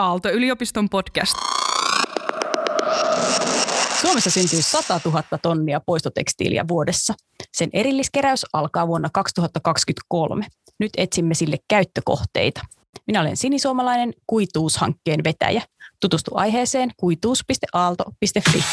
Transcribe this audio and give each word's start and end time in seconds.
Aalto-yliopiston 0.00 0.88
podcast. 0.88 1.34
Suomessa 4.00 4.30
syntyy 4.30 4.62
100 4.62 5.00
000 5.04 5.22
tonnia 5.42 5.80
poistotekstiiliä 5.86 6.64
vuodessa. 6.68 7.14
Sen 7.52 7.70
erilliskeräys 7.72 8.46
alkaa 8.52 8.86
vuonna 8.86 9.08
2023. 9.12 10.46
Nyt 10.78 10.90
etsimme 10.96 11.34
sille 11.34 11.56
käyttökohteita. 11.68 12.60
Minä 13.06 13.20
olen 13.20 13.36
sinisuomalainen 13.36 14.12
kuituushankkeen 14.26 15.24
vetäjä. 15.24 15.62
Tutustu 16.00 16.30
aiheeseen 16.34 16.90
kuituus.aalto.fi. 16.96 18.64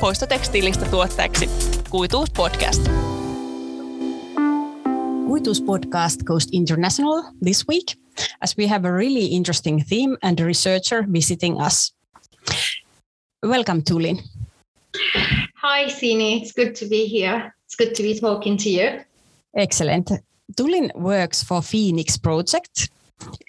Poistotekstiilistä 0.00 0.86
tuottajaksi 0.86 1.50
Kuituus 1.90 2.30
podcast. 2.36 2.88
Kuituus 5.26 5.62
podcast 5.62 6.22
goes 6.22 6.48
international 6.52 7.22
this 7.44 7.68
week 7.68 8.09
as 8.42 8.56
we 8.56 8.66
have 8.66 8.84
a 8.84 8.92
really 8.92 9.26
interesting 9.26 9.80
theme 9.82 10.16
and 10.22 10.38
a 10.40 10.44
researcher 10.44 11.04
visiting 11.08 11.60
us. 11.60 11.92
Welcome, 13.42 13.82
Tulin. 13.82 14.20
Hi, 15.56 15.84
Sini. 15.86 16.42
It's 16.42 16.52
good 16.52 16.74
to 16.76 16.86
be 16.86 17.06
here. 17.06 17.54
It's 17.66 17.76
good 17.76 17.94
to 17.94 18.02
be 18.02 18.18
talking 18.18 18.56
to 18.58 18.70
you. 18.70 19.00
Excellent. 19.54 20.10
Tulin 20.56 20.94
works 20.94 21.42
for 21.42 21.60
FINIX 21.60 22.22
Project 22.22 22.90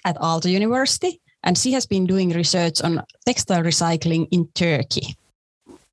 at 0.04 0.16
Aalto 0.16 0.50
University, 0.50 1.20
and 1.42 1.58
she 1.58 1.72
has 1.72 1.86
been 1.86 2.06
doing 2.06 2.30
research 2.30 2.80
on 2.82 3.02
textile 3.26 3.62
recycling 3.62 4.28
in 4.30 4.46
Turkey. 4.54 5.16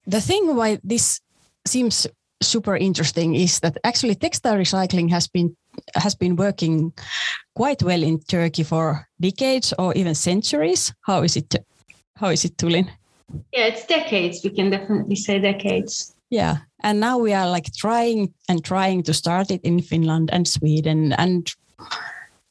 The 0.08 0.22
thing 0.22 0.56
why 0.56 0.80
this 0.84 1.22
seems 1.66 2.08
super 2.42 2.76
interesting 2.76 3.36
is 3.36 3.60
that 3.60 3.78
actually 3.84 4.16
textile 4.16 4.56
recycling 4.56 5.10
has 5.10 5.28
been 5.28 5.56
has 5.96 6.16
been 6.16 6.36
working 6.36 6.94
quite 7.56 7.84
well 7.84 8.04
in 8.04 8.20
Turkey 8.20 8.64
for 8.64 9.08
decades 9.20 9.74
or 9.78 9.94
even 9.94 10.16
centuries. 10.16 10.94
How 11.02 11.24
is 11.24 11.36
it? 11.36 11.56
How 12.16 12.30
is 12.30 12.46
it, 12.46 12.58
Tulin? 12.58 12.90
Yeah, 13.54 13.68
it's 13.68 13.86
decades. 13.86 14.42
We 14.44 14.50
can 14.50 14.70
definitely 14.70 15.16
say 15.16 15.40
decades. 15.40 16.16
Yeah, 16.30 16.58
and 16.84 17.00
now 17.00 17.18
we 17.18 17.34
are 17.34 17.50
like 17.50 17.74
trying 17.74 18.34
and 18.48 18.64
trying 18.64 19.04
to 19.04 19.14
start 19.14 19.52
it 19.52 19.62
in 19.64 19.82
Finland 19.82 20.30
and 20.32 20.48
Sweden 20.48 21.14
and 21.14 21.52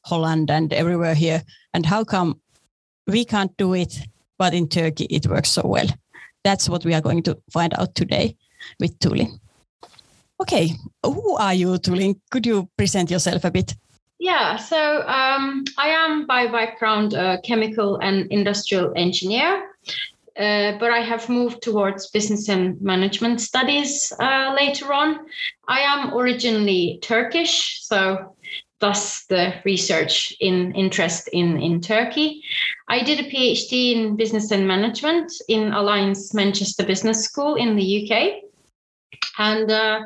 Holland 0.05 0.51
and 0.51 0.73
everywhere 0.73 1.15
here. 1.15 1.43
And 1.75 1.87
how 1.87 2.05
come 2.05 2.41
we 3.06 3.25
can't 3.25 3.56
do 3.56 3.75
it, 3.75 4.01
but 4.39 4.55
in 4.55 4.69
Turkey 4.69 5.06
it 5.11 5.27
works 5.27 5.51
so 5.51 5.62
well? 5.65 5.87
That's 6.45 6.69
what 6.69 6.84
we 6.84 6.95
are 6.95 7.01
going 7.03 7.23
to 7.25 7.39
find 7.53 7.75
out 7.79 7.95
today 7.95 8.37
with 8.81 8.99
Tulin. 8.99 9.39
Okay, 10.41 10.72
who 11.03 11.36
are 11.36 11.55
you, 11.55 11.78
Tulin? 11.78 12.20
Could 12.31 12.47
you 12.47 12.69
present 12.77 13.11
yourself 13.11 13.44
a 13.44 13.50
bit? 13.50 13.75
Yeah, 14.20 14.56
so 14.56 15.03
um, 15.06 15.64
I 15.77 15.89
am 15.89 16.27
by 16.27 16.47
background 16.47 17.14
a 17.14 17.41
chemical 17.42 17.97
and 17.97 18.27
industrial 18.31 18.92
engineer, 18.97 19.70
uh, 20.36 20.78
but 20.78 20.91
I 20.91 21.00
have 21.00 21.28
moved 21.28 21.62
towards 21.62 22.11
business 22.11 22.48
and 22.48 22.81
management 22.81 23.41
studies 23.41 24.12
uh, 24.19 24.55
later 24.56 24.92
on. 24.92 25.20
I 25.69 25.81
am 25.81 26.14
originally 26.14 26.98
Turkish, 27.03 27.81
so 27.83 28.34
thus 28.81 29.25
the 29.27 29.55
research 29.64 30.36
in 30.41 30.72
interest 30.75 31.28
in, 31.33 31.61
in 31.61 31.81
Turkey. 31.81 32.42
I 32.89 33.03
did 33.03 33.20
a 33.20 33.31
PhD 33.31 33.94
in 33.94 34.16
business 34.16 34.50
and 34.50 34.66
management 34.66 35.33
in 35.48 35.72
Alliance 35.72 36.33
Manchester 36.33 36.84
Business 36.84 37.25
School 37.25 37.56
in 37.56 37.77
the 37.77 38.11
UK. 38.11 38.44
And 39.39 39.70
uh, 39.70 40.00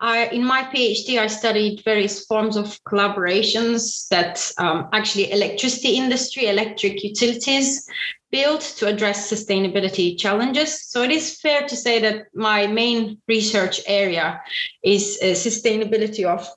I, 0.00 0.26
in 0.26 0.44
my 0.44 0.64
PhD, 0.64 1.18
I 1.18 1.28
studied 1.28 1.82
various 1.84 2.26
forms 2.26 2.56
of 2.56 2.78
collaborations 2.84 4.08
that 4.08 4.50
um, 4.58 4.88
actually 4.92 5.32
electricity 5.32 5.96
industry, 5.96 6.46
electric 6.46 7.02
utilities 7.02 7.88
built 8.30 8.60
to 8.78 8.88
address 8.88 9.30
sustainability 9.30 10.18
challenges. 10.18 10.82
So 10.86 11.02
it 11.02 11.10
is 11.10 11.40
fair 11.40 11.66
to 11.68 11.76
say 11.76 12.00
that 12.00 12.26
my 12.34 12.66
main 12.66 13.22
research 13.28 13.80
area 13.86 14.40
is 14.82 15.18
uh, 15.22 15.26
sustainability 15.26 16.24
of 16.24 16.48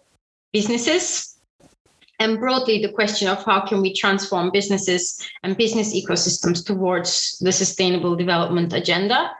businesses 0.51 1.37
and 2.19 2.39
broadly 2.39 2.81
the 2.81 2.91
question 2.91 3.27
of 3.27 3.43
how 3.43 3.61
can 3.61 3.81
we 3.81 3.93
transform 3.93 4.49
businesses 4.51 5.29
and 5.43 5.55
business 5.55 5.93
ecosystems 5.93 6.65
towards 6.65 7.37
the 7.39 7.51
sustainable 7.51 8.15
development 8.15 8.73
agenda 8.73 9.31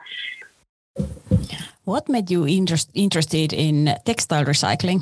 what 1.88 2.10
made 2.10 2.30
you 2.30 2.46
interest, 2.46 2.90
interested 2.94 3.54
in 3.54 3.96
textile 4.06 4.44
recycling? 4.44 5.02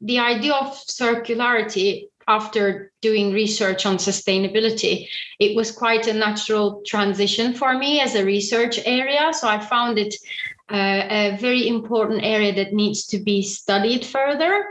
The 0.00 0.20
idea 0.20 0.54
of 0.54 0.68
circularity 0.86 2.06
after 2.28 2.92
doing 3.02 3.32
research 3.32 3.84
on 3.84 3.96
sustainability, 3.96 5.08
it 5.40 5.56
was 5.56 5.72
quite 5.72 6.06
a 6.06 6.14
natural 6.14 6.82
transition 6.86 7.52
for 7.52 7.76
me 7.76 8.00
as 8.00 8.14
a 8.14 8.24
research 8.24 8.78
area. 8.86 9.32
So 9.32 9.48
I 9.48 9.58
found 9.58 9.98
it 9.98 10.14
uh, 10.70 11.02
a 11.10 11.36
very 11.40 11.66
important 11.66 12.22
area 12.22 12.54
that 12.54 12.72
needs 12.72 13.06
to 13.06 13.18
be 13.18 13.42
studied 13.42 14.04
further. 14.04 14.64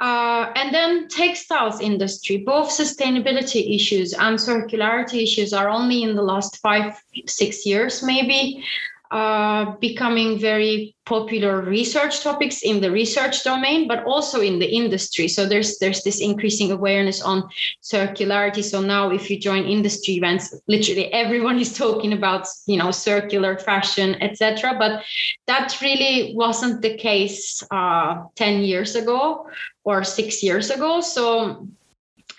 Uh, 0.00 0.50
and 0.56 0.74
then 0.74 1.06
textiles 1.08 1.80
industry, 1.80 2.38
both 2.38 2.68
sustainability 2.68 3.76
issues 3.76 4.12
and 4.14 4.38
circularity 4.38 5.22
issues 5.22 5.52
are 5.52 5.68
only 5.68 6.02
in 6.02 6.16
the 6.16 6.22
last 6.22 6.56
five, 6.56 7.00
six 7.26 7.64
years 7.64 8.02
maybe 8.02 8.64
uh, 9.10 9.72
becoming 9.80 10.38
very 10.38 10.94
popular 11.04 11.62
research 11.62 12.22
topics 12.22 12.62
in 12.62 12.80
the 12.80 12.90
research 12.90 13.42
domain, 13.42 13.88
but 13.88 14.04
also 14.04 14.40
in 14.40 14.60
the 14.60 14.70
industry. 14.70 15.26
So 15.26 15.46
there's 15.46 15.78
there's 15.78 16.04
this 16.04 16.20
increasing 16.20 16.70
awareness 16.70 17.20
on 17.20 17.48
circularity. 17.82 18.62
So 18.62 18.80
now, 18.80 19.10
if 19.10 19.28
you 19.28 19.38
join 19.38 19.64
industry 19.64 20.14
events, 20.14 20.54
literally 20.68 21.12
everyone 21.12 21.58
is 21.58 21.76
talking 21.76 22.12
about 22.12 22.46
you 22.66 22.76
know 22.76 22.92
circular 22.92 23.58
fashion, 23.58 24.14
etc. 24.22 24.76
But 24.78 25.02
that 25.46 25.76
really 25.82 26.32
wasn't 26.36 26.80
the 26.82 26.96
case 26.96 27.64
uh, 27.72 28.22
ten 28.36 28.62
years 28.62 28.94
ago 28.94 29.48
or 29.82 30.04
six 30.04 30.42
years 30.42 30.70
ago. 30.70 31.00
So 31.00 31.66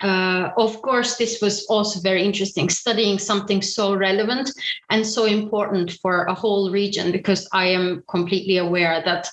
uh, 0.02 0.50
of 0.56 0.82
course, 0.82 1.16
this 1.16 1.40
was 1.40 1.64
also 1.66 2.00
very 2.00 2.22
interesting, 2.22 2.68
studying 2.68 3.18
something 3.18 3.62
so 3.62 3.94
relevant 3.94 4.50
and 4.90 5.06
so 5.06 5.24
important 5.24 5.92
for 6.02 6.24
a 6.24 6.34
whole 6.34 6.70
region, 6.70 7.12
because 7.12 7.48
I 7.52 7.66
am 7.66 8.02
completely 8.08 8.58
aware 8.58 9.02
that 9.04 9.28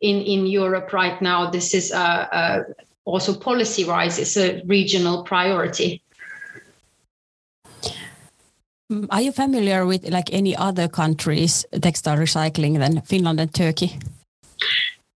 in, 0.00 0.22
in 0.22 0.46
Europe 0.46 0.92
right 0.92 1.20
now, 1.20 1.50
this 1.50 1.74
is 1.74 1.92
a, 1.92 2.28
a 2.32 2.64
also 3.04 3.34
policy 3.34 3.84
wise, 3.84 4.18
it's 4.18 4.36
a 4.36 4.62
regional 4.64 5.24
priority. 5.24 6.00
Mm, 8.90 9.06
are 9.10 9.22
you 9.22 9.32
familiar 9.32 9.86
with 9.86 10.08
like 10.08 10.32
any 10.32 10.56
other 10.56 10.88
countries 10.88 11.66
textile 11.82 12.16
recycling 12.16 12.78
than 12.78 13.02
Finland 13.02 13.40
and 13.40 13.52
Turkey? 13.52 13.98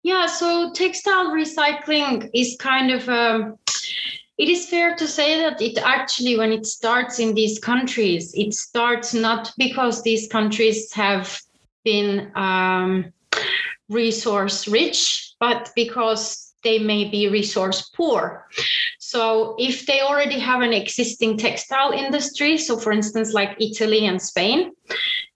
Yeah, 0.03 0.27
so 0.27 0.71
textile 0.73 1.31
recycling 1.33 2.31
is 2.33 2.57
kind 2.59 2.91
of 2.91 3.09
um, 3.09 3.59
it 4.39 4.49
is 4.49 4.69
fair 4.69 4.95
to 4.97 5.07
say 5.07 5.39
that 5.39 5.61
it 5.61 5.79
actually, 5.79 6.39
when 6.39 6.53
it 6.53 6.65
starts 6.65 7.19
in 7.19 7.35
these 7.35 7.59
countries, 7.59 8.33
it 8.35 8.55
starts 8.55 9.13
not 9.13 9.53
because 9.59 10.03
these 10.03 10.29
countries 10.29 10.93
have 10.93 11.41
been 11.85 12.31
um, 12.37 13.13
resource 13.89 14.69
rich, 14.69 15.35
but 15.41 15.71
because 15.75 16.55
they 16.63 16.79
may 16.79 17.09
be 17.09 17.29
resource 17.29 17.91
poor. 17.95 18.47
So 18.99 19.57
if 19.59 19.87
they 19.87 20.01
already 20.01 20.39
have 20.39 20.61
an 20.61 20.73
existing 20.73 21.39
textile 21.39 21.93
industry, 21.93 22.59
so 22.59 22.77
for 22.77 22.93
instance, 22.93 23.33
like 23.33 23.57
Italy 23.61 24.07
and 24.07 24.21
Spain, 24.21 24.73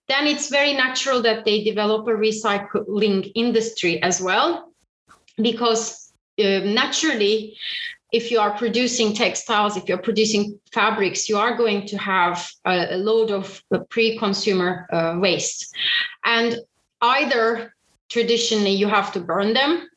then 0.07 0.27
it's 0.27 0.49
very 0.49 0.73
natural 0.73 1.21
that 1.21 1.45
they 1.45 1.63
develop 1.63 2.07
a 2.07 2.11
recycling 2.11 3.31
industry 3.35 4.01
as 4.03 4.21
well, 4.21 4.73
because 5.41 6.13
uh, 6.39 6.59
naturally 6.59 7.57
if 8.13 8.29
you 8.29 8.39
are 8.39 8.55
producing 8.55 9.13
textiles, 9.13 9.75
if 9.75 9.89
you're 9.89 9.97
producing 9.97 10.59
fabrics, 10.71 11.27
you 11.27 11.37
are 11.37 11.57
going 11.57 11.87
to 11.87 11.97
have 11.97 12.47
a, 12.63 12.95
a 12.95 12.97
load 12.97 13.31
of 13.31 13.61
pre-consumer 13.89 14.87
uh, 14.93 15.17
waste. 15.19 15.75
And 16.23 16.59
either 17.01 17.73
traditionally 18.09 18.69
you 18.69 18.87
have 18.87 19.11
to 19.13 19.19
burn 19.19 19.53
them 19.53 19.89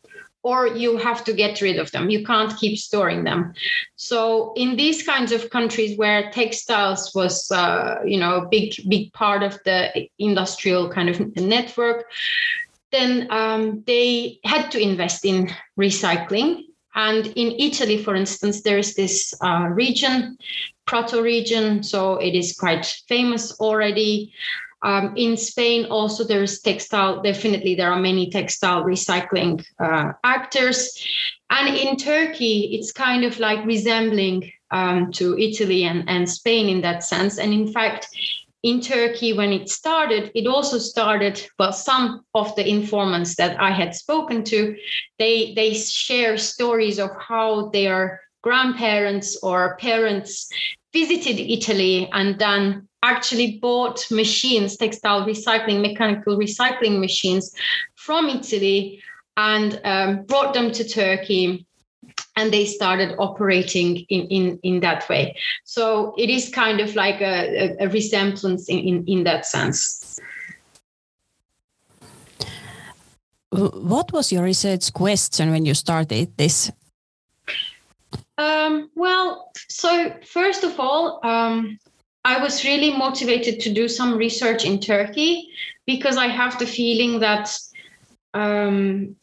or 0.43 0.67
you 0.67 0.97
have 0.97 1.25
to 1.25 1.35
get 1.35 1.61
rid 1.61 1.79
of 1.79 1.91
them. 1.91 2.09
You 2.09 2.25
can't 2.25 2.57
keep 2.57 2.79
storing 2.79 3.25
them. 3.25 3.53
So 3.97 4.55
in 4.57 4.77
these 4.77 5.03
kinds 5.03 5.33
of 5.33 5.51
countries 5.51 5.99
where 5.99 6.31
textiles 6.31 7.13
was, 7.15 7.51
uh, 7.51 7.97
you 8.05 8.19
know, 8.19 8.37
a 8.37 8.49
big, 8.49 8.75
big 8.89 9.13
part 9.13 9.43
of 9.43 9.59
the 9.65 10.09
industrial 10.19 10.89
kind 10.89 11.11
of 11.11 11.21
network, 11.37 12.07
then 12.93 13.27
um, 13.31 13.83
they 13.87 14.39
had 14.45 14.71
to 14.71 14.81
invest 14.81 15.25
in 15.27 15.51
recycling 15.79 16.66
and 16.97 17.27
in 17.37 17.53
Italy, 17.59 18.03
for 18.03 18.15
instance, 18.17 18.63
there 18.63 18.79
is 18.79 18.95
this 18.95 19.35
uh, 19.43 19.69
region, 19.71 20.39
Prato 20.87 21.21
region, 21.21 21.83
so 21.83 22.17
it 22.17 22.35
is 22.35 22.57
quite 22.57 22.87
famous 23.07 23.53
already. 23.61 24.33
Um, 24.83 25.15
in 25.17 25.37
Spain, 25.37 25.87
also 25.87 26.25
there's 26.25 26.61
textile. 26.61 27.23
Definitely, 27.23 27.75
there 27.75 27.91
are 27.91 28.01
many 28.01 28.31
textile 28.31 28.83
recycling 28.85 29.65
uh, 29.79 30.13
actors, 30.25 30.99
and 31.51 31.75
in 31.77 31.97
Turkey, 31.97 32.71
it's 32.73 32.93
kind 32.93 33.25
of 33.25 33.39
like 33.39 33.65
resembling 33.67 34.51
um, 34.71 35.13
to 35.13 35.39
Italy 35.39 35.85
and, 35.85 36.09
and 36.09 36.29
Spain 36.29 36.69
in 36.69 36.81
that 36.81 37.05
sense. 37.05 37.39
And 37.39 37.53
in 37.53 37.73
fact, 37.73 38.09
in 38.67 38.81
Turkey, 38.81 39.33
when 39.33 39.53
it 39.53 39.71
started, 39.71 40.33
it 40.35 40.49
also 40.49 40.77
started, 40.77 41.41
well, 41.57 41.73
some 41.73 42.23
of 42.35 42.53
the 42.57 42.69
informants 42.69 43.37
that 43.37 43.61
I 43.61 43.71
had 43.71 43.95
spoken 43.95 44.43
to, 44.43 44.77
they, 45.21 45.55
they 45.55 45.73
share 45.73 46.37
stories 46.37 46.99
of 46.99 47.11
how 47.17 47.69
their 47.69 48.23
grandparents 48.43 49.39
or 49.41 49.77
parents 49.77 50.49
visited 50.93 51.39
Italy 51.39 52.09
and 52.13 52.41
then 52.41 52.89
actually 53.05 53.61
bought 53.63 54.05
machines, 54.11 54.77
textile 54.77 55.25
recycling, 55.25 55.81
mechanical 55.81 56.37
recycling 56.37 56.99
machines 56.99 57.55
from 57.95 58.29
Italy 58.29 59.01
and 59.37 59.81
um, 59.85 60.25
brought 60.25 60.55
them 60.55 60.73
to 60.73 60.83
Turkey 60.83 61.66
and 62.37 62.53
they 62.53 62.67
started 62.67 63.15
operating 63.19 63.99
in, 64.09 64.27
in, 64.29 64.59
in 64.63 64.81
that 64.81 65.09
way. 65.09 65.37
So 65.65 66.15
it 66.19 66.31
is 66.31 66.51
kind 66.51 66.81
of 66.81 66.95
like 66.95 67.21
a, 67.21 67.77
a, 67.81 67.87
a 67.87 67.89
resemblance 67.89 68.69
in, 68.69 68.79
in, 68.79 69.05
in 69.07 69.25
that 69.25 69.47
sense. 69.47 70.21
What 73.51 74.13
was 74.13 74.31
your 74.31 74.43
research 74.45 74.93
question 74.93 75.51
when 75.51 75.65
you 75.65 75.73
started 75.73 76.37
this? 76.37 76.71
Um, 78.37 78.91
well, 78.95 79.51
so 79.69 80.15
first 80.27 80.63
of 80.63 80.79
all, 80.79 81.21
um, 81.25 81.79
I 82.25 82.43
was 82.43 82.65
really 82.65 82.93
motivated 82.93 83.61
to 83.61 83.73
do 83.73 83.89
some 83.89 84.19
research 84.19 84.67
in 84.67 84.79
Turkey 84.79 85.49
because 85.87 86.19
I 86.19 86.27
have 86.27 86.59
the 86.59 86.67
feeling 86.67 87.21
that 87.21 87.57
um, 88.35 89.17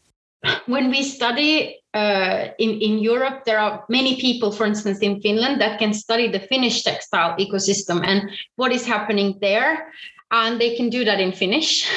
when 0.66 0.90
we 0.90 1.04
study 1.04 1.80
uh, 1.94 2.48
in, 2.58 2.72
in 2.82 3.00
Europe, 3.00 3.46
there 3.46 3.60
are 3.60 3.86
many 3.90 4.20
people, 4.20 4.52
for 4.52 4.66
instance, 4.66 5.00
in 5.00 5.22
Finland, 5.22 5.62
that 5.62 5.80
can 5.80 5.94
study 5.94 6.28
the 6.28 6.40
Finnish 6.40 6.84
textile 6.84 7.36
ecosystem 7.38 8.06
and 8.06 8.30
what 8.56 8.72
is 8.72 8.86
happening 8.86 9.38
there. 9.42 9.92
And 10.32 10.60
they 10.60 10.76
can 10.76 10.90
do 10.90 11.06
that 11.06 11.20
in 11.20 11.32
Finnish. 11.32 11.90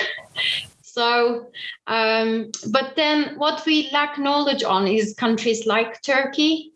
so, 0.83 1.47
um, 1.87 2.51
but 2.71 2.95
then 2.97 3.37
what 3.37 3.65
we 3.67 3.91
lack 3.93 4.19
knowledge 4.19 4.63
on 4.63 4.87
is 4.87 5.15
countries 5.15 5.67
like 5.67 6.03
Turkey. 6.03 6.73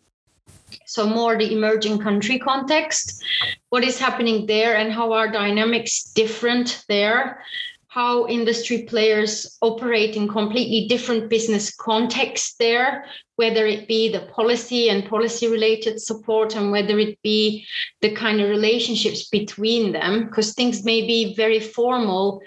So, 0.87 1.07
more 1.07 1.37
the 1.37 1.53
emerging 1.53 1.99
country 1.99 2.39
context, 2.39 3.23
what 3.69 3.85
is 3.85 3.99
happening 3.99 4.47
there, 4.47 4.77
and 4.77 4.93
how 4.93 5.13
are 5.13 5.31
dynamics 5.31 6.05
different 6.15 6.85
there 6.89 7.43
how 7.91 8.25
industry 8.29 8.85
players 8.85 9.59
operate 9.63 10.15
in 10.15 10.29
completely 10.29 10.87
different 10.87 11.29
business 11.29 11.75
contexts 11.75 12.55
there, 12.61 13.05
whether 13.35 13.67
it 13.67 13.89
be 13.89 14.09
the 14.09 14.21
policy 14.33 14.89
and 14.89 15.09
policy 15.09 15.49
related 15.49 16.01
support 16.01 16.55
and 16.55 16.71
whether 16.71 17.01
it 17.01 17.21
be 17.23 17.67
the 18.01 18.13
kind 18.13 18.41
of 18.41 18.49
relationships 18.49 19.29
between 19.29 19.91
them, 19.91 20.27
because 20.27 20.55
things 20.55 20.85
may 20.85 21.05
be 21.05 21.35
very 21.35 21.59
formal 21.59 22.41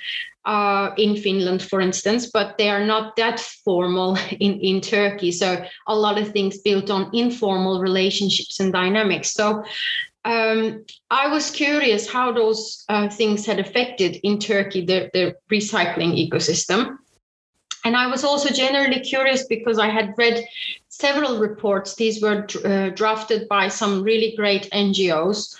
uh, 0.45 0.91
in 0.97 1.17
Finland, 1.17 1.61
for 1.61 1.81
instance, 1.81 2.31
but 2.31 2.57
they 2.57 2.69
are 2.69 2.85
not 2.85 3.17
that 3.17 3.37
formal 3.37 4.17
in, 4.39 4.53
in 4.61 4.79
Turkey. 4.79 5.33
So 5.33 5.61
a 5.87 5.95
lot 5.95 6.17
of 6.17 6.31
things 6.31 6.59
built 6.59 6.89
on 6.89 7.09
informal 7.13 7.81
relationships 7.81 8.61
and 8.61 8.71
dynamics. 8.71 9.33
So 9.33 9.61
um, 10.25 10.85
I 11.09 11.27
was 11.27 11.51
curious 11.51 12.09
how 12.09 12.31
those 12.31 12.85
uh, 12.89 13.09
things 13.09 13.45
had 13.45 13.59
affected 13.59 14.19
in 14.23 14.39
Turkey 14.39 14.85
the, 14.85 15.09
the 15.13 15.35
recycling 15.51 16.15
ecosystem. 16.17 16.97
And 17.85 17.97
I 17.97 18.07
was 18.07 18.23
also 18.23 18.49
generally 18.49 19.01
curious 19.01 19.45
because 19.47 19.77
I 19.77 19.89
had 19.89 20.13
read 20.17 20.45
several 20.87 21.39
reports. 21.39 21.95
These 21.95 22.21
were 22.21 22.47
uh, 22.63 22.89
drafted 22.91 23.49
by 23.49 23.67
some 23.67 24.03
really 24.03 24.33
great 24.37 24.69
NGOs 24.71 25.57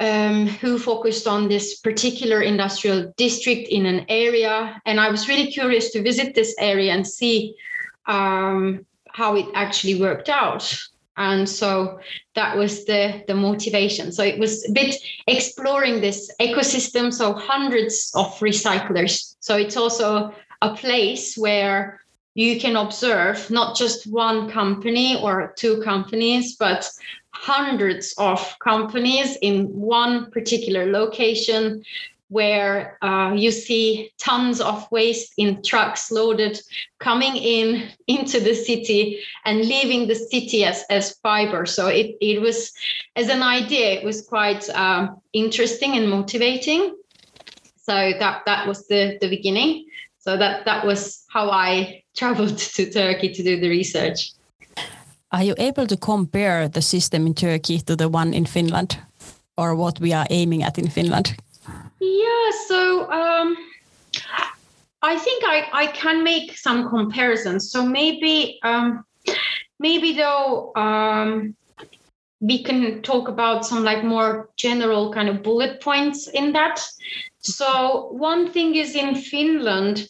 um, 0.00 0.46
who 0.46 0.78
focused 0.78 1.26
on 1.26 1.48
this 1.48 1.78
particular 1.78 2.42
industrial 2.42 3.12
district 3.16 3.68
in 3.68 3.86
an 3.86 4.04
area. 4.10 4.80
And 4.84 5.00
I 5.00 5.10
was 5.10 5.28
really 5.28 5.50
curious 5.50 5.90
to 5.92 6.02
visit 6.02 6.34
this 6.34 6.54
area 6.58 6.92
and 6.92 7.06
see 7.06 7.54
um, 8.06 8.84
how 9.08 9.36
it 9.36 9.46
actually 9.54 9.98
worked 9.98 10.28
out 10.28 10.78
and 11.16 11.48
so 11.48 12.00
that 12.34 12.56
was 12.56 12.84
the 12.84 13.22
the 13.26 13.34
motivation. 13.34 14.12
So 14.12 14.22
it 14.22 14.38
was 14.38 14.68
a 14.68 14.72
bit 14.72 14.94
exploring 15.26 16.00
this 16.00 16.30
ecosystem. 16.40 17.12
So 17.12 17.34
hundreds 17.34 18.12
of 18.14 18.38
recyclers. 18.38 19.36
So 19.40 19.56
it's 19.56 19.76
also 19.76 20.32
a 20.62 20.74
place 20.74 21.36
where 21.36 22.00
you 22.34 22.60
can 22.60 22.76
observe 22.76 23.50
not 23.50 23.76
just 23.76 24.06
one 24.06 24.48
company 24.50 25.20
or 25.20 25.52
two 25.58 25.82
companies 25.82 26.56
but 26.56 26.88
hundreds 27.32 28.14
of 28.18 28.56
companies 28.60 29.36
in 29.42 29.66
one 29.66 30.30
particular 30.30 30.90
location 30.90 31.82
where 32.30 32.96
uh, 33.02 33.32
you 33.34 33.50
see 33.50 34.12
tons 34.18 34.60
of 34.60 34.90
waste 34.92 35.32
in 35.36 35.60
trucks 35.64 36.12
loaded 36.12 36.60
coming 37.00 37.36
in 37.36 37.90
into 38.06 38.38
the 38.40 38.54
city 38.54 39.20
and 39.44 39.58
leaving 39.58 40.06
the 40.06 40.14
city 40.14 40.64
as, 40.64 40.84
as 40.90 41.16
fiber. 41.22 41.66
So 41.66 41.88
it, 41.88 42.16
it 42.20 42.40
was, 42.40 42.72
as 43.16 43.28
an 43.28 43.42
idea, 43.42 43.94
it 43.94 44.04
was 44.04 44.22
quite 44.22 44.68
um, 44.70 45.20
interesting 45.32 45.96
and 45.96 46.08
motivating. 46.08 46.96
So 47.82 48.12
that, 48.20 48.42
that 48.46 48.66
was 48.68 48.86
the, 48.86 49.18
the 49.20 49.28
beginning. 49.28 49.86
So 50.18 50.36
that, 50.36 50.64
that 50.66 50.86
was 50.86 51.24
how 51.28 51.50
I 51.50 52.04
traveled 52.16 52.58
to 52.58 52.90
Turkey 52.90 53.34
to 53.34 53.42
do 53.42 53.58
the 53.60 53.68
research. 53.68 54.32
Are 55.32 55.42
you 55.42 55.54
able 55.58 55.86
to 55.88 55.96
compare 55.96 56.68
the 56.68 56.82
system 56.82 57.26
in 57.26 57.34
Turkey 57.34 57.80
to 57.80 57.96
the 57.96 58.08
one 58.08 58.34
in 58.34 58.46
Finland 58.46 58.98
or 59.56 59.74
what 59.74 59.98
we 60.00 60.12
are 60.12 60.26
aiming 60.30 60.62
at 60.62 60.78
in 60.78 60.88
Finland? 60.88 61.36
Yeah, 62.00 62.50
so 62.66 63.10
um, 63.10 63.56
I 65.02 65.18
think 65.18 65.44
I, 65.44 65.68
I 65.72 65.86
can 65.88 66.24
make 66.24 66.56
some 66.56 66.88
comparisons. 66.88 67.70
So 67.70 67.84
maybe 67.84 68.58
um, 68.62 69.04
maybe 69.78 70.14
though 70.14 70.72
um, 70.76 71.54
we 72.40 72.62
can 72.62 73.02
talk 73.02 73.28
about 73.28 73.66
some 73.66 73.84
like 73.84 74.02
more 74.02 74.48
general 74.56 75.12
kind 75.12 75.28
of 75.28 75.42
bullet 75.42 75.82
points 75.82 76.28
in 76.28 76.52
that. 76.52 76.82
So 77.40 78.08
one 78.12 78.50
thing 78.50 78.74
is 78.76 78.94
in 78.94 79.14
Finland, 79.14 80.08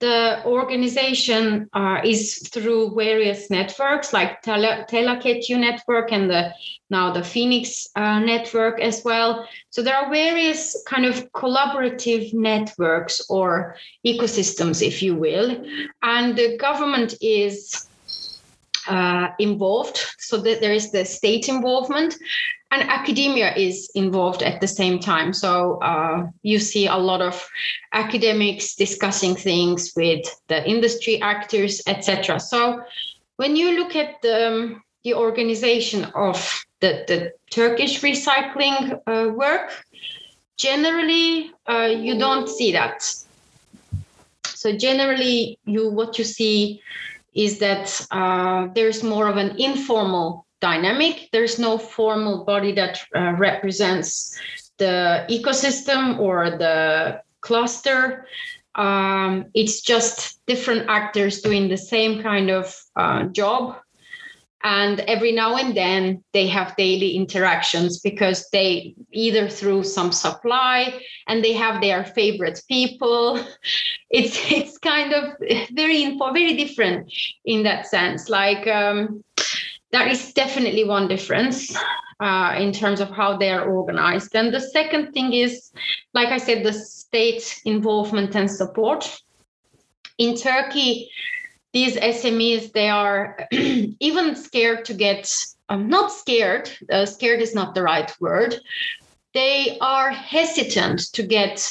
the 0.00 0.42
organization 0.44 1.68
uh, 1.72 2.00
is 2.04 2.48
through 2.48 2.94
various 2.94 3.50
networks 3.50 4.12
like 4.12 4.42
Tele- 4.42 4.84
Telaketju 4.90 5.58
network 5.58 6.12
and 6.12 6.30
the 6.30 6.52
now 6.90 7.12
the 7.12 7.20
FINIX 7.20 7.88
uh, 7.96 8.18
network 8.20 8.80
as 8.80 9.02
well. 9.04 9.48
So 9.70 9.82
there 9.82 9.96
are 9.96 10.10
various 10.10 10.82
kind 10.86 11.06
of 11.06 11.32
collaborative 11.32 12.34
networks 12.34 13.22
or 13.28 13.76
ecosystems, 14.06 14.86
if 14.86 15.02
you 15.02 15.14
will, 15.14 15.64
and 16.02 16.36
the 16.36 16.56
government 16.58 17.14
is 17.20 17.88
uh, 18.88 19.28
involved. 19.38 19.98
So 20.18 20.36
that 20.38 20.60
there 20.60 20.72
is 20.72 20.90
the 20.90 21.04
state 21.04 21.48
involvement, 21.48 22.16
and 22.70 22.82
academia 22.82 23.54
is 23.54 23.90
involved 23.94 24.42
at 24.42 24.60
the 24.60 24.68
same 24.68 24.98
time. 24.98 25.32
So 25.32 25.78
uh, 25.78 26.26
you 26.42 26.58
see 26.58 26.86
a 26.86 26.96
lot 26.96 27.22
of 27.22 27.48
academics 27.92 28.74
discussing 28.74 29.36
things 29.36 29.92
with 29.96 30.26
the 30.48 30.68
industry 30.68 31.20
actors, 31.22 31.82
etc. 31.86 32.40
So 32.40 32.82
when 33.36 33.56
you 33.56 33.78
look 33.78 33.94
at 33.94 34.20
the, 34.22 34.48
um, 34.48 34.82
the 35.04 35.14
organization 35.14 36.04
of 36.14 36.64
the, 36.80 37.04
the 37.06 37.32
Turkish 37.50 38.00
recycling 38.00 39.00
uh, 39.06 39.32
work, 39.32 39.84
generally 40.56 41.52
uh, 41.68 41.88
you 41.96 42.18
don't 42.18 42.48
see 42.48 42.72
that. 42.72 43.02
So 44.44 44.72
generally, 44.72 45.58
you 45.64 45.90
what 45.90 46.18
you 46.18 46.24
see 46.24 46.80
is 47.36 47.58
that 47.58 48.06
uh, 48.10 48.68
there's 48.74 49.02
more 49.02 49.28
of 49.28 49.36
an 49.36 49.56
informal 49.60 50.46
dynamic. 50.60 51.28
There's 51.32 51.58
no 51.58 51.78
formal 51.78 52.44
body 52.44 52.72
that 52.72 52.98
uh, 53.14 53.34
represents 53.38 54.36
the 54.78 55.26
ecosystem 55.28 56.18
or 56.18 56.50
the 56.50 57.20
cluster. 57.42 58.26
Um, 58.74 59.46
it's 59.54 59.80
just 59.82 60.40
different 60.46 60.88
actors 60.88 61.40
doing 61.42 61.68
the 61.68 61.76
same 61.76 62.22
kind 62.22 62.50
of 62.50 62.74
uh, 62.96 63.24
job. 63.24 63.76
And 64.66 64.98
every 65.06 65.30
now 65.30 65.54
and 65.54 65.76
then 65.76 66.24
they 66.32 66.48
have 66.48 66.74
daily 66.74 67.12
interactions 67.12 68.00
because 68.00 68.48
they 68.50 68.96
either 69.12 69.48
through 69.48 69.84
some 69.84 70.10
supply 70.10 71.00
and 71.28 71.44
they 71.44 71.52
have 71.52 71.80
their 71.80 72.04
favorite 72.04 72.60
people. 72.68 73.38
It's 74.10 74.38
it's 74.52 74.78
kind 74.78 75.12
of 75.12 75.34
very 75.72 76.16
very 76.18 76.56
different 76.56 77.12
in 77.44 77.62
that 77.64 77.86
sense. 77.86 78.28
Like 78.28 78.66
um, 78.66 79.24
that 79.92 80.08
is 80.08 80.32
definitely 80.32 80.84
one 80.84 81.08
difference 81.08 81.76
uh, 82.20 82.54
in 82.58 82.72
terms 82.72 83.00
of 83.00 83.10
how 83.10 83.36
they 83.36 83.50
are 83.50 83.68
organized. 83.68 84.34
And 84.34 84.52
the 84.52 84.60
second 84.60 85.12
thing 85.12 85.32
is, 85.32 85.70
like 86.12 86.28
I 86.28 86.38
said, 86.38 86.64
the 86.64 86.72
state 86.72 87.60
involvement 87.64 88.34
and 88.36 88.50
support. 88.50 89.02
In 90.18 90.34
Turkey, 90.34 91.10
these 91.76 91.96
SMEs, 91.96 92.72
they 92.72 92.88
are 92.88 93.36
even 93.52 94.34
scared 94.34 94.86
to 94.86 94.94
get 94.94 95.30
um, 95.68 95.90
not 95.90 96.10
scared, 96.10 96.70
uh, 96.90 97.04
scared 97.04 97.42
is 97.42 97.54
not 97.54 97.74
the 97.74 97.82
right 97.82 98.10
word, 98.18 98.58
they 99.34 99.76
are 99.82 100.10
hesitant 100.10 101.00
to 101.12 101.22
get 101.22 101.70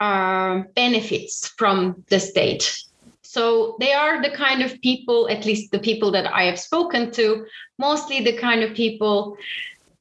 uh, 0.00 0.62
benefits 0.74 1.48
from 1.58 2.02
the 2.08 2.18
state. 2.18 2.82
So 3.20 3.76
they 3.78 3.92
are 3.92 4.22
the 4.22 4.30
kind 4.30 4.62
of 4.62 4.80
people, 4.80 5.28
at 5.28 5.44
least 5.44 5.70
the 5.70 5.80
people 5.80 6.10
that 6.12 6.32
I 6.32 6.44
have 6.44 6.58
spoken 6.58 7.10
to, 7.10 7.44
mostly 7.78 8.20
the 8.22 8.38
kind 8.38 8.62
of 8.62 8.72
people 8.74 9.36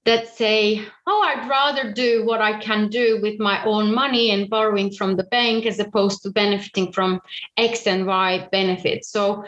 that 0.06 0.28
say, 0.28 0.86
oh, 1.08 1.24
I'd 1.26 1.50
rather 1.50 1.92
do 1.92 2.26
what 2.26 2.40
I 2.40 2.60
can 2.60 2.90
do 2.90 3.20
with 3.22 3.40
my 3.40 3.64
own 3.66 3.94
money 3.94 4.30
and 4.30 4.50
borrowing 4.50 4.92
from 4.92 5.16
the 5.16 5.24
bank 5.24 5.66
as 5.66 5.80
opposed 5.80 6.22
to 6.24 6.30
benefiting 6.32 6.92
from 6.92 7.20
X 7.58 7.88
and 7.88 8.06
Y 8.06 8.48
benefits. 8.52 9.10
So 9.10 9.44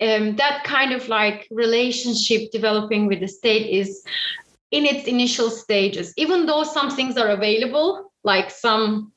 um, 0.00 0.36
that 0.36 0.62
kind 0.64 0.92
of 0.92 1.08
like 1.08 1.48
relationship 1.50 2.52
developing 2.52 3.06
with 3.06 3.20
the 3.20 3.28
state 3.28 3.68
is 3.68 4.04
in 4.70 4.84
its 4.84 5.08
initial 5.08 5.50
stages, 5.50 6.12
even 6.16 6.46
though 6.46 6.62
some 6.62 6.90
things 6.90 7.16
are 7.16 7.28
available, 7.28 8.12
like 8.22 8.50
some 8.50 9.12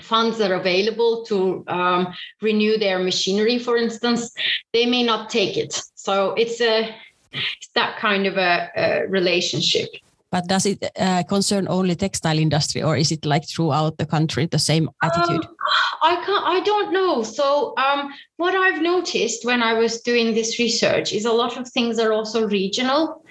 funds 0.00 0.40
are 0.40 0.54
available 0.54 1.24
to 1.26 1.64
um, 1.66 2.14
renew 2.40 2.78
their 2.78 2.98
machinery, 2.98 3.58
for 3.58 3.76
instance, 3.76 4.32
they 4.72 4.86
may 4.86 5.02
not 5.02 5.28
take 5.28 5.56
it. 5.56 5.82
So 5.94 6.32
it's 6.34 6.60
a 6.60 6.94
it's 7.32 7.68
that 7.74 7.98
kind 7.98 8.26
of 8.26 8.36
a, 8.36 8.70
a 8.76 9.06
relationship. 9.08 9.88
But 10.32 10.48
does 10.48 10.64
it 10.64 10.82
uh, 10.98 11.22
concern 11.24 11.66
only 11.68 11.94
textile 11.94 12.38
industry, 12.38 12.82
or 12.82 12.96
is 12.96 13.12
it 13.12 13.26
like 13.26 13.46
throughout 13.46 13.98
the 13.98 14.06
country 14.06 14.46
the 14.46 14.58
same 14.58 14.88
attitude? 15.02 15.44
Um, 15.44 15.56
I 16.02 16.14
can't. 16.24 16.44
I 16.46 16.60
don't 16.60 16.90
know. 16.90 17.22
So 17.22 17.74
um, 17.76 18.10
what 18.38 18.54
I've 18.54 18.80
noticed 18.80 19.44
when 19.44 19.62
I 19.62 19.74
was 19.74 20.00
doing 20.00 20.32
this 20.34 20.58
research 20.58 21.12
is 21.12 21.26
a 21.26 21.32
lot 21.32 21.58
of 21.58 21.68
things 21.68 21.98
are 21.98 22.14
also 22.14 22.48
regional. 22.48 23.22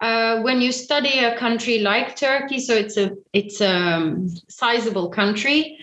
Uh, 0.00 0.40
when 0.42 0.60
you 0.60 0.72
study 0.72 1.20
a 1.20 1.38
country 1.38 1.78
like 1.78 2.16
Turkey, 2.16 2.58
so 2.58 2.74
it's 2.74 2.96
a 2.96 3.12
it's 3.32 3.60
a 3.60 3.76
um, 3.76 4.28
sizable 4.48 5.10
country, 5.10 5.78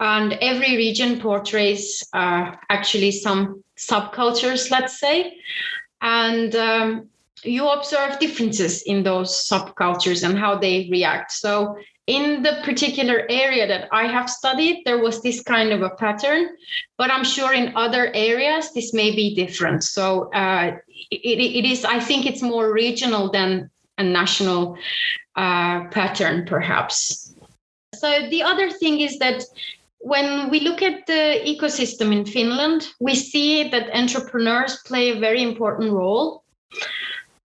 and 0.00 0.32
every 0.40 0.76
region 0.76 1.20
portrays 1.20 2.02
uh, 2.12 2.56
actually 2.70 3.12
some 3.12 3.62
subcultures, 3.78 4.68
let's 4.72 4.98
say, 4.98 5.36
and 6.00 6.56
um, 6.56 7.08
you 7.44 7.68
observe 7.68 8.18
differences 8.18 8.82
in 8.82 9.02
those 9.02 9.30
subcultures 9.48 10.24
and 10.24 10.38
how 10.38 10.56
they 10.56 10.88
react. 10.90 11.32
So, 11.32 11.76
in 12.08 12.42
the 12.42 12.60
particular 12.64 13.26
area 13.30 13.66
that 13.66 13.88
I 13.92 14.06
have 14.06 14.28
studied, 14.28 14.82
there 14.84 14.98
was 14.98 15.22
this 15.22 15.40
kind 15.40 15.72
of 15.72 15.82
a 15.82 15.90
pattern, 15.90 16.48
but 16.98 17.12
I'm 17.12 17.22
sure 17.22 17.52
in 17.52 17.76
other 17.76 18.10
areas 18.12 18.72
this 18.72 18.92
may 18.92 19.14
be 19.14 19.34
different. 19.36 19.84
So, 19.84 20.32
uh, 20.32 20.76
it, 21.10 21.38
it 21.38 21.64
is, 21.64 21.84
I 21.84 22.00
think 22.00 22.26
it's 22.26 22.42
more 22.42 22.72
regional 22.72 23.30
than 23.30 23.70
a 23.98 24.02
national 24.02 24.76
uh, 25.36 25.84
pattern, 25.88 26.44
perhaps. 26.46 27.34
So, 27.94 28.28
the 28.30 28.42
other 28.42 28.70
thing 28.70 29.00
is 29.00 29.18
that 29.18 29.44
when 29.98 30.50
we 30.50 30.60
look 30.60 30.82
at 30.82 31.06
the 31.06 31.40
ecosystem 31.44 32.12
in 32.12 32.24
Finland, 32.24 32.88
we 32.98 33.14
see 33.14 33.68
that 33.68 33.96
entrepreneurs 33.96 34.78
play 34.84 35.10
a 35.10 35.20
very 35.20 35.42
important 35.42 35.92
role. 35.92 36.42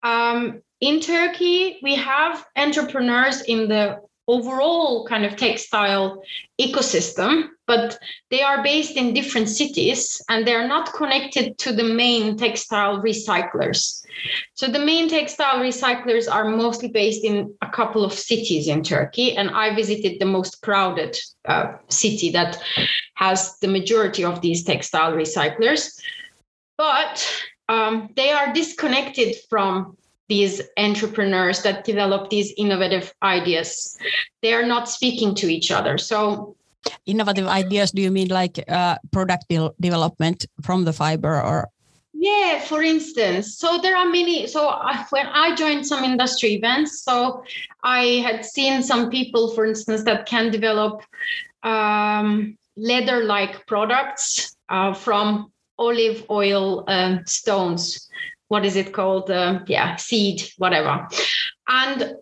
Um, 0.04 0.62
in 0.80 1.00
Turkey, 1.00 1.80
we 1.84 1.96
have 1.96 2.46
entrepreneurs 2.56 3.42
in 3.42 3.68
the 3.68 4.02
overall 4.28 5.06
kind 5.08 5.26
of 5.26 5.36
textile 5.36 6.24
ecosystem, 6.60 7.50
but 7.68 8.00
they 8.30 8.42
are 8.42 8.64
based 8.64 8.96
in 8.96 9.14
different 9.14 9.50
cities 9.50 10.22
and 10.30 10.46
they're 10.46 10.68
not 10.68 10.94
connected 10.94 11.58
to 11.58 11.72
the 11.74 11.84
main 11.84 12.38
textile 12.38 13.02
recyclers. 13.02 14.06
So 14.54 14.68
the 14.68 14.80
main 14.80 15.10
textile 15.10 15.60
recyclers 15.60 16.32
are 16.32 16.46
mostly 16.46 16.90
based 16.90 17.24
in 17.26 17.54
a 17.62 17.70
couple 17.70 18.06
of 18.06 18.14
cities 18.14 18.68
in 18.68 18.84
Turkey, 18.84 19.36
and 19.36 19.50
I 19.50 19.76
visited 19.76 20.20
the 20.20 20.26
most 20.26 20.62
crowded 20.62 21.18
uh, 21.46 21.74
city 21.90 22.30
that 22.32 22.62
has 23.16 23.58
the 23.60 23.68
majority 23.68 24.24
of 24.24 24.42
these 24.42 24.64
textile 24.64 25.14
recyclers. 25.14 26.00
But 26.78 27.18
um, 27.72 28.10
they 28.18 28.32
are 28.32 28.52
disconnected 28.54 29.36
from 29.50 29.96
these 30.28 30.62
entrepreneurs 30.78 31.64
that 31.64 31.86
develop 31.86 32.30
these 32.30 32.54
innovative 32.58 33.14
ideas. 33.24 33.98
They 34.42 34.54
are 34.54 34.66
not 34.66 34.90
speaking 34.90 35.36
to 35.36 35.48
each 35.48 35.72
other. 35.72 35.98
So, 35.98 36.56
innovative 37.06 37.48
ideas, 37.48 37.92
do 37.92 38.02
you 38.02 38.12
mean 38.12 38.28
like 38.28 38.64
uh, 38.68 38.98
product 39.12 39.46
de- 39.50 39.74
development 39.80 40.46
from 40.62 40.84
the 40.84 40.94
fiber 40.94 41.42
or? 41.42 41.70
Yeah, 42.14 42.60
for 42.60 42.84
instance. 42.84 43.58
So 43.58 43.80
there 43.82 43.96
are 43.96 44.06
many. 44.06 44.48
So 44.48 44.68
I, 44.68 45.06
when 45.10 45.28
I 45.28 45.56
joined 45.56 45.88
some 45.88 46.04
industry 46.04 46.50
events, 46.54 47.04
so 47.04 47.44
I 47.84 48.22
had 48.26 48.46
seen 48.46 48.84
some 48.84 49.10
people, 49.10 49.52
for 49.56 49.66
instance, 49.66 50.04
that 50.04 50.26
can 50.26 50.52
develop 50.52 51.04
um, 51.64 52.58
leather 52.76 53.24
like 53.24 53.66
products 53.66 54.56
uh, 54.70 54.94
from 54.94 55.52
olive 55.82 56.24
oil 56.30 56.84
um, 56.88 57.26
stones. 57.26 58.08
What 58.48 58.66
is 58.66 58.76
it 58.76 58.94
called? 58.94 59.32
Uh, 59.32 59.60
yeah, 59.68 59.96
seed, 59.96 60.44
whatever. 60.58 61.08
And 61.68 62.16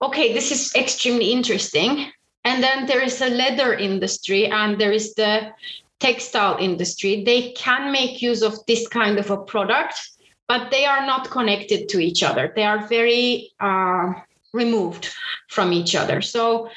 okay, 0.00 0.32
this 0.32 0.52
is 0.52 0.74
extremely 0.74 1.32
interesting. 1.32 2.10
And 2.44 2.62
then 2.62 2.86
there 2.86 3.02
is 3.02 3.20
a 3.20 3.28
leather 3.28 3.74
industry 3.74 4.46
and 4.46 4.78
there 4.80 4.92
is 4.92 5.14
the 5.14 5.52
textile 6.00 6.56
industry. 6.58 7.22
They 7.24 7.52
can 7.52 7.92
make 7.92 8.22
use 8.22 8.42
of 8.42 8.54
this 8.66 8.88
kind 8.88 9.18
of 9.18 9.30
a 9.30 9.36
product, 9.36 9.94
but 10.48 10.70
they 10.70 10.84
are 10.84 11.06
not 11.06 11.30
connected 11.30 11.88
to 11.90 12.00
each 12.00 12.22
other. 12.22 12.52
They 12.54 12.64
are 12.64 12.86
very 12.88 13.52
uh, 13.60 14.12
removed 14.52 15.14
from 15.48 15.72
each 15.72 15.94
other. 15.94 16.20
So 16.20 16.68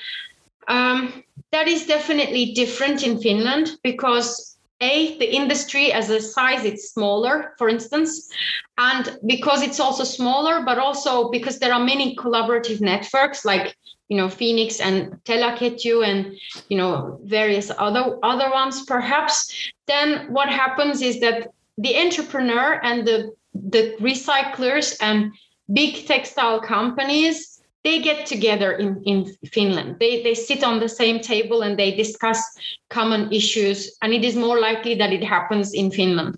um, 0.68 1.24
that 1.51 1.68
is 1.68 1.88
definitely 1.88 2.54
different 2.54 3.04
in 3.04 3.20
Finland 3.20 3.77
because 3.84 4.54
a 4.92 5.18
the 5.18 5.30
industry 5.42 5.92
as 5.92 6.10
a 6.10 6.20
size 6.22 6.63
it's 6.65 6.92
smaller 6.96 7.54
for 7.58 7.68
instance. 7.70 8.30
And 8.77 9.18
because 9.25 9.62
it's 9.68 9.80
also 9.80 10.04
smaller 10.04 10.63
but 10.70 10.77
also 10.77 11.30
because 11.30 11.60
there 11.60 11.74
are 11.74 11.84
many 11.94 12.15
collaborative 12.15 12.82
networks 12.82 13.46
like 13.46 13.75
you 14.10 14.18
know 14.18 14.27
FINIX 14.27 14.82
and 14.88 14.96
telaketju 15.24 16.06
and 16.10 16.20
you 16.70 16.77
know 16.77 17.20
various 17.24 17.72
other 17.77 18.18
other 18.24 18.50
ones 18.51 18.86
perhaps 18.86 19.36
then 19.88 20.32
what 20.32 20.50
happens 20.50 21.01
is 21.01 21.20
that 21.22 21.48
the 21.77 21.98
entrepreneur 21.98 22.80
and 22.84 23.08
the 23.08 23.32
the 23.54 23.96
recyclers 24.00 24.96
and 25.01 25.32
big 25.74 26.06
textile 26.06 26.60
companies 26.60 27.54
they 27.86 28.00
get 28.00 28.25
together 28.25 28.72
in, 28.74 29.01
in 29.04 29.25
Finland. 29.46 29.98
They, 30.00 30.24
they 30.24 30.34
sit 30.34 30.63
on 30.63 30.80
the 30.80 30.89
same 30.89 31.20
table 31.20 31.62
and 31.62 31.77
they 31.77 31.96
discuss 31.96 32.42
common 32.89 33.32
issues. 33.32 33.96
And 34.01 34.12
it 34.12 34.25
is 34.25 34.36
more 34.36 34.60
likely 34.60 34.96
that 34.96 35.13
it 35.13 35.24
happens 35.24 35.74
in 35.74 35.92
Finland. 35.92 36.38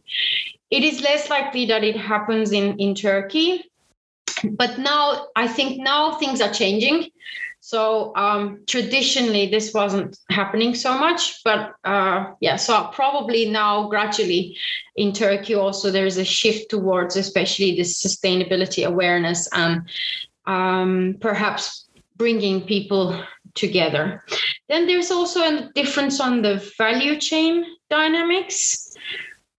It 0.69 0.83
is 0.83 1.01
less 1.01 1.29
likely 1.29 1.65
that 1.67 1.85
it 1.85 1.95
happens 1.95 2.51
in, 2.51 2.77
in 2.77 2.93
Turkey. 2.93 3.63
But 4.51 4.77
now, 4.77 5.27
I 5.37 5.47
think 5.47 5.81
now 5.81 6.17
things 6.19 6.41
are 6.41 6.51
changing. 6.51 7.11
So 7.61 8.13
um, 8.15 8.63
traditionally, 8.67 9.49
this 9.49 9.73
wasn't 9.73 10.17
happening 10.29 10.75
so 10.75 10.97
much, 10.97 11.43
but 11.43 11.73
uh, 11.83 12.31
yeah. 12.39 12.55
So 12.57 12.89
probably 12.93 13.49
now, 13.49 13.87
gradually, 13.87 14.57
in 14.95 15.11
Turkey, 15.11 15.55
also 15.55 15.91
there 15.91 16.05
is 16.05 16.17
a 16.17 16.23
shift 16.23 16.69
towards, 16.69 17.15
especially 17.15 17.75
this 17.75 18.01
sustainability 18.01 18.85
awareness 18.85 19.49
and 19.53 19.81
um, 20.47 21.17
perhaps 21.21 21.87
bringing 22.15 22.61
people 22.65 23.21
together. 23.53 24.23
Then 24.69 24.87
there's 24.87 25.11
also 25.11 25.41
a 25.41 25.69
difference 25.75 26.19
on 26.19 26.41
the 26.41 26.63
value 26.77 27.19
chain 27.19 27.65
dynamics. 27.89 28.93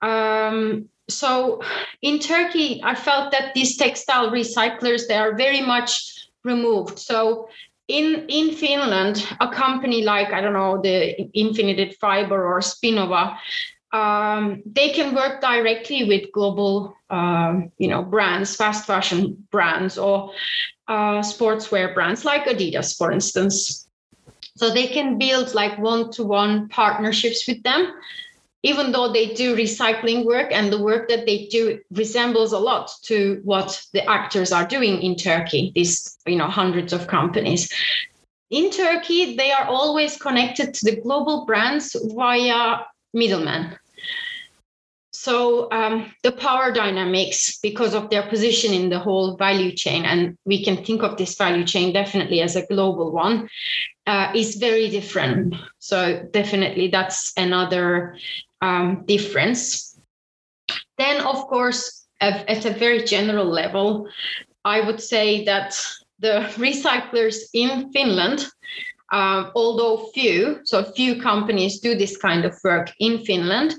Um, 0.02 0.88
so 1.09 1.62
in 2.02 2.18
Turkey, 2.18 2.80
I 2.85 2.95
felt 2.95 3.33
that 3.33 3.54
these 3.54 3.76
textile 3.76 4.30
recyclers 4.30 5.07
they 5.07 5.16
are 5.16 5.37
very 5.37 5.62
much 5.62 6.28
removed. 6.45 6.99
So 6.99 7.49
in 7.88 8.26
in 8.28 8.54
Finland, 8.54 9.26
a 9.40 9.49
company 9.49 10.02
like 10.02 10.33
I 10.33 10.40
don't 10.40 10.52
know 10.52 10.80
the 10.80 11.28
Infinited 11.33 11.97
Fiber 12.00 12.45
or 12.45 12.61
Spinnova, 12.61 13.37
um, 13.92 14.62
they 14.66 14.90
can 14.90 15.14
work 15.14 15.40
directly 15.40 16.04
with 16.04 16.30
global, 16.33 16.95
um, 17.11 17.73
you 17.78 17.88
know, 17.88 18.02
brands, 18.02 18.54
fast 18.54 18.87
fashion 18.87 19.47
brands, 19.50 19.97
or 19.97 20.33
uh, 20.88 21.21
sportswear 21.21 21.95
brands 21.95 22.25
like 22.25 22.45
Adidas, 22.45 22.97
for 22.97 23.11
instance. 23.12 23.88
So 24.57 24.71
they 24.71 24.88
can 24.88 25.18
build 25.18 25.54
like 25.54 25.78
one-to-one 25.78 26.68
partnerships 26.68 27.47
with 27.47 27.62
them, 27.62 27.92
even 28.62 28.92
though 28.92 29.12
they 29.12 29.35
do 29.35 29.57
recycling 29.57 30.25
work 30.25 30.49
and 30.50 30.73
the 30.73 30.83
work 30.83 31.09
that 31.09 31.26
they 31.26 31.47
do 31.47 31.78
resembles 31.92 32.52
a 32.52 32.59
lot 32.59 32.90
to 33.04 33.40
what 33.45 33.80
the 33.92 34.04
actors 34.11 34.52
are 34.52 34.66
doing 34.66 35.00
in 35.00 35.14
Turkey. 35.14 35.73
These, 35.75 36.18
you 36.26 36.37
know, 36.37 36.49
hundreds 36.49 36.92
of 36.92 37.07
companies. 37.07 37.73
In 38.50 38.71
Turkey, 38.71 39.37
they 39.37 39.52
are 39.52 39.66
always 39.66 40.16
connected 40.16 40.75
to 40.75 40.85
the 40.90 41.00
global 41.00 41.47
brands 41.47 41.95
via 42.14 42.80
middlemen. 43.12 43.78
so 45.12 45.70
um, 45.72 46.12
the 46.22 46.32
power 46.32 46.70
dynamics 46.70 47.58
because 47.60 47.94
of 47.94 48.08
their 48.08 48.22
position 48.28 48.72
in 48.72 48.88
the 48.88 48.98
whole 48.98 49.36
value 49.36 49.72
chain 49.74 50.04
and 50.04 50.36
we 50.44 50.62
can 50.62 50.84
think 50.84 51.02
of 51.02 51.16
this 51.16 51.36
value 51.36 51.64
chain 51.64 51.92
definitely 51.92 52.40
as 52.40 52.56
a 52.56 52.66
global 52.66 53.10
one 53.10 53.48
uh, 54.06 54.30
is 54.34 54.56
very 54.56 54.88
different 54.88 55.54
so 55.78 56.22
definitely 56.32 56.88
that's 56.88 57.32
another 57.36 58.16
um, 58.60 59.04
difference 59.06 59.98
then 60.98 61.20
of 61.20 61.46
course 61.48 62.06
at, 62.20 62.48
at 62.48 62.64
a 62.64 62.70
very 62.70 63.02
general 63.02 63.46
level 63.46 64.08
i 64.64 64.80
would 64.80 65.00
say 65.00 65.44
that 65.44 65.74
the 66.20 66.46
recyclers 66.56 67.36
in 67.54 67.92
finland 67.92 68.46
um, 69.10 69.50
although 69.54 70.08
few, 70.12 70.60
so 70.64 70.82
few 70.92 71.20
companies 71.20 71.80
do 71.80 71.94
this 71.96 72.16
kind 72.16 72.44
of 72.44 72.56
work 72.62 72.92
in 72.98 73.24
Finland. 73.24 73.74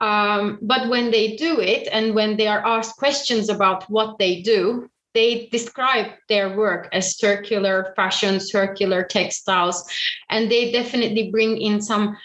Um, 0.00 0.58
but 0.60 0.88
when 0.88 1.10
they 1.10 1.36
do 1.36 1.60
it 1.60 1.88
and 1.90 2.14
when 2.14 2.36
they 2.36 2.48
are 2.48 2.64
asked 2.66 2.96
questions 2.96 3.48
about 3.48 3.88
what 3.88 4.18
they 4.18 4.42
do, 4.42 4.90
they 5.14 5.48
describe 5.50 6.12
their 6.28 6.54
work 6.54 6.88
as 6.92 7.16
circular 7.16 7.94
fashion, 7.96 8.38
circular 8.38 9.02
textiles, 9.02 9.88
and 10.28 10.50
they 10.50 10.70
definitely 10.70 11.30
bring 11.30 11.58
in 11.58 11.80
some 11.80 12.16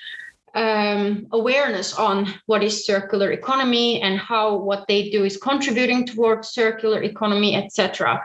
um, 0.55 1.27
awareness 1.31 1.93
on 1.97 2.33
what 2.47 2.61
is 2.61 2.85
circular 2.85 3.31
economy 3.31 4.01
and 4.01 4.19
how 4.19 4.57
what 4.57 4.85
they 4.89 5.09
do 5.09 5.23
is 5.23 5.37
contributing 5.37 6.05
towards 6.05 6.49
circular 6.49 7.01
economy, 7.03 7.55
etc. 7.55 8.21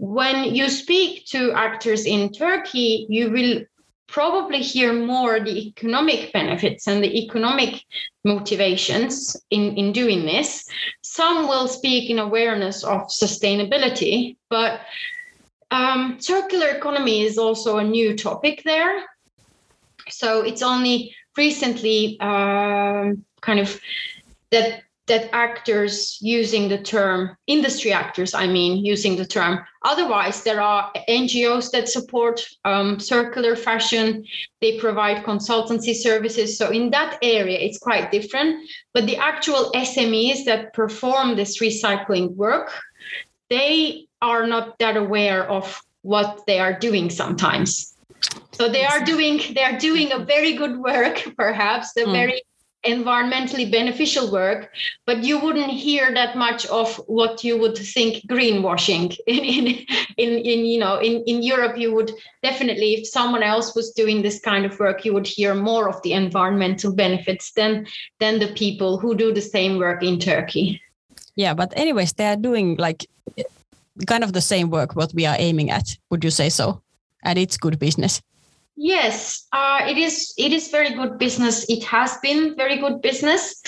When 0.00 0.54
you 0.54 0.70
speak 0.70 1.26
to 1.26 1.52
actors 1.52 2.06
in 2.06 2.32
Turkey, 2.32 3.06
you 3.10 3.30
will 3.30 3.60
probably 4.06 4.62
hear 4.62 4.94
more 4.94 5.40
the 5.40 5.68
economic 5.68 6.32
benefits 6.32 6.88
and 6.88 7.04
the 7.04 7.18
economic 7.22 7.84
motivations 8.24 9.36
in, 9.50 9.76
in 9.76 9.92
doing 9.92 10.24
this. 10.24 10.64
Some 11.02 11.46
will 11.48 11.68
speak 11.68 12.08
in 12.08 12.18
awareness 12.18 12.82
of 12.82 13.08
sustainability, 13.08 14.36
but 14.48 14.80
um, 15.70 16.16
circular 16.18 16.68
economy 16.68 17.20
is 17.20 17.36
also 17.36 17.76
a 17.76 17.84
new 17.84 18.16
topic 18.16 18.62
there. 18.64 19.04
So 20.08 20.40
it's 20.40 20.62
only 20.62 21.14
recently 21.36 22.16
uh, 22.20 23.12
kind 23.42 23.60
of 23.60 23.78
that 24.50 24.82
that 25.10 25.28
actors 25.32 26.16
using 26.20 26.68
the 26.68 26.78
term 26.78 27.36
industry 27.48 27.92
actors 27.92 28.32
i 28.32 28.46
mean 28.46 28.72
using 28.84 29.16
the 29.16 29.26
term. 29.26 29.58
Otherwise 29.92 30.42
there 30.44 30.60
are 30.60 30.92
ngos 31.08 31.70
that 31.72 31.88
support 31.88 32.36
um, 32.64 33.00
circular 33.00 33.56
fashion. 33.56 34.24
They 34.60 34.78
provide 34.78 35.24
consultancy 35.24 35.94
services. 35.94 36.56
So 36.56 36.70
in 36.70 36.90
that 36.90 37.18
area 37.22 37.58
it's 37.58 37.78
quite 37.78 38.12
different. 38.12 38.50
But 38.94 39.06
the 39.06 39.16
actual 39.16 39.72
smes 39.74 40.44
that 40.44 40.72
perform 40.74 41.36
this 41.36 41.60
recycling 41.60 42.34
work 42.36 42.70
they 43.50 44.06
are 44.22 44.46
not 44.46 44.78
that 44.78 44.96
aware 44.96 45.42
of 45.50 45.82
what 46.02 46.46
they 46.46 46.60
are 46.60 46.78
doing 46.78 47.10
sometimes. 47.10 47.96
So 48.52 48.68
they 48.68 48.84
are 48.84 49.02
doing 49.04 49.40
they 49.54 49.64
are 49.64 49.78
doing 49.78 50.12
a 50.12 50.18
very 50.18 50.52
good 50.54 50.78
work 50.78 51.16
perhaps. 51.36 51.92
They're 51.92 52.06
mm. 52.06 52.20
very 52.22 52.42
environmentally 52.86 53.70
beneficial 53.70 54.32
work, 54.32 54.70
but 55.06 55.22
you 55.22 55.38
wouldn't 55.38 55.70
hear 55.70 56.12
that 56.14 56.36
much 56.36 56.66
of 56.66 56.96
what 57.06 57.44
you 57.44 57.58
would 57.58 57.76
think 57.76 58.26
greenwashing. 58.26 59.16
In 59.26 59.44
in 59.44 59.66
in, 60.16 60.38
in 60.38 60.64
you 60.64 60.78
know 60.78 60.98
in, 60.98 61.22
in 61.26 61.42
Europe, 61.42 61.78
you 61.78 61.94
would 61.94 62.12
definitely, 62.42 62.94
if 62.94 63.06
someone 63.06 63.42
else 63.42 63.74
was 63.74 63.92
doing 63.92 64.22
this 64.22 64.40
kind 64.40 64.64
of 64.64 64.78
work, 64.78 65.04
you 65.04 65.12
would 65.14 65.26
hear 65.26 65.54
more 65.54 65.88
of 65.88 66.00
the 66.02 66.12
environmental 66.12 66.94
benefits 66.94 67.52
than 67.52 67.86
than 68.18 68.38
the 68.38 68.52
people 68.54 68.98
who 68.98 69.14
do 69.14 69.32
the 69.32 69.40
same 69.40 69.78
work 69.78 70.02
in 70.02 70.18
Turkey. 70.18 70.80
Yeah, 71.36 71.54
but 71.54 71.72
anyways, 71.76 72.12
they 72.14 72.26
are 72.26 72.36
doing 72.36 72.76
like 72.76 73.06
kind 74.06 74.24
of 74.24 74.32
the 74.32 74.40
same 74.40 74.70
work 74.70 74.96
what 74.96 75.12
we 75.14 75.26
are 75.26 75.36
aiming 75.38 75.70
at. 75.70 75.96
Would 76.10 76.24
you 76.24 76.30
say 76.30 76.48
so? 76.48 76.80
And 77.22 77.38
it's 77.38 77.56
good 77.56 77.78
business. 77.78 78.22
Yes, 78.76 79.46
uh, 79.52 79.80
it 79.86 79.98
is. 79.98 80.32
It 80.38 80.52
is 80.52 80.68
very 80.68 80.94
good 80.94 81.18
business. 81.18 81.68
It 81.68 81.84
has 81.84 82.16
been 82.22 82.56
very 82.56 82.78
good 82.78 83.02
business 83.02 83.60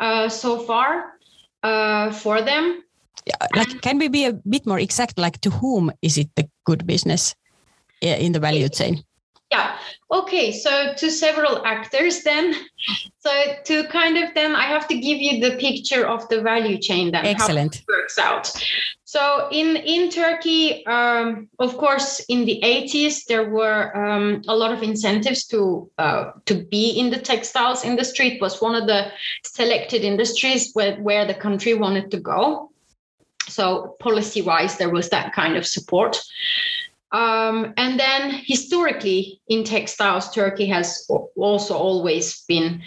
uh, 0.00 0.28
so 0.28 0.60
far 0.60 1.14
uh, 1.62 2.12
for 2.12 2.42
them. 2.42 2.82
Like, 3.54 3.80
can 3.82 3.98
we 3.98 4.08
be 4.08 4.24
a 4.24 4.32
bit 4.32 4.66
more 4.66 4.78
exact? 4.78 5.18
Like, 5.18 5.40
to 5.40 5.50
whom 5.50 5.90
is 6.02 6.18
it 6.18 6.28
the 6.34 6.48
good 6.64 6.86
business 6.86 7.34
in 8.00 8.32
the 8.32 8.40
value 8.40 8.68
chain? 8.68 9.04
Yeah. 9.50 9.76
Okay. 10.10 10.52
So 10.52 10.92
to 10.94 11.10
several 11.10 11.64
actors 11.64 12.22
then. 12.22 12.54
So 13.18 13.30
to 13.64 13.88
kind 13.88 14.18
of 14.18 14.34
then 14.34 14.54
I 14.54 14.64
have 14.64 14.86
to 14.88 14.98
give 14.98 15.18
you 15.18 15.40
the 15.40 15.56
picture 15.56 16.06
of 16.06 16.28
the 16.28 16.42
value 16.42 16.78
chain 16.78 17.12
then. 17.12 17.24
Excellent. 17.24 17.76
How 17.76 17.80
it 17.80 17.98
works 17.98 18.18
out. 18.18 18.52
So 19.08 19.48
in 19.50 19.76
in 19.76 20.10
Turkey, 20.10 20.84
um, 20.84 21.48
of 21.58 21.78
course, 21.78 22.20
in 22.28 22.44
the 22.44 22.60
80s 22.62 23.24
there 23.24 23.48
were 23.48 23.96
um, 23.96 24.42
a 24.46 24.54
lot 24.54 24.70
of 24.70 24.82
incentives 24.82 25.46
to 25.46 25.90
uh, 25.96 26.32
to 26.44 26.54
be 26.54 26.90
in 26.90 27.08
the 27.08 27.18
textiles 27.18 27.86
industry. 27.86 28.34
It 28.34 28.42
was 28.42 28.60
one 28.60 28.74
of 28.74 28.86
the 28.86 29.10
selected 29.44 30.04
industries 30.04 30.72
where 30.74 30.96
where 30.96 31.24
the 31.24 31.32
country 31.32 31.72
wanted 31.72 32.10
to 32.10 32.20
go. 32.20 32.70
So 33.48 33.96
policy 33.98 34.42
wise, 34.42 34.76
there 34.76 34.92
was 34.92 35.08
that 35.08 35.32
kind 35.32 35.56
of 35.56 35.66
support. 35.66 36.20
Um, 37.10 37.72
and 37.78 37.98
then 37.98 38.42
historically 38.44 39.40
in 39.48 39.64
textiles, 39.64 40.34
Turkey 40.34 40.66
has 40.66 41.08
also 41.34 41.74
always 41.74 42.44
been 42.46 42.82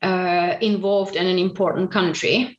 uh, 0.00 0.56
involved 0.62 1.16
in 1.16 1.26
an 1.26 1.38
important 1.38 1.92
country. 1.92 2.58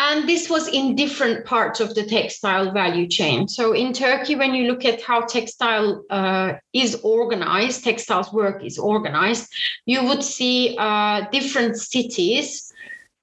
And 0.00 0.28
this 0.28 0.48
was 0.48 0.68
in 0.68 0.94
different 0.94 1.44
parts 1.44 1.80
of 1.80 1.92
the 1.94 2.04
textile 2.04 2.72
value 2.72 3.08
chain. 3.08 3.48
So 3.48 3.72
in 3.72 3.92
Turkey, 3.92 4.36
when 4.36 4.54
you 4.54 4.70
look 4.70 4.84
at 4.84 5.02
how 5.02 5.22
textile 5.22 6.04
uh, 6.08 6.52
is 6.72 7.00
organized, 7.02 7.82
textiles 7.82 8.32
work 8.32 8.64
is 8.64 8.78
organized, 8.78 9.52
you 9.86 10.04
would 10.04 10.22
see 10.22 10.76
uh, 10.78 11.28
different 11.32 11.76
cities 11.76 12.67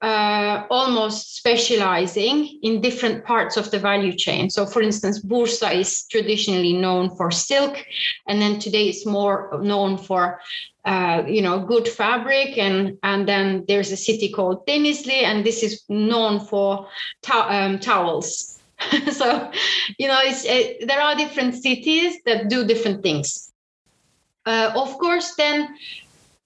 uh, 0.02 0.64
almost 0.70 1.36
specializing 1.36 2.58
in 2.62 2.80
different 2.80 3.24
parts 3.24 3.56
of 3.56 3.70
the 3.70 3.78
value 3.78 4.12
chain. 4.12 4.50
So, 4.50 4.66
for 4.66 4.82
instance, 4.82 5.24
Bursa 5.24 5.74
is 5.74 6.04
traditionally 6.10 6.74
known 6.74 7.16
for 7.16 7.30
silk, 7.30 7.84
and 8.28 8.40
then 8.40 8.58
today 8.58 8.88
it's 8.88 9.06
more 9.06 9.58
known 9.62 9.96
for 9.96 10.38
uh, 10.86 11.24
you 11.26 11.42
know 11.42 11.58
good 11.58 11.88
fabric 11.88 12.56
and 12.56 12.96
and 13.02 13.26
then 13.26 13.64
there's 13.66 13.90
a 13.90 13.96
city 13.96 14.28
called 14.28 14.64
Denizli 14.66 15.24
and 15.24 15.44
this 15.44 15.62
is 15.64 15.82
known 15.88 16.38
for 16.38 16.88
to- 17.22 17.52
um, 17.52 17.80
towels 17.80 18.60
so 19.10 19.50
you 19.98 20.06
know 20.06 20.20
it's 20.22 20.44
it, 20.44 20.86
there 20.86 21.00
are 21.00 21.16
different 21.16 21.56
cities 21.56 22.18
that 22.24 22.48
do 22.48 22.64
different 22.64 23.02
things 23.02 23.52
uh, 24.46 24.70
of 24.76 24.96
course 24.98 25.34
then 25.34 25.74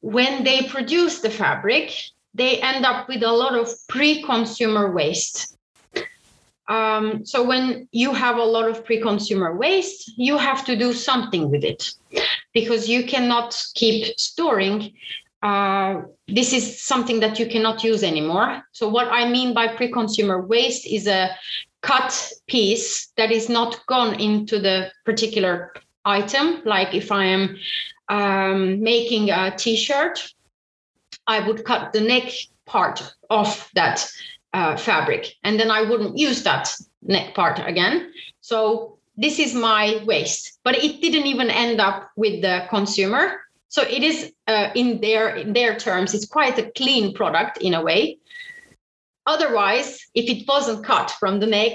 when 0.00 0.42
they 0.42 0.62
produce 0.62 1.20
the 1.20 1.28
fabric 1.28 1.92
they 2.34 2.60
end 2.60 2.84
up 2.84 3.08
with 3.08 3.22
a 3.22 3.32
lot 3.32 3.54
of 3.54 3.68
pre-consumer 3.88 4.92
waste. 4.92 5.56
Um, 6.68 7.26
so 7.26 7.42
when 7.42 7.88
you 7.90 8.12
have 8.12 8.36
a 8.36 8.44
lot 8.44 8.68
of 8.68 8.84
pre-consumer 8.84 9.56
waste, 9.56 10.12
you 10.16 10.38
have 10.38 10.64
to 10.66 10.76
do 10.76 10.92
something 10.92 11.50
with 11.50 11.64
it 11.64 11.92
because 12.54 12.88
you 12.88 13.04
cannot 13.04 13.60
keep 13.74 14.16
storing. 14.18 14.92
Uh, 15.42 16.02
this 16.28 16.52
is 16.52 16.80
something 16.80 17.18
that 17.20 17.40
you 17.40 17.46
cannot 17.46 17.82
use 17.82 18.04
anymore. 18.04 18.62
So 18.70 18.88
what 18.88 19.08
I 19.08 19.28
mean 19.28 19.52
by 19.52 19.66
pre-consumer 19.68 20.40
waste 20.42 20.86
is 20.86 21.08
a 21.08 21.30
cut 21.80 22.32
piece 22.46 23.08
that 23.16 23.32
is 23.32 23.48
not 23.48 23.84
gone 23.86 24.20
into 24.20 24.60
the 24.60 24.92
particular 25.04 25.72
item. 26.04 26.62
Like 26.64 26.94
if 26.94 27.10
I 27.10 27.24
am 27.24 27.56
um, 28.08 28.80
making 28.80 29.30
a 29.30 29.54
T-shirt 29.56 30.32
I 31.26 31.46
would 31.46 31.64
cut 31.64 31.92
the 31.92 32.00
neck 32.00 32.32
part 32.66 33.14
of 33.28 33.70
that 33.74 34.10
uh, 34.52 34.76
fabric 34.76 35.34
and 35.44 35.58
then 35.58 35.70
I 35.70 35.82
wouldn't 35.82 36.18
use 36.18 36.42
that 36.42 36.74
neck 37.02 37.34
part 37.34 37.58
again. 37.58 38.12
So 38.40 38.98
this 39.16 39.38
is 39.38 39.54
my 39.54 40.02
waste, 40.06 40.58
but 40.64 40.76
it 40.76 41.00
didn't 41.00 41.26
even 41.26 41.50
end 41.50 41.80
up 41.80 42.10
with 42.16 42.42
the 42.42 42.66
consumer. 42.70 43.40
So 43.68 43.82
it 43.82 44.02
is 44.02 44.32
uh, 44.48 44.70
in 44.74 45.00
their 45.00 45.36
in 45.36 45.52
their 45.52 45.76
terms, 45.76 46.14
it's 46.14 46.26
quite 46.26 46.58
a 46.58 46.70
clean 46.72 47.14
product 47.14 47.58
in 47.58 47.74
a 47.74 47.82
way. 47.82 48.18
Otherwise, 49.26 50.00
if 50.14 50.28
it 50.28 50.48
wasn't 50.48 50.84
cut 50.84 51.10
from 51.20 51.38
the 51.38 51.46
neck, 51.46 51.72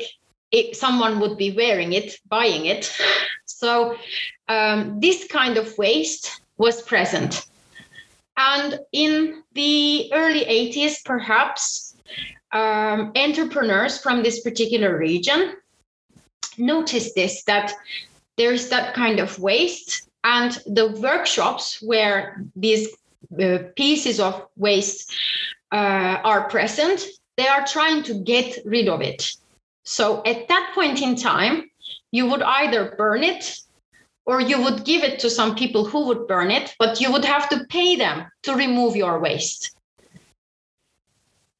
it, 0.51 0.75
someone 0.75 1.19
would 1.19 1.37
be 1.37 1.51
wearing 1.51 1.93
it, 1.93 2.17
buying 2.27 2.65
it. 2.65 2.91
So 3.45 3.95
um, 4.49 4.99
this 4.99 5.27
kind 5.27 5.57
of 5.57 5.77
waste 5.77 6.41
was 6.57 6.81
present. 6.81 7.45
And 8.37 8.79
in 8.91 9.43
the 9.53 10.11
early 10.13 10.45
80s, 10.45 11.03
perhaps, 11.05 11.95
um, 12.51 13.11
entrepreneurs 13.15 13.97
from 13.97 14.23
this 14.23 14.41
particular 14.41 14.97
region 14.97 15.55
noticed 16.57 17.15
this 17.15 17.43
that 17.43 17.73
there's 18.37 18.69
that 18.69 18.93
kind 18.93 19.19
of 19.19 19.39
waste, 19.39 20.09
and 20.23 20.51
the 20.65 20.87
workshops 20.99 21.81
where 21.81 22.43
these 22.55 22.89
uh, 23.41 23.59
pieces 23.75 24.19
of 24.19 24.47
waste 24.57 25.13
uh, 25.71 26.19
are 26.23 26.49
present, 26.49 27.05
they 27.37 27.47
are 27.47 27.65
trying 27.65 28.03
to 28.03 28.13
get 28.13 28.57
rid 28.65 28.87
of 28.87 29.01
it. 29.01 29.35
So 29.83 30.23
at 30.25 30.47
that 30.47 30.71
point 30.73 31.01
in 31.01 31.15
time, 31.15 31.69
you 32.11 32.27
would 32.29 32.41
either 32.41 32.95
burn 32.97 33.23
it 33.23 33.59
or 34.25 34.41
you 34.41 34.61
would 34.61 34.85
give 34.85 35.03
it 35.03 35.19
to 35.19 35.29
some 35.29 35.55
people 35.55 35.85
who 35.85 36.05
would 36.07 36.27
burn 36.27 36.51
it, 36.51 36.75
but 36.79 36.99
you 36.99 37.11
would 37.11 37.25
have 37.25 37.47
to 37.49 37.65
pay 37.65 37.95
them 37.95 38.25
to 38.43 38.55
remove 38.55 38.95
your 38.95 39.19
waste. 39.19 39.75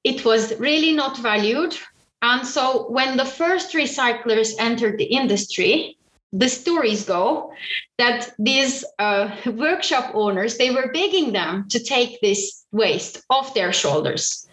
It 0.04 0.26
was 0.26 0.58
really 0.60 0.94
not 0.94 1.18
valued. 1.18 1.78
And 2.22 2.46
so 2.46 2.90
when 2.90 3.18
the 3.18 3.26
first 3.26 3.74
recyclers 3.74 4.54
entered 4.60 4.98
the 4.98 5.06
industry, 5.06 5.98
the 6.36 6.50
stories 6.50 7.06
go 7.06 7.54
that 7.98 8.34
these 8.38 8.84
uh, 9.00 9.30
workshop 9.46 10.12
owners 10.14 10.58
they 10.58 10.70
were 10.70 10.92
begging 10.92 11.32
them 11.32 11.68
to 11.70 11.80
take 11.80 12.20
this 12.22 12.66
waste 12.72 13.24
off 13.30 13.54
their 13.54 13.72
shoulders 13.72 14.48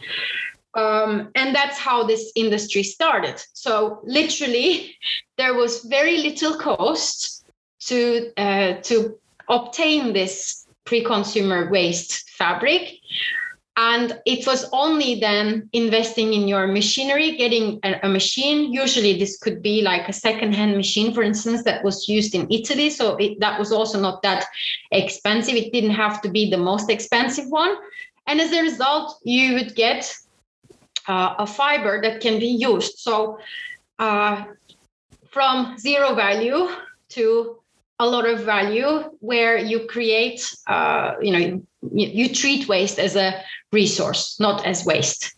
um, 0.74 1.30
and 1.34 1.54
that's 1.54 1.78
how 1.78 2.04
this 2.04 2.30
industry 2.36 2.84
started 2.84 3.42
so 3.52 4.00
literally 4.04 4.94
there 5.38 5.54
was 5.54 5.84
very 5.84 6.18
little 6.18 6.56
cost 6.56 7.41
to 7.86 8.32
uh, 8.36 8.74
to 8.82 9.18
obtain 9.48 10.12
this 10.12 10.66
pre-consumer 10.84 11.70
waste 11.70 12.30
fabric. 12.30 12.98
And 13.76 14.20
it 14.26 14.46
was 14.46 14.68
only 14.72 15.18
then 15.18 15.70
investing 15.72 16.34
in 16.34 16.46
your 16.46 16.66
machinery 16.66 17.36
getting 17.36 17.80
a, 17.84 18.00
a, 18.02 18.08
machine. 18.08 18.70
Usually 18.70 19.18
this 19.18 19.38
could 19.38 19.62
be 19.62 19.80
like 19.80 20.08
a 20.08 20.12
second-hand 20.12 20.76
machine 20.76 21.14
for 21.14 21.22
instance 21.22 21.64
that 21.64 21.82
was 21.82 22.06
used 22.06 22.34
in 22.34 22.46
italy. 22.50 22.90
So 22.90 23.16
it, 23.16 23.40
that 23.40 23.58
was 23.58 23.72
also 23.72 23.98
not 23.98 24.20
that 24.22 24.44
expensive. 24.90 25.54
It 25.54 25.72
didn't 25.72 25.96
have 26.04 26.20
to 26.20 26.28
be 26.28 26.50
the 26.50 26.58
most 26.58 26.90
expensive 26.90 27.48
one. 27.48 27.76
And 28.26 28.42
as 28.42 28.52
a 28.52 28.60
result 28.60 29.18
you 29.24 29.54
would 29.54 29.74
get 29.74 30.14
uh, 31.08 31.36
a 31.38 31.46
fiber 31.46 32.02
that 32.02 32.20
can 32.20 32.38
be 32.38 32.48
used. 32.48 32.98
So 32.98 33.38
uh, 33.98 34.44
from 35.30 35.78
zero 35.78 36.14
value 36.14 36.68
to 37.10 37.61
a 38.02 38.06
lot 38.06 38.28
of 38.28 38.40
value 38.40 38.92
where 39.20 39.56
you 39.56 39.86
create 39.86 40.40
uh, 40.66 41.14
you 41.22 41.32
know 41.32 41.44
you, 41.98 42.06
you, 42.18 42.26
treat 42.34 42.68
waste 42.68 42.98
as 42.98 43.14
a 43.16 43.28
resource 43.72 44.38
not 44.40 44.66
as 44.66 44.84
waste. 44.84 45.34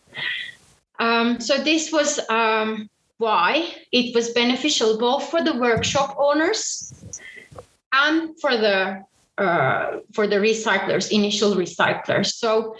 Um, 0.97 1.39
so 1.39 1.53
this 1.63 1.91
was 1.91 2.19
um, 2.29 2.89
why 3.17 3.71
it 3.91 4.15
was 4.15 4.29
beneficial 4.31 4.97
both 4.97 5.29
for 5.29 5.43
the 5.43 5.55
workshop 5.67 6.15
owners 6.17 6.93
and 7.93 8.17
for 8.41 8.57
the 8.57 9.03
uh, 9.37 9.85
for 10.15 10.25
the 10.25 10.37
recyclers 10.37 11.11
initial 11.11 11.51
recyclers. 11.55 12.33
So 12.33 12.75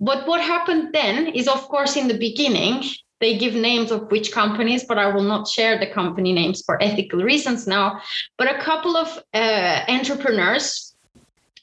but 0.00 0.26
what 0.26 0.40
happened 0.40 0.94
then 0.94 1.26
is 1.28 1.46
of 1.46 1.68
course 1.68 1.94
in 1.96 2.08
the 2.08 2.18
beginning 2.28 2.84
they 3.20 3.38
give 3.38 3.54
names 3.54 3.90
of 3.90 4.10
which 4.10 4.32
companies, 4.32 4.84
but 4.84 4.98
I 4.98 5.08
will 5.08 5.22
not 5.22 5.48
share 5.48 5.78
the 5.78 5.86
company 5.86 6.32
names 6.32 6.62
for 6.62 6.82
ethical 6.82 7.22
reasons 7.22 7.66
now. 7.66 8.00
But 8.36 8.54
a 8.54 8.60
couple 8.60 8.96
of 8.96 9.22
uh, 9.32 9.84
entrepreneurs 9.88 10.94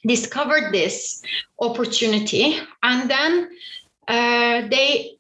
discovered 0.06 0.74
this 0.74 1.22
opportunity 1.62 2.60
and 2.82 3.10
then 3.10 3.50
uh, 4.08 4.68
they, 4.68 5.12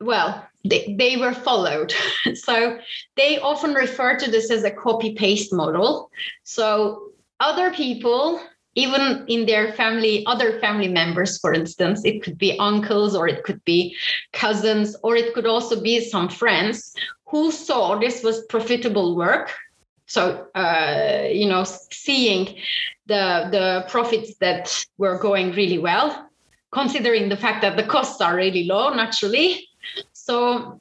well, 0.00 0.46
they, 0.64 0.94
they 0.98 1.16
were 1.16 1.32
followed. 1.32 1.92
so 2.34 2.78
they 3.16 3.38
often 3.38 3.74
refer 3.74 4.16
to 4.18 4.30
this 4.30 4.50
as 4.50 4.64
a 4.64 4.70
copy 4.70 5.14
paste 5.14 5.52
model. 5.52 6.10
So 6.44 7.12
other 7.40 7.70
people 7.70 8.40
even 8.78 9.24
in 9.26 9.44
their 9.44 9.72
family, 9.72 10.24
other 10.26 10.60
family 10.60 10.86
members, 10.86 11.36
for 11.38 11.52
instance, 11.52 12.04
it 12.04 12.22
could 12.22 12.38
be 12.38 12.56
uncles 12.60 13.16
or 13.16 13.26
it 13.26 13.42
could 13.42 13.62
be 13.64 13.96
cousins, 14.32 14.94
or 15.02 15.16
it 15.16 15.34
could 15.34 15.46
also 15.46 15.80
be 15.80 16.00
some 16.00 16.28
friends 16.28 16.94
who 17.26 17.50
saw 17.50 17.98
this 17.98 18.22
was 18.22 18.44
profitable 18.46 19.16
work. 19.16 19.52
So, 20.06 20.46
uh, 20.54 21.24
you 21.28 21.48
know, 21.48 21.64
seeing 21.90 22.54
the, 23.06 23.48
the 23.50 23.84
profits 23.88 24.36
that 24.36 24.86
were 24.96 25.18
going 25.18 25.50
really 25.52 25.78
well, 25.78 26.30
considering 26.70 27.28
the 27.28 27.36
fact 27.36 27.62
that 27.62 27.76
the 27.76 27.82
costs 27.82 28.20
are 28.20 28.36
really 28.36 28.64
low, 28.64 28.94
naturally. 28.94 29.66
So, 30.12 30.80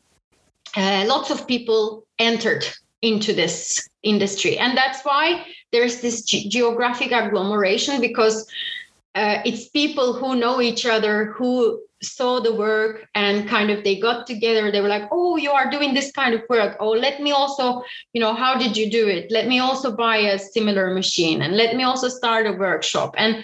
uh, 0.75 1.03
lots 1.07 1.31
of 1.31 1.47
people 1.47 2.05
entered 2.19 2.63
into 3.01 3.33
this 3.33 3.87
industry. 4.03 4.57
And 4.57 4.77
that's 4.77 5.03
why 5.03 5.45
there's 5.71 6.01
this 6.01 6.23
ge- 6.23 6.49
geographic 6.49 7.11
agglomeration 7.11 8.01
because 8.01 8.49
uh, 9.15 9.41
it's 9.45 9.69
people 9.69 10.13
who 10.13 10.35
know 10.35 10.61
each 10.61 10.85
other 10.85 11.25
who 11.25 11.81
saw 12.01 12.39
the 12.39 12.53
work 12.53 13.07
and 13.15 13.49
kind 13.49 13.71
of 13.71 13.83
they 13.83 13.99
got 13.99 14.27
together. 14.27 14.71
They 14.71 14.81
were 14.81 14.87
like 14.87 15.07
oh 15.11 15.37
you 15.37 15.51
are 15.51 15.69
doing 15.71 15.93
this 15.93 16.11
kind 16.11 16.35
of 16.35 16.43
work. 16.49 16.77
Oh 16.79 16.91
let 16.91 17.21
me 17.21 17.31
also 17.31 17.81
you 18.13 18.21
know 18.21 18.33
how 18.33 18.57
did 18.57 18.77
you 18.77 18.89
do 18.89 19.07
it? 19.07 19.31
Let 19.31 19.47
me 19.47 19.59
also 19.59 19.95
buy 19.95 20.17
a 20.17 20.37
similar 20.37 20.93
machine 20.93 21.41
and 21.41 21.57
let 21.57 21.75
me 21.75 21.83
also 21.83 22.07
start 22.07 22.45
a 22.45 22.53
workshop. 22.53 23.15
And 23.17 23.43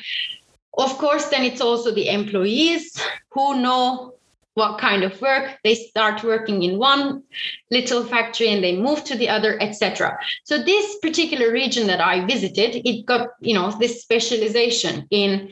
of 0.78 0.98
course 1.00 1.26
then 1.30 1.44
it's 1.44 1.62
also 1.62 1.92
the 1.92 2.10
employees 2.10 2.96
who 3.32 3.60
know 3.60 4.13
what 4.56 4.80
kind 4.80 5.04
of 5.04 5.20
work 5.22 5.58
they 5.64 5.76
start 5.76 6.24
working 6.24 6.64
in 6.64 6.78
one 6.78 7.24
little 7.72 8.04
factory 8.04 8.50
and 8.50 8.64
they 8.64 8.78
move 8.78 9.04
to 9.04 9.16
the 9.16 9.30
other 9.30 9.62
etc 9.62 10.18
so 10.44 10.62
this 10.62 10.98
particular 11.00 11.52
region 11.52 11.88
that 11.88 12.02
i 12.02 12.26
visited 12.26 12.82
it 12.86 13.06
got 13.06 13.30
you 13.40 13.54
know 13.54 13.72
this 13.80 14.02
specialization 14.02 15.06
in 15.12 15.52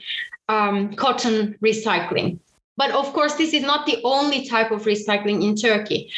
um, 0.50 0.94
cotton 0.96 1.56
recycling 1.64 2.40
but 2.78 2.92
of 2.92 3.12
course 3.14 3.34
this 3.36 3.54
is 3.54 3.64
not 3.64 3.86
the 3.86 4.00
only 4.04 4.48
type 4.48 4.72
of 4.72 4.84
recycling 4.84 5.44
in 5.44 5.56
turkey 5.56 6.12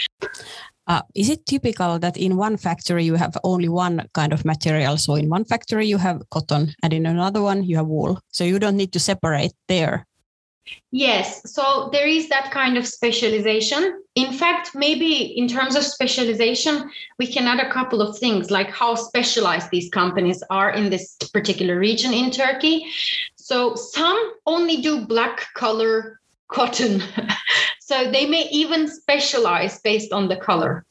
uh, 0.87 1.01
is 1.15 1.29
it 1.29 1.45
typical 1.45 1.97
that 1.99 2.17
in 2.17 2.35
one 2.35 2.57
factory 2.57 3.05
you 3.05 3.15
have 3.15 3.37
only 3.43 3.69
one 3.69 4.05
kind 4.13 4.33
of 4.33 4.43
material? 4.43 4.97
So 4.97 5.15
in 5.15 5.29
one 5.29 5.45
factory 5.45 5.87
you 5.87 5.97
have 5.97 6.21
cotton, 6.29 6.73
and 6.83 6.91
in 6.91 7.05
another 7.05 7.41
one 7.41 7.63
you 7.63 7.77
have 7.77 7.87
wool. 7.87 8.19
So 8.31 8.43
you 8.43 8.59
don't 8.59 8.75
need 8.75 8.91
to 8.93 8.99
separate 8.99 9.53
there. 9.69 10.05
Yes, 10.91 11.51
so 11.51 11.89
there 11.91 12.07
is 12.07 12.29
that 12.29 12.51
kind 12.51 12.77
of 12.77 12.87
specialization. 12.87 14.01
In 14.15 14.31
fact, 14.31 14.75
maybe 14.75 15.37
in 15.37 15.47
terms 15.47 15.75
of 15.75 15.83
specialization, 15.83 16.89
we 17.17 17.27
can 17.27 17.47
add 17.47 17.59
a 17.59 17.71
couple 17.71 18.01
of 18.01 18.17
things 18.17 18.51
like 18.51 18.69
how 18.69 18.95
specialized 18.95 19.69
these 19.71 19.89
companies 19.89 20.43
are 20.49 20.71
in 20.71 20.89
this 20.89 21.17
particular 21.33 21.79
region 21.79 22.13
in 22.13 22.31
Turkey. 22.31 22.85
So 23.35 23.75
some 23.75 24.33
only 24.45 24.81
do 24.81 25.05
black 25.05 25.47
color 25.55 26.21
cotton. 26.47 27.03
so 27.79 28.11
they 28.11 28.25
may 28.25 28.47
even 28.51 28.87
specialize 28.87 29.79
based 29.81 30.13
on 30.13 30.27
the 30.27 30.37
color. 30.37 30.85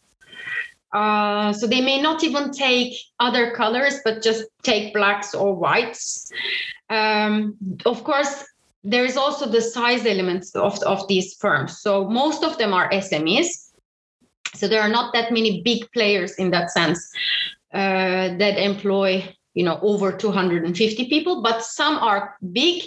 Uh, 0.93 1.53
so 1.53 1.67
they 1.67 1.81
may 1.81 2.01
not 2.01 2.23
even 2.23 2.51
take 2.51 2.93
other 3.19 3.53
colors, 3.53 4.01
but 4.05 4.23
just 4.23 4.45
take 4.63 4.93
blacks 4.93 5.35
or 5.35 5.55
whites. 5.55 6.31
Um, 6.91 7.57
of 7.87 8.05
course, 8.05 8.45
there 8.85 9.05
is 9.05 9.17
also 9.17 9.47
the 9.47 9.61
size 9.61 10.07
elements 10.07 10.55
of, 10.55 10.79
of 10.83 11.07
these 11.09 11.35
firms. 11.35 11.81
So 11.81 12.09
most 12.09 12.43
of 12.43 12.59
them 12.59 12.73
are 12.75 12.91
SMEs. 12.91 13.71
So 14.55 14.69
there 14.69 14.83
are 14.83 14.89
not 14.89 15.13
that 15.15 15.33
many 15.33 15.63
big 15.63 15.91
players 15.93 16.35
in 16.35 16.51
that 16.51 16.71
sense 16.71 17.11
uh, 17.73 18.37
that 18.37 18.59
employ, 18.59 19.35
you 19.55 19.65
know, 19.65 19.79
over 19.83 20.13
250 20.13 21.09
people, 21.09 21.43
but 21.43 21.63
some 21.63 21.97
are 21.99 22.37
big. 22.53 22.83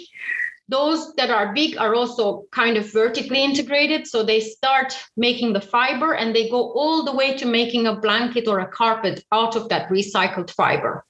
Those 0.68 1.14
that 1.14 1.30
are 1.30 1.54
big 1.54 1.76
are 1.78 1.94
also 1.94 2.44
kind 2.50 2.76
of 2.76 2.92
vertically 2.92 3.42
integrated. 3.42 4.06
So 4.06 4.22
they 4.22 4.40
start 4.40 4.96
making 5.16 5.52
the 5.54 5.60
fiber 5.60 6.14
and 6.14 6.34
they 6.34 6.50
go 6.50 6.72
all 6.72 7.04
the 7.04 7.14
way 7.14 7.36
to 7.36 7.46
making 7.46 7.86
a 7.86 7.96
blanket 7.96 8.48
or 8.48 8.60
a 8.60 8.68
carpet 8.68 9.24
out 9.32 9.56
of 9.56 9.68
that 9.70 9.88
recycled 9.88 10.50
fiber. 10.50 11.04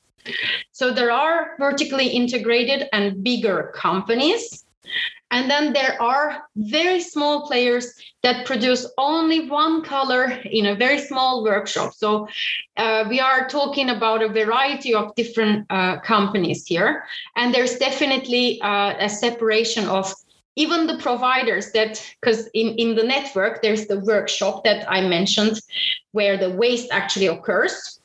So 0.72 0.92
there 0.92 1.10
are 1.10 1.56
vertically 1.58 2.08
integrated 2.08 2.88
and 2.92 3.22
bigger 3.24 3.72
companies 3.74 4.65
and 5.30 5.50
then 5.50 5.72
there 5.72 6.00
are 6.00 6.42
very 6.56 7.00
small 7.00 7.46
players 7.46 7.92
that 8.22 8.46
produce 8.46 8.86
only 8.96 9.48
one 9.48 9.82
color 9.82 10.40
in 10.44 10.66
a 10.66 10.74
very 10.74 11.00
small 11.00 11.42
workshop. 11.42 11.94
So 11.94 12.28
uh, 12.76 13.04
we 13.08 13.18
are 13.18 13.48
talking 13.48 13.90
about 13.90 14.22
a 14.22 14.28
variety 14.28 14.94
of 14.94 15.14
different 15.16 15.66
uh, 15.68 15.98
companies 16.00 16.64
here. 16.64 17.04
And 17.34 17.52
there's 17.52 17.76
definitely 17.76 18.60
uh, 18.60 18.94
a 18.98 19.08
separation 19.08 19.88
of 19.88 20.12
even 20.54 20.86
the 20.86 20.96
providers 20.98 21.72
that, 21.72 22.02
because 22.20 22.46
in, 22.54 22.68
in 22.76 22.94
the 22.94 23.02
network, 23.02 23.62
there's 23.62 23.86
the 23.88 24.00
workshop 24.00 24.64
that 24.64 24.90
I 24.90 25.06
mentioned 25.06 25.60
where 26.12 26.36
the 26.36 26.50
waste 26.50 26.88
actually 26.92 27.26
occurs 27.26 28.00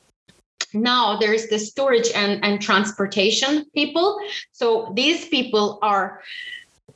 now 0.74 1.18
there's 1.18 1.48
the 1.48 1.58
storage 1.58 2.10
and, 2.14 2.42
and 2.42 2.62
transportation 2.62 3.66
people 3.74 4.18
so 4.52 4.90
these 4.94 5.28
people 5.28 5.78
are 5.82 6.22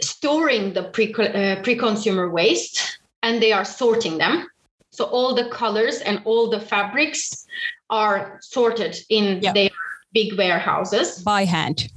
storing 0.01 0.73
the 0.73 0.85
pre, 0.85 1.15
uh, 1.15 1.63
pre-consumer 1.63 2.31
waste 2.31 2.99
and 3.23 3.43
they 3.43 3.53
are 3.53 3.65
sorting 3.65 4.19
them. 4.19 4.47
So 4.91 5.05
all 5.05 5.35
the 5.35 5.49
colors 5.49 6.01
and 6.01 6.23
all 6.25 6.49
the 6.49 6.61
fabrics 6.61 7.47
are 7.91 8.39
sorted 8.41 8.97
in 9.11 9.43
yep. 9.43 9.55
their 9.55 9.71
big 10.13 10.39
warehouses 10.39 11.23
by 11.23 11.45
hand. 11.45 11.89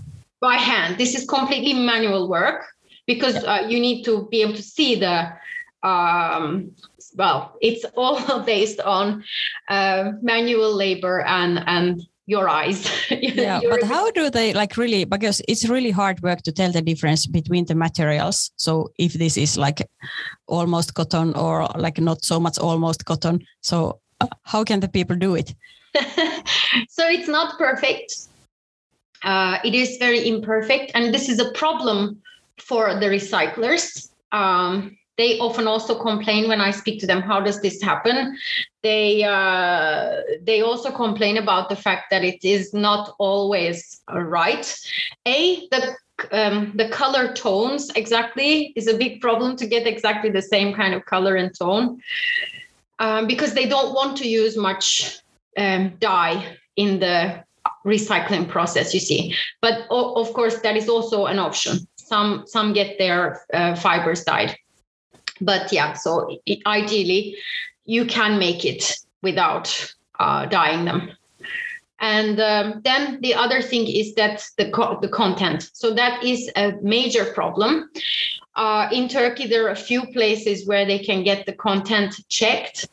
By 0.41 0.55
hand. 0.55 0.97
This 0.97 1.15
is 1.15 1.25
completely 1.25 1.73
manual 1.73 2.27
work 2.27 2.65
because 3.05 3.35
yep. 3.35 3.43
uh, 3.47 3.67
you 3.67 3.79
need 3.79 4.03
to 4.03 4.27
be 4.29 4.41
able 4.41 4.55
to 4.55 4.63
see 4.63 4.95
the 4.95 5.31
um, 5.83 6.71
well, 7.15 7.55
it's 7.61 7.85
all 7.95 8.39
based 8.45 8.79
on 8.81 9.23
uh, 9.69 10.11
manual 10.21 10.73
labor 10.73 11.21
and 11.21 11.63
and 11.67 12.07
your 12.29 12.47
eyes. 12.47 12.87
yeah, 13.09 13.59
but 13.67 13.81
how 13.81 14.11
do 14.11 14.29
they 14.29 14.53
like 14.53 14.77
really? 14.77 15.03
Because 15.03 15.41
it's 15.47 15.67
really 15.67 15.89
hard 15.89 16.21
work 16.21 16.43
to 16.43 16.51
tell 16.51 16.71
the 16.71 16.81
difference 16.81 17.25
between 17.25 17.65
the 17.65 17.73
materials. 17.73 18.51
So 18.55 18.91
if 18.99 19.13
this 19.13 19.35
is 19.35 19.57
like 19.57 19.81
almost 20.47 20.93
cotton 20.93 21.33
or 21.33 21.67
like 21.75 21.99
not 21.99 22.23
so 22.23 22.39
much 22.39 22.59
almost 22.59 23.05
cotton, 23.05 23.39
so 23.61 23.99
uh, 24.21 24.27
how 24.43 24.63
can 24.63 24.79
the 24.79 24.87
people 24.87 25.15
do 25.15 25.35
it? 25.35 25.55
so 26.87 27.09
it's 27.09 27.27
not 27.27 27.57
perfect. 27.57 28.13
Uh, 29.23 29.57
it 29.65 29.73
is 29.73 29.97
very 29.97 30.27
imperfect, 30.27 30.91
and 30.93 31.11
this 31.13 31.29
is 31.29 31.39
a 31.39 31.51
problem 31.53 32.21
for 32.59 32.93
the 32.99 33.07
recyclers. 33.07 34.11
Um, 34.31 34.95
they 35.19 35.37
often 35.39 35.67
also 35.67 35.99
complain 35.99 36.47
when 36.47 36.61
I 36.61 36.71
speak 36.71 37.01
to 37.01 37.05
them, 37.05 37.21
how 37.21 37.41
does 37.41 37.61
this 37.61 37.81
happen? 37.81 38.37
They 38.83 39.25
uh, 39.25 40.21
they 40.41 40.61
also 40.61 40.91
complain 40.91 41.35
about 41.35 41.67
the 41.67 41.75
fact 41.75 42.09
that 42.11 42.23
it 42.23 42.45
is 42.45 42.73
not 42.73 43.15
always 43.19 44.01
right. 44.09 44.65
A 45.25 45.67
the 45.71 45.93
um, 46.31 46.71
the 46.75 46.87
color 46.87 47.33
tones 47.33 47.91
exactly 47.95 48.71
is 48.77 48.87
a 48.87 48.97
big 48.97 49.19
problem 49.19 49.57
to 49.57 49.67
get 49.67 49.85
exactly 49.85 50.29
the 50.29 50.41
same 50.41 50.73
kind 50.73 50.93
of 50.93 51.03
color 51.05 51.35
and 51.35 51.51
tone 51.53 52.01
um, 52.99 53.27
because 53.27 53.53
they 53.53 53.67
don't 53.67 53.93
want 53.93 54.17
to 54.17 54.27
use 54.27 54.55
much 54.55 55.19
um, 55.57 55.93
dye 55.99 56.57
in 56.77 56.99
the 56.99 57.43
recycling 57.85 58.47
process 58.47 58.93
you 58.93 58.99
see 58.99 59.33
but 59.61 59.85
of 59.89 60.33
course 60.33 60.59
that 60.61 60.75
is 60.75 60.89
also 60.89 61.25
an 61.25 61.39
option 61.39 61.87
some 61.95 62.43
some 62.45 62.73
get 62.73 62.97
their 62.97 63.41
uh, 63.53 63.75
fibers 63.75 64.23
dyed 64.23 64.55
but 65.41 65.71
yeah 65.71 65.93
so 65.93 66.39
it, 66.45 66.59
ideally 66.65 67.35
you 67.85 68.05
can 68.05 68.37
make 68.37 68.65
it 68.65 68.99
without 69.23 69.93
uh, 70.19 70.45
dyeing 70.45 70.85
them. 70.85 71.11
And 71.99 72.39
um, 72.39 72.81
then 72.83 73.19
the 73.21 73.33
other 73.33 73.61
thing 73.61 73.87
is 73.87 74.15
that 74.15 74.45
the 74.57 74.69
co- 74.69 74.99
the 75.01 75.09
content. 75.09 75.69
So 75.73 75.93
that 75.95 76.23
is 76.23 76.49
a 76.55 76.73
major 76.81 77.25
problem. 77.25 77.89
Uh, 78.55 78.87
in 78.91 79.09
turkey 79.09 79.47
there 79.47 79.65
are 79.65 79.71
a 79.71 79.75
few 79.75 80.05
places 80.13 80.67
where 80.67 80.85
they 80.85 80.99
can 80.99 81.23
get 81.23 81.45
the 81.45 81.53
content 81.53 82.15
checked. 82.29 82.87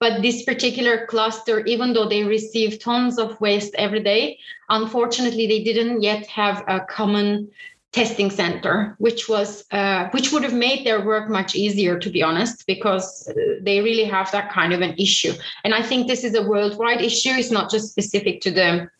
But 0.00 0.22
this 0.22 0.42
particular 0.44 1.06
cluster, 1.06 1.60
even 1.66 1.92
though 1.92 2.08
they 2.08 2.24
receive 2.24 2.80
tons 2.80 3.18
of 3.18 3.40
waste 3.40 3.72
every 3.76 4.02
day, 4.02 4.38
unfortunately, 4.68 5.46
they 5.46 5.62
didn't 5.62 6.02
yet 6.02 6.26
have 6.26 6.64
a 6.66 6.80
common 6.80 7.48
testing 7.92 8.30
center, 8.30 8.94
which 8.98 9.28
was 9.28 9.64
uh, 9.70 10.08
which 10.10 10.32
would 10.32 10.42
have 10.42 10.54
made 10.54 10.84
their 10.86 11.04
work 11.04 11.28
much 11.28 11.54
easier, 11.54 11.98
to 11.98 12.10
be 12.10 12.22
honest, 12.22 12.66
because 12.66 13.28
uh, 13.28 13.32
they 13.60 13.80
really 13.80 14.04
have 14.04 14.30
that 14.32 14.50
kind 14.50 14.72
of 14.72 14.80
an 14.80 14.94
issue. 14.98 15.32
And 15.64 15.74
I 15.74 15.82
think 15.82 16.08
this 16.08 16.24
is 16.24 16.34
a 16.34 16.42
worldwide 16.42 17.02
issue. 17.02 17.30
It's 17.30 17.50
not 17.50 17.70
just 17.70 17.90
specific 17.90 18.40
to 18.42 18.50
the 18.50 18.90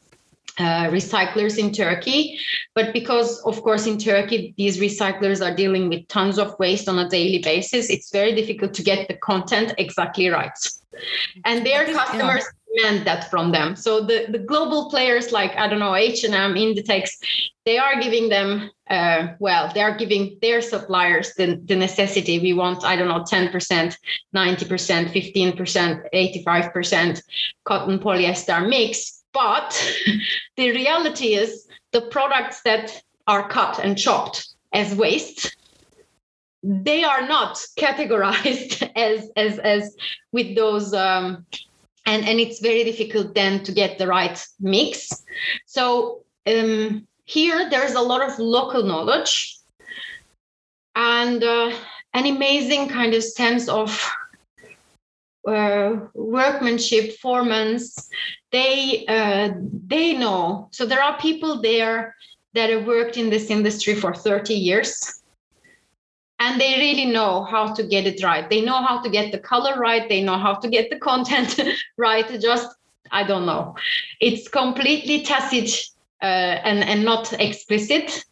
uh, 0.59 0.89
recyclers 0.91 1.59
in 1.59 1.73
Turkey. 1.73 2.39
But 2.75 2.93
because, 2.93 3.41
of 3.41 3.63
course, 3.63 3.87
in 3.87 3.97
Turkey, 3.97 4.53
these 4.59 4.79
recyclers 4.79 5.41
are 5.45 5.57
dealing 5.57 5.89
with 5.89 6.07
tons 6.09 6.39
of 6.39 6.59
waste 6.59 6.89
on 6.89 6.99
a 6.99 7.09
daily 7.09 7.39
basis, 7.39 7.89
it's 7.89 8.11
very 8.11 8.35
difficult 8.35 8.75
to 8.75 8.83
get 8.83 9.09
the 9.09 9.15
content 9.15 9.73
exactly 9.79 10.29
right 10.29 10.53
and 11.45 11.65
their 11.67 11.85
customers 11.93 12.45
yeah. 12.45 12.62
Demand 12.75 13.07
that 13.07 13.31
from 13.31 13.53
them. 13.53 13.77
So 13.77 14.01
the, 14.05 14.27
the 14.29 14.39
global 14.39 14.91
players 14.91 15.33
like 15.33 15.57
i 15.57 15.69
don't 15.69 15.79
know 15.79 15.95
h&m 15.95 16.55
inditex 16.55 17.11
they 17.65 17.79
are 17.79 18.01
giving 18.01 18.29
them 18.29 18.71
uh, 18.91 19.29
well 19.39 19.71
they 19.73 19.81
are 19.81 19.97
giving 19.97 20.39
their 20.43 20.61
suppliers 20.61 21.35
the, 21.35 21.61
the 21.65 21.77
necessity. 21.77 22.39
We 22.39 22.53
want 22.53 22.85
i 22.85 22.97
don't 22.97 23.09
know 23.09 23.23
10% 23.23 23.97
90% 24.35 25.13
15% 25.13 26.45
85% 26.45 27.23
cotton 27.65 27.99
polyester 27.99 28.69
mix. 28.69 29.23
But 29.33 29.71
the 30.57 30.71
reality 30.73 31.35
is 31.35 31.67
the 31.93 32.03
products 32.03 32.63
that 32.63 33.03
are 33.27 33.49
cut 33.49 33.79
and 33.83 33.97
chopped 33.97 34.49
as 34.73 34.95
waste 34.95 35.57
they 36.63 37.03
are 37.03 37.27
not 37.27 37.61
categorized 37.79 38.89
as 38.97 39.31
as 39.37 39.59
as 39.59 39.97
with 40.31 40.55
those 40.55 40.95
um, 40.95 41.45
and 42.07 42.27
and 42.27 42.41
it's 42.41 42.61
very 42.61 42.85
difficult 42.85 43.35
then 43.35 43.63
to 43.65 43.73
get 43.73 43.99
the 43.99 44.07
right 44.07 44.45
mix. 44.61 45.25
So 45.67 46.25
um, 46.47 47.07
here 47.25 47.71
there's 47.71 47.95
a 47.95 48.01
lot 48.01 48.29
of 48.29 48.39
local 48.39 48.83
knowledge 48.83 49.59
and 50.95 51.43
uh, 51.43 51.73
an 52.15 52.27
amazing 52.27 52.89
kind 52.89 53.15
of 53.15 53.23
sense 53.23 53.69
of 53.69 54.11
uh, 55.47 55.97
workmanship 56.15 57.17
formance 57.23 58.09
they 58.51 59.05
uh, 59.09 59.51
they 59.87 60.13
know. 60.13 60.69
So 60.73 60.87
there 60.87 61.03
are 61.03 61.19
people 61.19 61.63
there 61.63 62.15
that 62.55 62.71
have 62.71 62.87
worked 62.87 63.17
in 63.17 63.31
this 63.31 63.51
industry 63.51 63.95
for 63.95 64.15
30 64.15 64.55
years 64.55 65.22
and 66.43 66.61
they 66.61 66.75
really 66.79 67.05
know 67.05 67.45
how 67.45 67.73
to 67.73 67.83
get 67.85 68.05
it 68.05 68.23
right. 68.23 68.51
They 68.51 68.63
know 68.63 68.83
how 68.83 69.01
to 69.01 69.09
get 69.09 69.31
the 69.31 69.39
color 69.39 69.79
right. 69.79 70.09
They 70.09 70.23
know 70.23 70.39
how 70.39 70.55
to 70.55 70.69
get 70.69 70.91
the 70.91 70.99
content 70.99 71.59
right. 71.97 72.29
Just 72.41 72.69
I 73.13 73.23
don't 73.23 73.47
know. 73.47 73.77
It's 74.21 74.49
completely 74.49 75.23
tacit 75.23 75.71
uh, 76.21 76.57
and 76.69 76.83
and 76.83 77.05
not 77.05 77.33
explicit. 77.35 78.25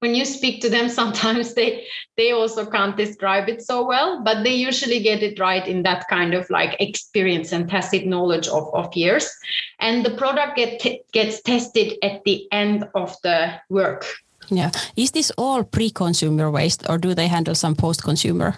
When 0.00 0.14
you 0.14 0.24
speak 0.24 0.60
to 0.62 0.70
them, 0.70 0.88
sometimes 1.00 1.54
they 1.54 1.86
they 2.16 2.32
also 2.32 2.66
can't 2.66 2.96
describe 2.96 3.48
it 3.48 3.62
so 3.62 3.86
well, 3.86 4.22
but 4.24 4.42
they 4.42 4.54
usually 4.54 5.00
get 5.00 5.22
it 5.22 5.38
right 5.38 5.66
in 5.68 5.84
that 5.84 6.08
kind 6.08 6.34
of 6.34 6.50
like 6.50 6.74
experience 6.80 7.52
and 7.52 7.68
tacit 7.68 8.06
knowledge 8.06 8.48
of, 8.48 8.74
of 8.74 8.96
years. 8.96 9.30
And 9.78 10.04
the 10.04 10.16
product 10.16 10.56
get 10.56 10.80
t- 10.80 11.02
gets 11.12 11.42
tested 11.42 11.94
at 12.02 12.24
the 12.24 12.48
end 12.50 12.88
of 12.94 13.14
the 13.22 13.52
work 13.68 14.04
yeah. 14.50 14.70
Is 14.96 15.12
this 15.12 15.30
all 15.36 15.64
pre-consumer 15.64 16.50
waste 16.50 16.88
or 16.88 16.98
do 16.98 17.14
they 17.14 17.28
handle 17.28 17.54
some 17.54 17.74
post-consumer? 17.74 18.56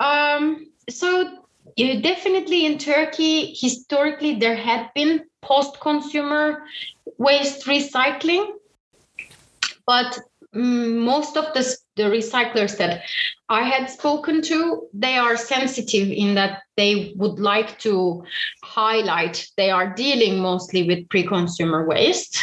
Um, 0.00 0.66
so 0.88 1.38
yeah, 1.76 2.00
definitely 2.00 2.66
in 2.66 2.78
Turkey, 2.78 3.54
historically, 3.58 4.36
there 4.36 4.56
had 4.56 4.90
been 4.94 5.24
post-consumer 5.42 6.64
waste 7.18 7.66
recycling. 7.66 8.52
But 9.86 10.18
mm, 10.54 10.96
most 11.04 11.36
of 11.36 11.52
the, 11.54 11.76
the 11.96 12.04
recyclers 12.04 12.76
that 12.78 13.02
I 13.48 13.62
had 13.62 13.90
spoken 13.90 14.40
to, 14.42 14.88
they 14.94 15.16
are 15.18 15.36
sensitive 15.36 16.08
in 16.08 16.34
that 16.34 16.62
they 16.76 17.12
would 17.16 17.38
like 17.38 17.78
to 17.80 18.24
highlight 18.62 19.46
they 19.56 19.70
are 19.70 19.94
dealing 19.94 20.40
mostly 20.40 20.86
with 20.86 21.08
pre-consumer 21.08 21.86
waste 21.86 22.42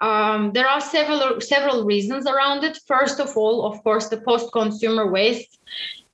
um, 0.00 0.52
there 0.52 0.68
are 0.68 0.80
several 0.80 1.40
several 1.40 1.84
reasons 1.84 2.26
around 2.26 2.64
it. 2.64 2.78
First 2.86 3.20
of 3.20 3.36
all, 3.36 3.64
of 3.66 3.82
course, 3.82 4.08
the 4.08 4.18
post-consumer 4.18 5.10
waste. 5.10 5.58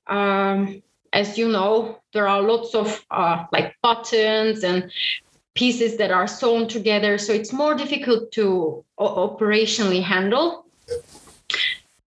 Um, 0.07 0.83
as 1.12 1.37
you 1.37 1.49
know, 1.49 1.99
there 2.12 2.29
are 2.29 2.42
lots 2.42 2.75
of 2.75 3.05
uh, 3.11 3.45
like 3.53 3.75
buttons 3.83 4.64
and 4.64 4.90
pieces 5.55 5.97
that 5.99 6.11
are 6.11 6.27
sewn 6.27 6.68
together, 6.68 7.18
so 7.18 7.33
it's 7.33 7.53
more 7.53 7.75
difficult 7.75 8.33
to 8.33 8.85
operationally 8.99 10.03
handle. 10.03 10.66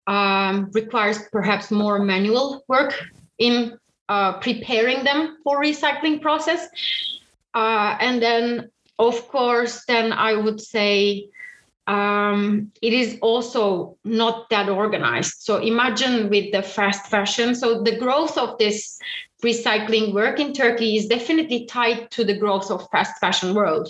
Um, 0.07 0.71
requires 0.71 1.19
perhaps 1.33 1.69
more 1.69 1.99
manual 1.99 2.63
work 2.69 2.93
in 3.39 3.77
uh, 4.07 4.39
preparing 4.39 5.03
them 5.03 5.37
for 5.43 5.61
recycling 5.61 6.21
process. 6.21 6.69
Uh, 7.53 7.97
and 7.99 8.21
then, 8.21 8.71
of 8.99 9.27
course, 9.27 9.83
then 9.85 10.13
I 10.13 10.33
would 10.33 10.61
say 10.61 11.27
um, 11.87 12.71
it 12.81 12.93
is 12.93 13.17
also 13.21 13.97
not 14.03 14.49
that 14.49 14.69
organized. 14.69 15.35
So 15.39 15.57
imagine 15.57 16.29
with 16.29 16.51
the 16.51 16.61
fast 16.61 17.07
fashion. 17.07 17.55
So 17.55 17.81
the 17.81 17.97
growth 17.97 18.37
of 18.37 18.57
this 18.57 18.99
recycling 19.43 20.13
work 20.13 20.39
in 20.39 20.53
Turkey 20.53 20.97
is 20.97 21.07
definitely 21.07 21.65
tied 21.65 22.11
to 22.11 22.25
the 22.25 22.37
growth 22.37 22.69
of 22.69 22.87
fast 22.91 23.19
fashion 23.19 23.55
world. 23.55 23.87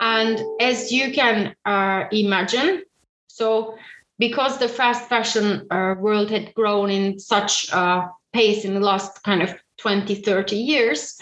And 0.00 0.40
as 0.60 0.90
you 0.90 1.12
can 1.12 1.54
uh, 1.64 2.04
imagine, 2.10 2.82
so 3.26 3.76
because 4.18 4.58
the 4.58 4.68
fast 4.68 5.08
fashion 5.08 5.66
uh, 5.70 5.94
world 5.98 6.30
had 6.30 6.54
grown 6.54 6.90
in 6.90 7.18
such 7.18 7.70
a 7.72 8.08
pace 8.32 8.64
in 8.64 8.74
the 8.74 8.80
last 8.80 9.22
kind 9.24 9.42
of 9.42 9.54
20, 9.78 10.14
30 10.16 10.56
years, 10.56 11.18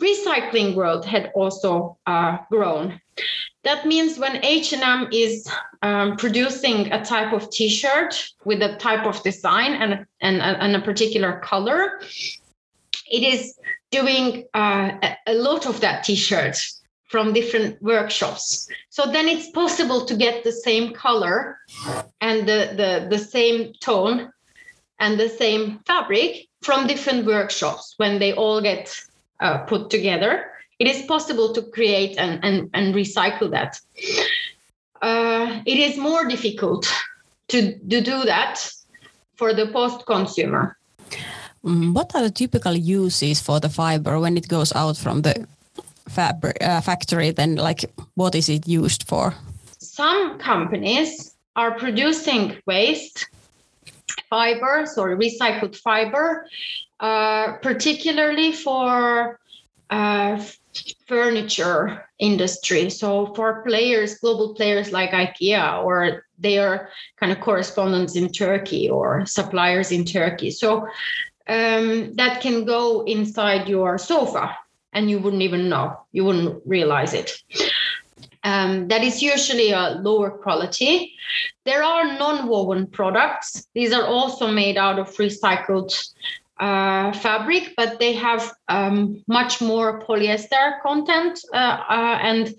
recycling 0.00 0.74
world 0.74 1.04
had 1.04 1.30
also 1.34 1.98
uh, 2.06 2.38
grown. 2.50 3.00
That 3.64 3.86
means 3.86 4.18
when 4.18 4.44
H&M 4.44 5.08
is 5.10 5.48
um, 5.82 6.16
producing 6.16 6.92
a 6.92 7.02
type 7.02 7.32
of 7.32 7.50
T-shirt 7.50 8.32
with 8.44 8.62
a 8.62 8.76
type 8.76 9.06
of 9.06 9.22
design 9.22 9.72
and, 9.72 10.06
and, 10.20 10.40
and 10.42 10.76
a 10.76 10.80
particular 10.80 11.40
color, 11.40 12.00
it 13.10 13.22
is 13.22 13.58
doing 13.90 14.44
uh, 14.52 14.92
a 15.26 15.34
lot 15.34 15.66
of 15.66 15.80
that 15.80 16.04
T-shirt 16.04 16.58
from 17.08 17.32
different 17.32 17.80
workshops. 17.80 18.68
So 18.90 19.06
then 19.10 19.28
it's 19.28 19.50
possible 19.50 20.04
to 20.04 20.14
get 20.16 20.44
the 20.44 20.52
same 20.52 20.92
color 20.92 21.58
and 22.20 22.46
the, 22.46 22.74
the, 22.76 23.06
the 23.08 23.18
same 23.18 23.72
tone 23.80 24.30
and 24.98 25.18
the 25.18 25.28
same 25.28 25.80
fabric 25.86 26.48
from 26.62 26.86
different 26.86 27.24
workshops 27.24 27.94
when 27.96 28.18
they 28.18 28.34
all 28.34 28.60
get 28.60 28.94
uh, 29.40 29.58
put 29.58 29.90
together 29.90 30.50
it 30.78 30.86
is 30.86 31.02
possible 31.02 31.52
to 31.52 31.62
create 31.62 32.16
and, 32.18 32.44
and, 32.44 32.70
and 32.74 32.94
recycle 32.94 33.50
that. 33.50 33.80
Uh, 35.02 35.60
it 35.66 35.78
is 35.78 35.98
more 35.98 36.26
difficult 36.26 36.90
to, 37.48 37.78
to 37.78 38.00
do 38.00 38.24
that 38.24 38.70
for 39.36 39.52
the 39.52 39.66
post 39.66 40.06
consumer 40.06 40.76
mm, 41.64 41.92
what 41.92 42.14
are 42.14 42.22
the 42.22 42.30
typical 42.30 42.74
uses 42.74 43.40
for 43.40 43.60
the 43.60 43.68
fiber 43.68 44.18
when 44.18 44.36
it 44.36 44.48
goes 44.48 44.72
out 44.72 44.96
from 44.96 45.22
the 45.22 45.46
fabric 46.08 46.56
uh, 46.62 46.80
factory? 46.80 47.32
Then 47.32 47.56
like 47.56 47.84
what 48.14 48.34
is 48.34 48.48
it 48.48 48.68
used 48.68 49.08
for? 49.08 49.34
Some 49.78 50.38
companies 50.38 51.34
are 51.56 51.72
producing 51.72 52.56
waste 52.66 53.26
fibers 54.30 54.96
or 54.96 55.16
recycled 55.16 55.76
fiber 55.76 56.46
uh, 57.00 57.52
particularly 57.60 58.52
for 58.52 59.38
uh, 59.90 60.42
furniture 61.06 62.04
industry 62.18 62.90
so 62.90 63.32
for 63.34 63.62
players 63.62 64.18
global 64.18 64.54
players 64.54 64.92
like 64.92 65.10
ikea 65.10 65.82
or 65.84 66.24
their 66.38 66.88
kind 67.18 67.30
of 67.30 67.40
correspondents 67.40 68.16
in 68.16 68.28
turkey 68.28 68.88
or 68.90 69.24
suppliers 69.26 69.92
in 69.92 70.04
turkey 70.04 70.50
so 70.50 70.86
um, 71.46 72.14
that 72.14 72.40
can 72.40 72.64
go 72.64 73.04
inside 73.04 73.68
your 73.68 73.98
sofa 73.98 74.56
and 74.94 75.10
you 75.10 75.18
wouldn't 75.18 75.42
even 75.42 75.68
know, 75.68 75.98
you 76.12 76.24
wouldn't 76.24 76.62
realize 76.64 77.12
it. 77.12 77.42
Um, 78.44 78.88
that 78.88 79.02
is 79.02 79.22
usually 79.22 79.72
a 79.72 79.98
lower 80.02 80.30
quality. 80.30 81.14
There 81.64 81.82
are 81.82 82.18
non 82.18 82.46
woven 82.46 82.86
products. 82.86 83.66
These 83.74 83.92
are 83.92 84.06
also 84.06 84.48
made 84.48 84.76
out 84.76 84.98
of 84.98 85.08
recycled 85.16 85.92
uh, 86.58 87.12
fabric, 87.12 87.74
but 87.76 87.98
they 87.98 88.12
have 88.12 88.52
um, 88.68 89.22
much 89.26 89.60
more 89.60 90.00
polyester 90.00 90.80
content. 90.82 91.40
Uh, 91.52 91.56
uh, 91.88 92.18
and 92.22 92.54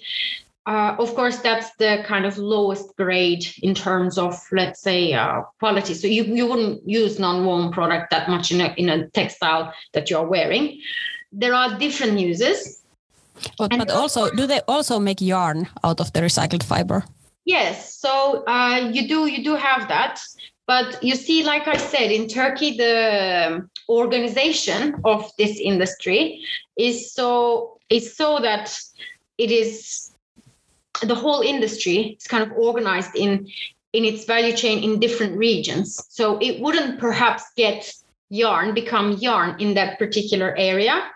uh, 0.66 0.96
of 0.98 1.14
course, 1.14 1.38
that's 1.40 1.76
the 1.76 2.04
kind 2.08 2.26
of 2.26 2.38
lowest 2.38 2.96
grade 2.98 3.46
in 3.62 3.76
terms 3.76 4.18
of, 4.18 4.42
let's 4.52 4.82
say, 4.82 5.14
uh, 5.14 5.44
quality. 5.60 5.94
So 5.94 6.08
you, 6.08 6.24
you 6.24 6.48
wouldn't 6.48 6.88
use 6.90 7.20
non 7.20 7.46
woven 7.46 7.72
product 7.72 8.10
that 8.12 8.30
much 8.30 8.52
in 8.52 8.62
a, 8.62 8.74
in 8.76 8.90
a 8.90 9.08
textile 9.10 9.74
that 9.94 10.10
you're 10.10 10.26
wearing 10.28 10.82
there 11.36 11.54
are 11.54 11.78
different 11.78 12.20
uses. 12.20 12.82
But, 13.58 13.72
but 13.78 13.92
also, 13.92 14.32
do 14.32 14.48
they 14.48 14.62
also 14.68 14.98
make 14.98 15.20
yarn 15.20 15.68
out 15.84 16.00
of 16.00 16.14
the 16.14 16.22
recycled 16.22 16.64
fiber? 16.64 17.04
Yes. 17.44 17.94
So 17.94 18.44
uh, 18.48 18.90
you 18.92 19.08
do 19.08 19.28
you 19.28 19.44
do 19.44 19.56
have 19.56 19.88
that. 19.90 20.20
But 20.68 21.04
you 21.04 21.16
see, 21.16 21.44
like 21.44 21.68
I 21.68 21.78
said, 21.78 22.12
in 22.12 22.28
Turkey, 22.28 22.76
the 22.78 23.48
um, 23.48 23.70
organization 23.88 24.96
of 25.06 25.32
this 25.38 25.60
industry 25.60 26.44
is 26.78 27.14
so 27.14 27.78
is 27.90 28.16
so 28.18 28.40
that 28.40 28.76
it 29.38 29.52
is 29.52 30.12
the 31.04 31.14
whole 31.16 31.42
industry 31.42 32.18
is 32.20 32.26
kind 32.26 32.44
of 32.44 32.52
organized 32.58 33.16
in 33.16 33.48
in 33.94 34.04
its 34.04 34.26
value 34.26 34.56
chain 34.56 34.84
in 34.84 35.00
different 35.00 35.38
regions. 35.38 36.04
So 36.10 36.38
it 36.40 36.60
wouldn't 36.62 37.00
perhaps 37.00 37.44
get 37.56 37.94
yarn 38.30 38.74
become 38.74 39.14
yarn 39.14 39.56
in 39.60 39.76
that 39.76 40.00
particular 40.00 40.56
area. 40.58 41.10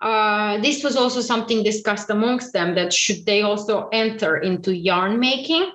Uh, 0.00 0.58
this 0.60 0.84
was 0.84 0.96
also 0.96 1.20
something 1.20 1.62
discussed 1.64 2.08
amongst 2.08 2.52
them 2.52 2.74
that 2.74 2.92
should 2.92 3.26
they 3.26 3.42
also 3.42 3.88
enter 3.88 4.36
into 4.38 4.74
yarn 4.74 5.18
making. 5.18 5.72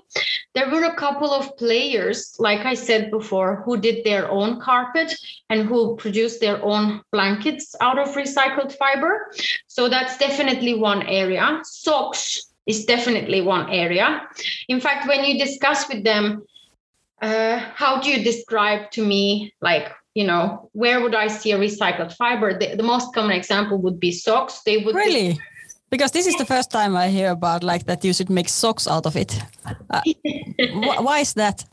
There 0.55 0.69
were 0.69 0.85
a 0.85 0.95
couple 0.95 1.31
of 1.31 1.57
players, 1.57 2.35
like 2.39 2.65
I 2.65 2.73
said 2.73 3.11
before, 3.11 3.61
who 3.65 3.77
did 3.77 4.05
their 4.05 4.29
own 4.31 4.61
carpet 4.61 5.13
and 5.49 5.67
who 5.67 5.97
produced 5.97 6.39
their 6.39 6.63
own 6.63 7.01
blankets 7.11 7.75
out 7.81 7.99
of 7.99 8.15
recycled 8.15 8.77
fiber. 8.77 9.31
So 9.67 9.89
that's 9.89 10.17
definitely 10.17 10.75
one 10.75 11.03
area. 11.03 11.59
Socks 11.63 12.53
is 12.65 12.85
definitely 12.85 13.41
one 13.41 13.69
area. 13.69 14.21
In 14.69 14.79
fact, 14.79 15.07
when 15.07 15.25
you 15.25 15.37
discuss 15.37 15.89
with 15.89 16.03
them, 16.05 16.43
uh, 17.21 17.57
how 17.75 17.99
do 17.99 18.09
you 18.09 18.23
describe 18.23 18.91
to 18.91 19.05
me 19.05 19.53
like 19.61 19.91
you 20.13 20.23
know, 20.23 20.69
where 20.73 21.01
would 21.01 21.15
I 21.15 21.27
see 21.27 21.51
a 21.51 21.57
recycled 21.57 22.13
fiber? 22.13 22.57
The, 22.57 22.75
the 22.75 22.83
most 22.83 23.13
common 23.13 23.31
example 23.31 23.77
would 23.79 23.99
be 23.99 24.11
socks. 24.11 24.61
They 24.65 24.77
would 24.77 24.95
really. 24.95 25.33
Be, 25.33 25.39
because 25.89 26.11
this 26.11 26.25
is 26.25 26.35
the 26.37 26.45
first 26.45 26.71
time 26.71 26.95
I 26.95 27.09
hear 27.09 27.31
about 27.31 27.63
like 27.63 27.85
that 27.85 28.03
you 28.03 28.13
should 28.13 28.29
make 28.29 28.49
socks 28.49 28.87
out 28.87 29.05
of 29.05 29.15
it. 29.15 29.39
Uh, 29.89 30.01
wh- 30.03 31.03
why 31.05 31.19
is 31.19 31.33
that? 31.33 31.65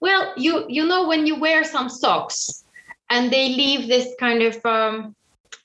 Well, 0.00 0.32
you 0.36 0.64
you 0.68 0.86
know 0.86 1.06
when 1.06 1.26
you 1.26 1.38
wear 1.38 1.64
some 1.64 1.88
socks 1.88 2.64
and 3.10 3.30
they 3.32 3.48
leave 3.48 3.88
this 3.88 4.08
kind 4.18 4.42
of 4.42 4.64
um, 4.64 5.14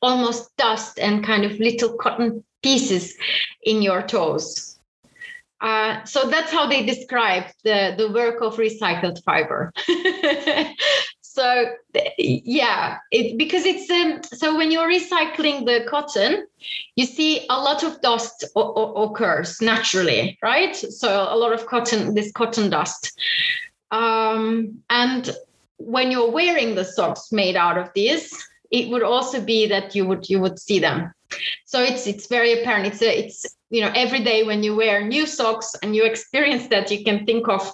almost 0.01 0.55
dust 0.57 0.99
and 0.99 1.23
kind 1.23 1.45
of 1.45 1.59
little 1.59 1.95
cotton 1.97 2.43
pieces 2.61 3.15
in 3.63 3.81
your 3.81 4.01
toes. 4.01 4.79
Uh, 5.59 6.03
so 6.03 6.29
that's 6.29 6.51
how 6.51 6.67
they 6.67 6.85
describe 6.85 7.45
the, 7.63 7.95
the 7.97 8.11
work 8.11 8.41
of 8.41 8.57
recycled 8.57 9.23
fiber. 9.23 9.71
so 11.37 11.47
yeah 12.17 12.97
it, 13.11 13.37
because 13.37 13.63
it's 13.71 13.87
um, 13.91 14.21
so 14.41 14.57
when 14.57 14.71
you're 14.71 14.89
recycling 14.99 15.65
the 15.65 15.85
cotton 15.87 16.47
you 16.95 17.05
see 17.05 17.45
a 17.49 17.59
lot 17.67 17.83
of 17.83 18.01
dust 18.01 18.43
o- 18.55 18.73
o- 18.81 18.93
occurs 19.05 19.61
naturally 19.61 20.37
right? 20.41 20.75
So 20.75 21.27
a 21.29 21.37
lot 21.43 21.53
of 21.53 21.67
cotton 21.67 22.15
this 22.15 22.31
cotton 22.31 22.69
dust. 22.69 23.03
Um, 23.91 24.83
and 24.89 25.23
when 25.77 26.11
you're 26.11 26.31
wearing 26.31 26.75
the 26.75 26.83
socks 26.83 27.31
made 27.31 27.55
out 27.55 27.77
of 27.77 27.87
this 27.93 28.21
it 28.71 28.89
would 28.89 29.03
also 29.03 29.39
be 29.39 29.67
that 29.67 29.95
you 29.95 30.05
would 30.07 30.29
you 30.31 30.39
would 30.39 30.57
see 30.59 30.79
them. 30.79 31.13
So 31.65 31.77
it's 31.83 32.07
it's 32.07 32.27
very 32.27 32.51
apparent. 32.59 32.87
It's 32.87 33.01
a, 33.01 33.11
it's 33.23 33.45
you 33.69 33.81
know 33.81 33.91
every 33.95 34.23
day 34.23 34.43
when 34.43 34.63
you 34.63 34.75
wear 34.75 35.05
new 35.05 35.25
socks 35.25 35.75
and 35.81 35.95
you 35.95 36.03
experience 36.03 36.67
that 36.73 36.89
you 36.91 37.03
can 37.03 37.25
think 37.25 37.47
of 37.47 37.71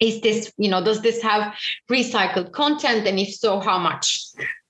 is 0.00 0.20
this 0.20 0.52
you 0.56 0.68
know 0.68 0.82
does 0.82 1.02
this 1.02 1.22
have 1.22 1.54
recycled 1.90 2.52
content? 2.52 3.06
And 3.06 3.18
if 3.18 3.34
so 3.34 3.60
how 3.60 3.78
much? 3.78 4.20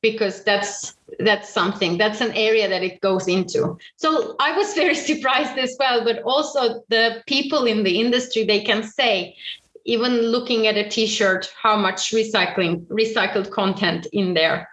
Because 0.03 0.45
that's 0.45 0.95
that's 1.19 1.49
something 1.53 1.97
that's 1.97 2.21
an 2.21 2.33
area 2.33 2.69
that 2.69 2.83
it 2.83 3.01
goes 3.01 3.29
into. 3.29 3.79
So 3.97 4.37
i 4.41 4.57
was 4.57 4.75
very 4.83 4.95
surprised 4.95 5.59
as 5.59 5.77
well 5.79 6.05
but 6.05 6.23
also 6.23 6.83
the 6.89 7.23
people 7.27 7.67
in 7.67 7.85
the 7.85 8.01
industry 8.01 8.45
they 8.45 8.61
can 8.61 8.83
say 8.83 9.37
even 9.85 10.13
looking 10.13 10.67
at 10.67 10.77
a 10.77 10.89
t-shirt 10.89 11.53
how 11.63 11.77
much 11.77 12.11
recycling 12.11 12.87
recycled 12.87 13.51
content 13.51 14.07
in 14.13 14.35
there. 14.35 14.69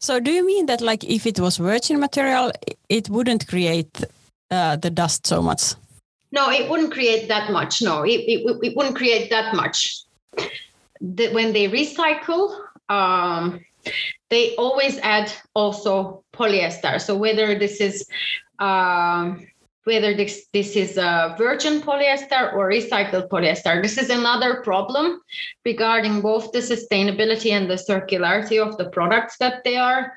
So 0.00 0.20
do 0.20 0.30
you 0.30 0.44
mean 0.46 0.66
that 0.66 0.80
like 0.80 1.04
if 1.04 1.26
it 1.26 1.40
was 1.40 1.56
virgin 1.56 1.98
material 2.00 2.52
it 2.88 3.08
wouldn't 3.08 3.46
create 3.46 4.04
uh, 4.50 4.76
the 4.76 4.90
dust 4.90 5.26
so 5.26 5.42
much 5.42 5.74
no, 6.30 6.50
it 6.50 6.68
wouldn't 6.68 6.92
create 6.92 7.28
that 7.28 7.50
much. 7.50 7.82
No, 7.82 8.02
it, 8.02 8.20
it, 8.26 8.58
it 8.62 8.76
wouldn't 8.76 8.96
create 8.96 9.30
that 9.30 9.54
much. 9.54 10.02
The, 11.00 11.28
when 11.32 11.52
they 11.52 11.68
recycle, 11.68 12.58
um, 12.88 13.64
they 14.30 14.54
always 14.56 14.98
add 14.98 15.32
also 15.54 16.24
polyester. 16.32 17.00
So 17.00 17.16
whether 17.16 17.58
this 17.58 17.80
is 17.80 18.06
um, 18.58 19.46
whether 19.88 20.14
this, 20.14 20.46
this 20.52 20.76
is 20.76 20.98
a 20.98 21.34
virgin 21.38 21.80
polyester 21.80 22.52
or 22.52 22.68
recycled 22.68 23.28
polyester. 23.30 23.82
This 23.82 23.96
is 23.96 24.10
another 24.10 24.60
problem 24.62 25.22
regarding 25.64 26.20
both 26.20 26.52
the 26.52 26.58
sustainability 26.58 27.52
and 27.52 27.70
the 27.70 27.76
circularity 27.76 28.60
of 28.60 28.76
the 28.76 28.90
products 28.90 29.38
that 29.38 29.64
they 29.64 29.78
are 29.78 30.12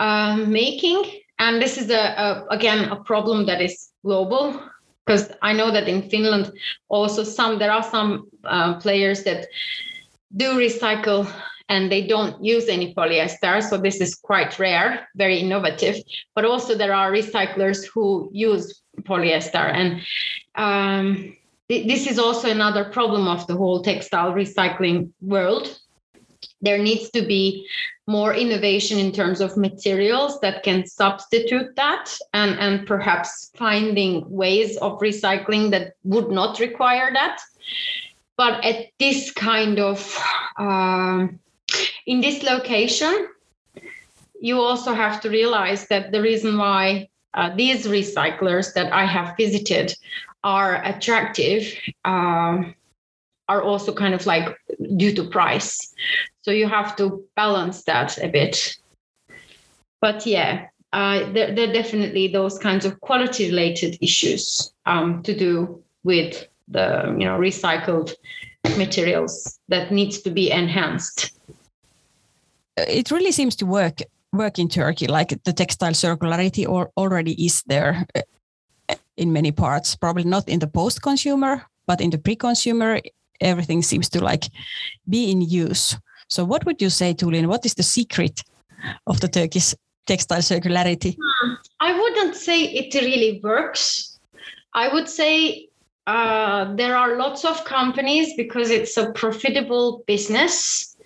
um, 0.00 0.50
making. 0.50 1.04
And 1.38 1.62
this 1.62 1.78
is 1.78 1.88
a, 1.90 2.02
a 2.24 2.46
again 2.50 2.88
a 2.88 2.96
problem 2.96 3.46
that 3.46 3.60
is 3.62 3.90
global 4.04 4.60
because 5.04 5.30
I 5.42 5.52
know 5.52 5.70
that 5.70 5.88
in 5.88 6.08
Finland 6.08 6.52
also 6.88 7.24
some 7.24 7.58
there 7.58 7.72
are 7.72 7.82
some 7.82 8.28
uh, 8.44 8.78
players 8.80 9.24
that 9.24 9.46
do 10.36 10.54
recycle 10.54 11.30
and 11.68 11.90
they 11.90 12.06
don't 12.06 12.42
use 12.44 12.68
any 12.68 12.94
polyester 12.94 13.62
so 13.62 13.78
this 13.78 14.00
is 14.00 14.14
quite 14.14 14.58
rare 14.58 15.08
very 15.16 15.38
innovative. 15.38 15.96
But 16.34 16.44
also 16.44 16.74
there 16.74 16.94
are 16.94 17.10
recyclers 17.12 17.84
who 17.86 18.30
use 18.32 18.82
polyester 19.02 19.72
and 19.72 20.00
um, 20.54 21.36
th- 21.68 21.86
this 21.86 22.06
is 22.06 22.18
also 22.18 22.50
another 22.50 22.84
problem 22.84 23.26
of 23.26 23.46
the 23.46 23.56
whole 23.56 23.82
textile 23.82 24.32
recycling 24.32 25.10
world 25.20 25.78
there 26.62 26.78
needs 26.78 27.10
to 27.10 27.22
be 27.22 27.66
more 28.06 28.34
innovation 28.34 28.98
in 28.98 29.12
terms 29.12 29.40
of 29.40 29.56
materials 29.56 30.40
that 30.40 30.62
can 30.62 30.86
substitute 30.86 31.74
that 31.76 32.16
and, 32.32 32.58
and 32.58 32.86
perhaps 32.86 33.50
finding 33.54 34.28
ways 34.30 34.76
of 34.78 34.98
recycling 35.00 35.70
that 35.70 35.94
would 36.04 36.30
not 36.30 36.58
require 36.58 37.12
that. 37.12 37.40
But 38.36 38.64
at 38.64 38.86
this 38.98 39.30
kind 39.30 39.78
of, 39.78 40.18
um, 40.56 41.38
in 42.06 42.20
this 42.20 42.42
location, 42.42 43.28
you 44.40 44.60
also 44.60 44.94
have 44.94 45.20
to 45.20 45.30
realize 45.30 45.86
that 45.88 46.10
the 46.10 46.20
reason 46.20 46.58
why 46.58 47.08
uh, 47.34 47.54
these 47.54 47.86
recyclers 47.86 48.74
that 48.74 48.92
I 48.92 49.04
have 49.04 49.36
visited 49.36 49.94
are 50.42 50.82
attractive 50.84 51.72
um, 52.04 52.74
are 53.48 53.62
also 53.62 53.92
kind 53.92 54.14
of 54.14 54.26
like 54.26 54.56
due 54.96 55.14
to 55.14 55.24
price. 55.24 55.94
So 56.42 56.50
you 56.50 56.68
have 56.68 56.96
to 56.96 57.24
balance 57.36 57.84
that 57.84 58.18
a 58.18 58.28
bit. 58.28 58.76
But 60.00 60.26
yeah, 60.26 60.66
uh, 60.92 61.32
there, 61.32 61.54
there, 61.54 61.70
are 61.70 61.72
definitely 61.72 62.28
those 62.28 62.58
kinds 62.58 62.84
of 62.84 63.00
quality 63.00 63.48
related 63.48 63.96
issues 64.00 64.72
um, 64.86 65.22
to 65.22 65.36
do 65.36 65.82
with 66.04 66.46
the 66.68 67.14
you 67.18 67.24
know 67.24 67.38
recycled 67.38 68.14
materials 68.76 69.58
that 69.68 69.92
needs 69.92 70.20
to 70.22 70.30
be 70.30 70.50
enhanced. 70.50 71.32
It 72.76 73.10
really 73.10 73.32
seems 73.32 73.56
to 73.56 73.66
work 73.66 74.02
work 74.32 74.58
in 74.58 74.68
Turkey. 74.68 75.06
Like 75.06 75.42
the 75.44 75.52
textile 75.52 75.92
circularity 75.92 76.68
or 76.68 76.90
already 76.96 77.32
is 77.44 77.62
there 77.66 78.06
uh, 78.14 78.94
in 79.16 79.32
many 79.32 79.52
parts. 79.52 79.96
Probably 79.96 80.24
not 80.24 80.48
in 80.48 80.58
the 80.58 80.66
post 80.66 81.02
consumer, 81.02 81.66
but 81.86 82.00
in 82.00 82.10
the 82.10 82.18
pre 82.18 82.36
consumer, 82.36 83.00
everything 83.42 83.82
seems 83.82 84.08
to 84.10 84.22
like 84.22 84.44
be 85.08 85.30
in 85.30 85.40
use. 85.40 85.96
So, 86.28 86.44
what 86.44 86.64
would 86.64 86.80
you 86.80 86.90
say, 86.90 87.14
Tulin? 87.14 87.46
What 87.46 87.66
is 87.66 87.74
the 87.74 87.82
secret 87.82 88.42
of 89.06 89.20
the 89.20 89.28
Turkish 89.28 89.74
textile 90.06 90.40
circularity? 90.40 91.16
I 91.80 91.98
wouldn't 91.98 92.36
say 92.36 92.62
it 92.64 92.94
really 92.94 93.40
works. 93.42 94.18
I 94.74 94.92
would 94.92 95.08
say 95.08 95.68
uh, 96.06 96.74
there 96.74 96.96
are 96.96 97.16
lots 97.16 97.44
of 97.44 97.64
companies 97.64 98.34
because 98.36 98.70
it's 98.70 98.96
a 98.96 99.12
profitable 99.12 100.02
business. 100.06 100.96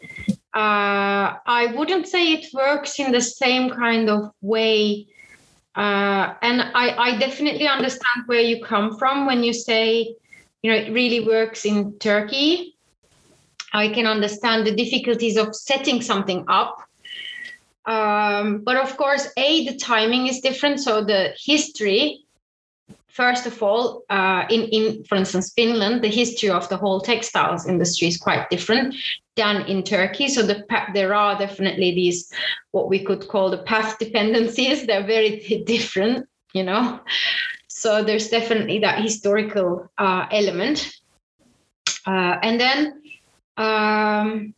Uh, 0.54 1.36
I 1.46 1.72
wouldn't 1.76 2.08
say 2.08 2.32
it 2.32 2.46
works 2.54 2.98
in 2.98 3.12
the 3.12 3.20
same 3.20 3.70
kind 3.70 4.08
of 4.08 4.30
way. 4.40 5.06
Uh, 5.74 6.32
and 6.40 6.62
I, 6.74 6.94
I 6.96 7.18
definitely 7.18 7.68
understand 7.68 8.24
where 8.24 8.40
you 8.40 8.64
come 8.64 8.96
from 8.96 9.26
when 9.26 9.42
you 9.42 9.52
say, 9.52 10.16
you 10.66 10.72
know, 10.72 10.78
it 10.78 10.92
really 10.92 11.24
works 11.26 11.64
in 11.64 11.96
Turkey. 11.98 12.76
I 13.72 13.88
can 13.88 14.06
understand 14.06 14.66
the 14.66 14.74
difficulties 14.74 15.36
of 15.36 15.54
setting 15.54 16.02
something 16.02 16.44
up 16.48 16.86
um, 17.86 18.62
but 18.64 18.76
of 18.76 18.96
course, 18.96 19.28
A, 19.36 19.64
the 19.64 19.76
timing 19.76 20.26
is 20.26 20.40
different. 20.40 20.80
So 20.80 21.04
the 21.04 21.34
history, 21.38 22.24
first 23.08 23.46
of 23.46 23.62
all, 23.62 24.02
uh, 24.10 24.44
in, 24.50 24.62
in, 24.62 25.04
for 25.04 25.14
instance, 25.14 25.52
Finland, 25.54 26.02
the 26.02 26.08
history 26.08 26.50
of 26.50 26.68
the 26.68 26.76
whole 26.76 27.00
textiles 27.00 27.66
industry 27.66 28.08
is 28.08 28.18
quite 28.18 28.50
different 28.50 28.94
than 29.36 29.62
in 29.66 29.84
Turkey. 29.84 30.28
So 30.28 30.42
the, 30.42 30.64
there 30.94 31.14
are 31.14 31.38
definitely 31.38 31.94
these, 31.94 32.32
what 32.72 32.88
we 32.88 33.04
could 33.04 33.28
call 33.28 33.50
the 33.50 33.62
path 33.62 33.98
dependencies. 33.98 34.84
They're 34.86 35.06
very 35.06 35.62
different, 35.66 36.26
you 36.52 36.64
know. 36.64 37.00
So 37.76 38.02
there's 38.02 38.28
definitely 38.30 38.78
that 38.78 39.02
historical 39.02 39.90
uh, 39.98 40.24
element. 40.32 40.96
Uh, 42.06 42.38
and 42.42 42.58
then 42.58 43.02
um, 43.58 44.54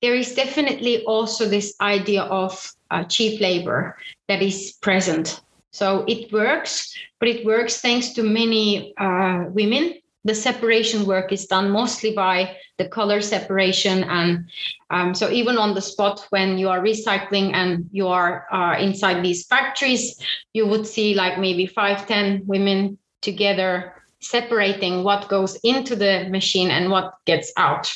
there 0.00 0.14
is 0.14 0.36
definitely 0.36 1.02
also 1.04 1.48
this 1.48 1.74
idea 1.80 2.22
of 2.22 2.70
uh, 2.92 3.02
cheap 3.04 3.40
labor 3.40 3.98
that 4.28 4.40
is 4.40 4.78
present. 4.80 5.40
So 5.72 6.04
it 6.06 6.32
works, 6.32 6.96
but 7.18 7.28
it 7.28 7.44
works 7.44 7.80
thanks 7.80 8.10
to 8.10 8.22
many 8.22 8.94
uh, 8.96 9.46
women. 9.48 9.94
The 10.24 10.34
separation 10.34 11.06
work 11.06 11.32
is 11.32 11.46
done 11.46 11.70
mostly 11.70 12.14
by 12.14 12.56
the 12.78 12.88
color 12.88 13.20
separation. 13.20 14.04
And 14.04 14.48
um, 14.90 15.14
so, 15.14 15.30
even 15.30 15.58
on 15.58 15.74
the 15.74 15.80
spot 15.80 16.26
when 16.30 16.58
you 16.58 16.68
are 16.68 16.80
recycling 16.80 17.54
and 17.54 17.88
you 17.92 18.08
are 18.08 18.46
uh, 18.52 18.78
inside 18.78 19.24
these 19.24 19.46
factories, 19.46 20.16
you 20.52 20.66
would 20.66 20.86
see 20.86 21.14
like 21.14 21.38
maybe 21.38 21.66
five, 21.66 22.06
ten 22.06 22.42
women 22.46 22.98
together 23.20 23.94
separating 24.20 25.02
what 25.02 25.28
goes 25.28 25.56
into 25.64 25.96
the 25.96 26.28
machine 26.30 26.70
and 26.70 26.90
what 26.90 27.14
gets 27.26 27.52
out 27.56 27.92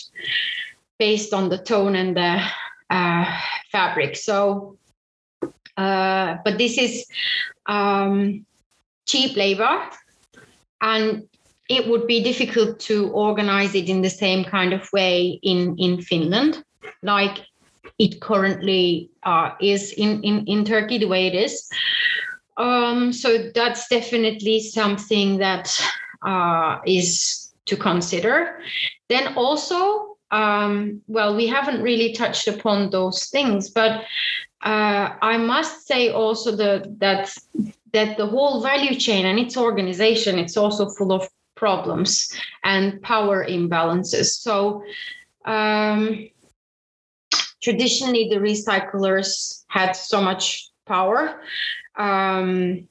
based 0.99 1.33
on 1.33 1.49
the 1.49 1.59
tone 1.59 1.95
and 1.95 2.17
the 2.17 2.43
uh, 2.91 3.25
fabric. 3.71 4.17
So, 4.17 4.77
uh, 5.77 6.37
but 6.45 6.59
this 6.59 6.79
is 6.79 7.07
um, 7.67 8.45
cheap 9.07 9.37
labor, 9.37 9.89
and 10.81 11.29
it 11.69 11.89
would 11.89 12.07
be 12.07 12.23
difficult 12.23 12.79
to 12.81 13.11
organize 13.11 13.75
it 13.75 13.89
in 13.89 14.03
the 14.03 14.11
same 14.11 14.45
kind 14.45 14.73
of 14.73 14.89
way 14.93 15.39
in 15.43 15.77
in 15.79 16.01
Finland, 16.01 16.65
like 17.03 17.39
it 17.99 18.21
currently 18.21 19.11
uh, 19.23 19.51
is 19.61 19.93
in, 19.93 20.23
in 20.23 20.45
in 20.47 20.65
Turkey, 20.65 20.99
the 20.99 21.09
way 21.09 21.27
it 21.27 21.35
is. 21.35 21.69
Um, 22.57 23.13
so 23.13 23.51
that's 23.55 23.89
definitely 23.89 24.61
something 24.61 25.39
that 25.39 25.79
uh, 26.23 26.79
is 26.87 27.53
to 27.67 27.77
consider. 27.77 28.61
Then 29.09 29.35
also 29.37 30.17
um, 30.31 31.03
well, 31.07 31.37
we 31.37 31.47
haven't 31.47 31.83
really 31.83 32.13
touched 32.13 32.49
upon 32.49 32.91
those 32.91 33.27
things, 33.27 33.71
but 33.71 34.03
uh, 34.63 35.15
I 35.23 35.37
must 35.37 35.87
say 35.87 36.11
also 36.11 36.51
the, 36.57 36.95
that 36.99 37.33
that 37.93 38.17
the 38.17 38.27
whole 38.27 38.61
value 38.63 38.99
chain 38.99 39.25
and 39.25 39.39
its 39.39 39.57
organization 39.57 40.39
it's 40.39 40.57
also 40.57 40.89
full 40.89 41.13
of 41.13 41.29
problems 41.57 42.33
and 42.63 43.03
power 43.03 43.45
imbalances. 43.45 44.27
So 44.41 44.85
um, 45.45 46.29
traditionally, 47.63 48.29
the 48.29 48.37
recyclers 48.37 49.65
had 49.69 49.93
so 49.93 50.23
much 50.23 50.71
power. 50.87 51.41
Um, 51.97 52.87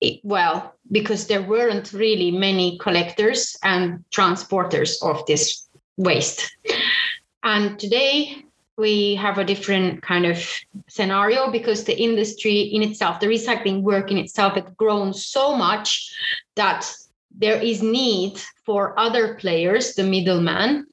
it, 0.00 0.20
well, 0.24 0.74
because 0.90 1.26
there 1.28 1.42
weren't 1.42 1.92
really 1.92 2.32
many 2.32 2.78
collectors 2.78 3.56
and 3.62 4.04
transporters 4.10 4.96
of 5.02 5.24
this 5.26 5.68
waste. 5.96 6.56
And 7.44 7.78
today 7.78 8.44
we 8.76 9.14
have 9.16 9.38
a 9.38 9.44
different 9.44 10.02
kind 10.02 10.26
of 10.26 10.44
scenario 10.88 11.50
because 11.50 11.84
the 11.84 11.96
industry 11.96 12.60
in 12.60 12.82
itself, 12.82 13.20
the 13.20 13.26
recycling 13.26 13.82
work 13.82 14.10
in 14.10 14.18
itself, 14.18 14.54
has 14.54 14.64
grown 14.76 15.12
so 15.12 15.54
much 15.54 16.12
that 16.56 16.92
there 17.38 17.60
is 17.60 17.82
need 17.82 18.40
for 18.64 18.98
other 18.98 19.34
players, 19.34 19.94
the 19.94 20.04
middleman, 20.04 20.86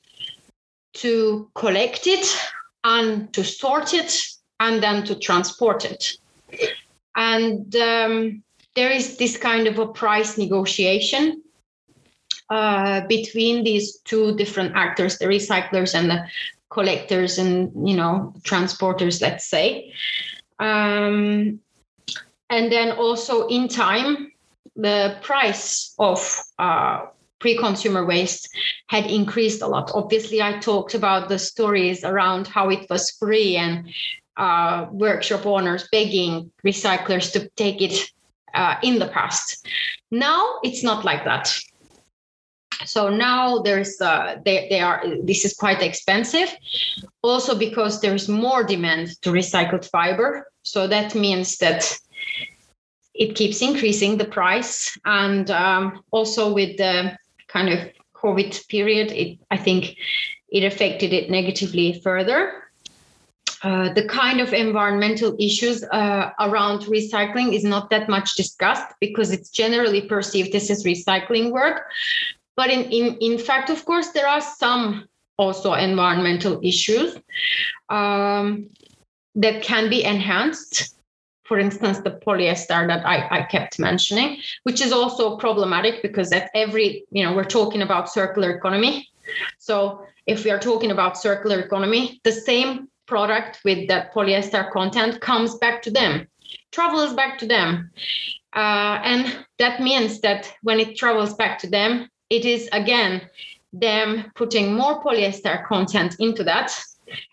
to 0.94 1.50
collect 1.56 2.08
it 2.08 2.26
and 2.84 3.32
to 3.34 3.44
sort 3.44 3.94
it 3.94 4.14
and 4.60 4.82
then 4.82 5.04
to 5.06 5.16
transport 5.16 5.86
it. 5.86 6.18
And 7.16 7.76
um, 7.76 8.44
there 8.76 8.92
is 8.92 9.18
this 9.18 9.38
kind 9.38 9.68
of 9.68 9.78
a 9.80 9.88
price 9.88 10.38
negotiation 10.38 11.44
uh, 12.50 13.06
between 13.08 13.64
these 13.64 14.00
two 14.00 14.36
different 14.36 14.76
actors, 14.76 15.18
the 15.18 15.26
recyclers 15.26 15.94
and 15.94 16.10
the 16.10 16.26
collectors 16.70 17.38
and 17.38 17.72
you 17.88 17.96
know 17.96 18.34
transporters, 18.42 19.22
let's 19.22 19.46
say. 19.46 19.94
Um, 20.60 21.60
and 22.50 22.72
then 22.72 22.92
also 22.92 23.48
in 23.48 23.68
time, 23.68 24.29
the 24.82 25.18
price 25.22 25.94
of 26.00 26.20
uh, 26.58 27.06
pre-consumer 27.40 28.06
waste 28.06 28.50
had 28.88 29.06
increased 29.06 29.62
a 29.62 29.68
lot. 29.68 29.92
Obviously, 29.94 30.42
I 30.42 30.60
talked 30.60 30.94
about 30.94 31.30
the 31.30 31.40
stories 31.40 32.04
around 32.04 32.48
how 32.48 32.70
it 32.70 32.90
was 32.90 33.12
free 33.12 33.56
and 33.56 33.90
uh, 34.38 34.88
workshop 34.92 35.46
owners 35.46 35.88
begging 35.92 36.52
recyclers 36.66 37.32
to 37.34 37.50
take 37.56 37.82
it 37.82 38.12
uh, 38.54 38.76
in 38.84 39.00
the 39.00 39.08
past. 39.08 39.68
Now 40.12 40.60
it's 40.64 40.84
not 40.84 41.06
like 41.06 41.24
that 41.26 41.54
so 42.86 43.10
now 43.10 43.60
there's 43.60 44.00
uh, 44.02 44.38
they, 44.46 44.68
they 44.70 44.80
are 44.80 45.04
this 45.24 45.46
is 45.46 45.54
quite 45.54 45.82
expensive 45.82 46.56
also 47.22 47.58
because 47.58 48.02
there's 48.02 48.30
more 48.30 48.64
demand 48.64 49.10
to 49.22 49.32
recycled 49.32 49.90
fiber 49.90 50.48
so 50.64 50.88
that 50.88 51.16
means 51.16 51.58
that 51.58 51.98
it 53.20 53.36
keeps 53.36 53.62
increasing 53.62 54.18
the 54.18 54.26
price. 54.26 54.98
And 55.06 55.52
um, 55.52 56.04
also 56.10 56.52
with 56.52 56.78
the 56.78 57.18
kind 57.48 57.70
of 57.70 57.80
covid 58.14 58.68
period 58.68 59.12
it 59.14 59.40
i 59.50 59.56
think 59.56 59.96
it 60.52 60.64
affected 60.64 61.14
it 61.14 61.30
negatively 61.30 62.00
further. 62.04 62.64
Uh, 63.62 63.92
the 63.94 64.08
kind 64.08 64.40
of 64.40 64.54
environmental 64.54 65.36
issues 65.38 65.84
uh, 65.84 66.32
around 66.40 66.82
recycling 66.84 67.54
is 67.54 67.64
not 67.64 67.90
that 67.90 68.08
much 68.08 68.36
discussed 68.36 68.94
because 69.02 69.32
it's 69.32 69.50
generally 69.50 70.02
perceived 70.02 70.54
this 70.54 70.70
as 70.70 70.86
recycling 70.86 71.52
work. 71.52 71.86
But 72.56 72.70
in, 72.70 72.84
in, 72.86 73.18
in 73.20 73.38
fact, 73.38 73.70
of 73.70 73.84
course, 73.86 74.10
there 74.12 74.28
are 74.28 74.42
some 74.42 75.08
also 75.38 75.74
environmental 75.74 76.60
issues 76.64 77.18
um, 77.90 78.70
that 79.36 79.62
can 79.62 79.90
be 79.90 80.04
enhanced. 80.04 80.96
For 81.50 81.58
instance, 81.58 81.98
the 81.98 82.12
polyester 82.12 82.88
that 82.88 83.04
I, 83.08 83.40
I 83.40 83.42
kept 83.42 83.80
mentioning, 83.80 84.38
which 84.64 84.82
is 84.82 84.92
also 84.92 85.36
problematic 85.38 86.04
because 86.04 86.32
at 86.32 86.52
every, 86.54 87.06
you 87.10 87.24
know, 87.24 87.34
we're 87.36 87.44
talking 87.44 87.82
about 87.82 88.08
circular 88.08 88.52
economy. 88.52 89.10
So 89.58 90.06
if 90.28 90.44
we 90.44 90.52
are 90.52 90.60
talking 90.60 90.92
about 90.92 91.18
circular 91.18 91.60
economy, 91.60 92.22
the 92.24 92.32
same 92.32 92.88
product 93.08 93.62
with 93.66 93.88
that 93.88 94.14
polyester 94.14 94.72
content 94.72 95.22
comes 95.22 95.56
back 95.56 95.82
to 95.82 95.90
them, 95.90 96.28
travels 96.72 97.16
back 97.16 97.40
to 97.40 97.48
them. 97.48 97.90
Uh, 98.56 99.02
and 99.04 99.44
that 99.58 99.82
means 99.82 100.22
that 100.22 100.54
when 100.62 100.80
it 100.80 100.98
travels 100.98 101.34
back 101.34 101.58
to 101.60 101.68
them, 101.68 102.08
it 102.30 102.46
is 102.46 102.70
again 102.74 103.28
them 103.74 104.32
putting 104.36 104.76
more 104.76 105.04
polyester 105.04 105.66
content 105.66 106.16
into 106.20 106.44
that 106.44 106.72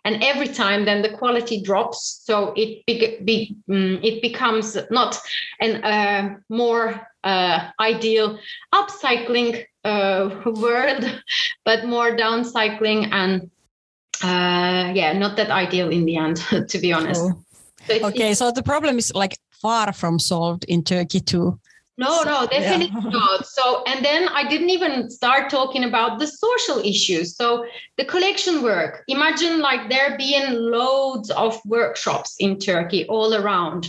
and 0.05 0.23
every 0.23 0.49
time 0.49 0.85
then 0.85 1.03
the 1.03 1.09
quality 1.09 1.63
drops 1.63 2.23
so 2.25 2.53
it 2.57 2.85
be, 2.87 3.19
be, 3.25 3.57
um, 3.71 3.99
it 4.03 4.23
becomes 4.23 4.77
not 4.91 5.19
an 5.61 5.85
uh, 5.85 6.37
more 6.49 7.01
uh, 7.25 7.69
ideal 7.81 8.39
upcycling 8.75 9.65
uh, 9.85 10.31
world 10.61 11.23
but 11.65 11.87
more 11.87 12.11
downcycling 12.17 13.09
and 13.13 13.51
uh, 14.23 14.93
yeah 14.95 15.13
not 15.13 15.37
that 15.37 15.51
ideal 15.51 15.91
in 15.91 16.05
the 16.05 16.17
end 16.17 16.37
to 16.69 16.79
be 16.79 16.93
honest 16.93 17.21
oh. 17.23 17.43
so 17.87 17.95
it's, 17.95 18.05
okay 18.05 18.31
it's, 18.31 18.39
so 18.39 18.51
the 18.51 18.63
problem 18.63 18.99
is 18.99 19.15
like 19.15 19.37
far 19.51 19.93
from 19.93 20.19
solved 20.19 20.65
in 20.65 20.83
turkey 20.83 21.21
too 21.21 21.59
no, 21.99 22.23
no, 22.23 22.47
definitely 22.47 22.91
yeah. 22.93 23.11
not. 23.11 23.47
So, 23.47 23.83
and 23.87 24.05
then 24.05 24.29
I 24.29 24.47
didn't 24.49 24.71
even 24.71 25.11
start 25.11 25.49
talking 25.49 25.85
about 25.85 26.19
the 26.19 26.27
social 26.27 26.79
issues. 26.79 27.37
So, 27.37 27.65
the 27.97 28.05
collection 28.05 28.63
work. 28.63 29.05
Imagine 29.09 29.61
like 29.61 29.89
there 29.89 30.17
being 30.19 30.53
loads 30.53 31.31
of 31.31 31.59
workshops 31.65 32.37
in 32.39 32.59
Turkey 32.59 33.07
all 33.07 33.35
around, 33.35 33.89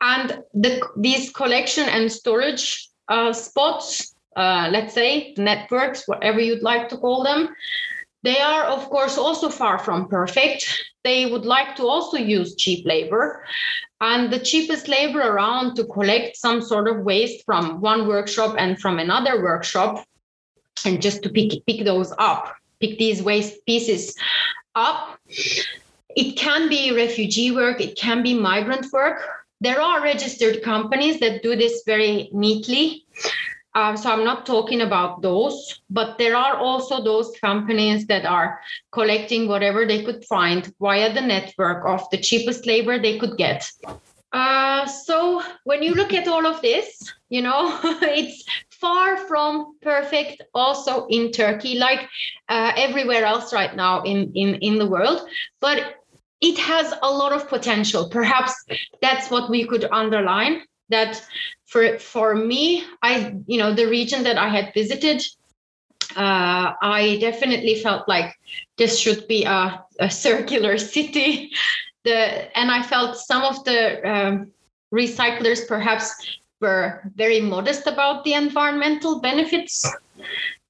and 0.00 0.42
the 0.54 0.80
these 0.96 1.30
collection 1.30 1.88
and 1.88 2.10
storage 2.10 2.88
uh, 3.08 3.32
spots, 3.32 4.14
uh, 4.36 4.68
let's 4.70 4.94
say 4.94 5.34
networks, 5.36 6.06
whatever 6.06 6.40
you'd 6.40 6.62
like 6.62 6.88
to 6.90 6.96
call 6.96 7.24
them, 7.24 7.48
they 8.22 8.38
are 8.38 8.64
of 8.64 8.88
course 8.90 9.18
also 9.18 9.48
far 9.48 9.78
from 9.78 10.08
perfect. 10.08 10.84
They 11.02 11.26
would 11.26 11.46
like 11.46 11.76
to 11.76 11.88
also 11.88 12.18
use 12.18 12.54
cheap 12.56 12.86
labor, 12.86 13.42
and 14.00 14.32
the 14.32 14.38
cheapest 14.38 14.88
labor 14.88 15.20
around 15.20 15.74
to 15.76 15.84
collect 15.84 16.36
some 16.36 16.62
sort 16.62 16.88
of 16.88 17.04
waste 17.04 17.44
from 17.44 17.80
one 17.80 18.08
workshop 18.08 18.54
and 18.58 18.80
from 18.80 18.98
another 18.98 19.42
workshop 19.42 20.04
and 20.84 21.02
just 21.02 21.22
to 21.22 21.28
pick 21.28 21.64
pick 21.66 21.84
those 21.84 22.12
up 22.18 22.54
pick 22.80 22.98
these 22.98 23.22
waste 23.22 23.64
pieces 23.66 24.16
up. 24.74 25.18
It 26.16 26.36
can 26.36 26.68
be 26.68 26.94
refugee 26.94 27.50
work 27.52 27.80
it 27.80 27.96
can 27.96 28.22
be 28.22 28.34
migrant 28.34 28.86
work. 28.92 29.22
There 29.60 29.80
are 29.80 30.02
registered 30.02 30.62
companies 30.62 31.20
that 31.20 31.42
do 31.42 31.54
this 31.54 31.82
very 31.86 32.30
neatly 32.32 33.04
uh, 33.74 33.96
so 33.96 34.10
I'm 34.10 34.24
not 34.24 34.46
talking 34.46 34.80
about 34.80 35.22
those, 35.22 35.80
but 35.90 36.18
there 36.18 36.36
are 36.36 36.56
also 36.56 37.02
those 37.02 37.32
companies 37.40 38.06
that 38.06 38.24
are 38.24 38.60
collecting 38.90 39.46
whatever 39.46 39.86
they 39.86 40.02
could 40.02 40.24
find 40.24 40.72
via 40.80 41.12
the 41.12 41.20
network 41.20 41.86
of 41.86 42.08
the 42.10 42.18
cheapest 42.18 42.66
labor 42.66 42.98
they 42.98 43.18
could 43.18 43.36
get. 43.36 43.70
Uh, 44.32 44.86
so 44.86 45.42
when 45.64 45.82
you 45.82 45.94
look 45.94 46.12
at 46.12 46.26
all 46.26 46.46
of 46.46 46.60
this, 46.62 47.12
you 47.28 47.42
know, 47.42 47.78
it's 48.02 48.44
far 48.70 49.16
from 49.16 49.76
perfect 49.82 50.42
also 50.54 51.06
in 51.06 51.30
Turkey, 51.30 51.78
like 51.78 52.08
uh, 52.48 52.72
everywhere 52.76 53.24
else 53.24 53.52
right 53.52 53.76
now 53.76 54.02
in, 54.02 54.32
in, 54.34 54.56
in 54.56 54.78
the 54.78 54.86
world. 54.86 55.28
But 55.60 55.96
it 56.40 56.58
has 56.58 56.94
a 57.02 57.10
lot 57.10 57.32
of 57.32 57.48
potential. 57.48 58.08
Perhaps 58.08 58.54
that's 59.02 59.30
what 59.30 59.50
we 59.50 59.66
could 59.66 59.84
underline 59.92 60.62
that 60.90 61.24
for 61.66 61.98
for 61.98 62.34
me 62.34 62.84
i 63.02 63.34
you 63.46 63.58
know 63.58 63.72
the 63.72 63.86
region 63.86 64.22
that 64.22 64.36
i 64.36 64.48
had 64.48 64.72
visited 64.74 65.22
uh, 66.16 66.72
i 66.82 67.18
definitely 67.20 67.76
felt 67.76 68.08
like 68.08 68.34
this 68.76 68.98
should 68.98 69.26
be 69.28 69.44
a, 69.44 69.84
a 70.00 70.10
circular 70.10 70.76
city. 70.94 71.50
The 72.04 72.56
and 72.58 72.70
i 72.70 72.82
felt 72.82 73.16
some 73.16 73.42
of 73.42 73.64
the 73.64 73.80
um, 74.08 74.52
recyclers 74.92 75.66
perhaps 75.68 76.14
were 76.60 77.02
very 77.14 77.40
modest 77.40 77.86
about 77.86 78.24
the 78.24 78.34
environmental 78.34 79.20
benefits. 79.20 79.90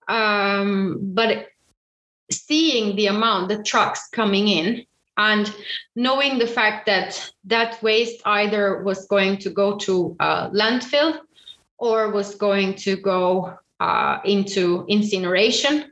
Um, 0.09 0.99
but 1.15 1.49
seeing 2.31 2.97
the 2.97 3.07
amount 3.07 3.49
the 3.49 3.63
trucks 3.63 4.09
coming 4.09 4.49
in 4.49 4.85
and 5.21 5.55
knowing 5.97 6.39
the 6.39 6.47
fact 6.47 6.87
that 6.87 7.31
that 7.45 7.83
waste 7.83 8.23
either 8.25 8.83
was 8.83 9.07
going 9.07 9.37
to 9.37 9.51
go 9.51 9.77
to 9.77 10.17
landfill 10.61 11.19
or 11.77 12.11
was 12.11 12.35
going 12.35 12.75
to 12.75 12.97
go 12.97 13.53
uh, 13.81 14.19
into 14.25 14.85
incineration 14.89 15.85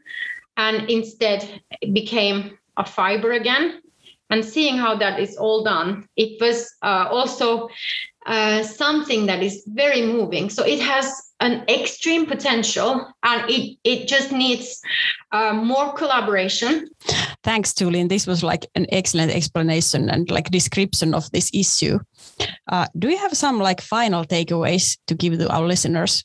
and 0.56 0.88
instead 0.90 1.60
became 1.92 2.58
a 2.78 2.84
fiber 2.84 3.32
again 3.32 3.82
and 4.30 4.44
seeing 4.44 4.76
how 4.78 4.96
that 4.96 5.20
is 5.20 5.36
all 5.36 5.62
done 5.62 6.06
it 6.16 6.40
was 6.40 6.74
uh, 6.82 7.06
also 7.10 7.68
uh, 8.28 8.62
something 8.62 9.24
that 9.24 9.42
is 9.42 9.64
very 9.66 10.02
moving. 10.02 10.50
So 10.50 10.62
it 10.62 10.80
has 10.80 11.32
an 11.40 11.64
extreme 11.68 12.26
potential 12.26 13.10
and 13.22 13.50
it, 13.50 13.78
it 13.84 14.06
just 14.06 14.32
needs 14.32 14.82
uh, 15.32 15.54
more 15.54 15.94
collaboration 15.94 16.90
thanks 17.48 17.72
tulin 17.72 18.08
this 18.08 18.26
was 18.26 18.42
like 18.42 18.66
an 18.74 18.86
excellent 18.92 19.32
explanation 19.32 20.10
and 20.10 20.30
like 20.30 20.50
description 20.50 21.14
of 21.14 21.30
this 21.30 21.50
issue 21.54 21.98
uh, 22.72 22.86
do 22.98 23.08
you 23.08 23.16
have 23.16 23.34
some 23.34 23.58
like 23.58 23.80
final 23.80 24.22
takeaways 24.24 24.98
to 25.06 25.14
give 25.14 25.38
to 25.38 25.48
our 25.48 25.66
listeners 25.66 26.24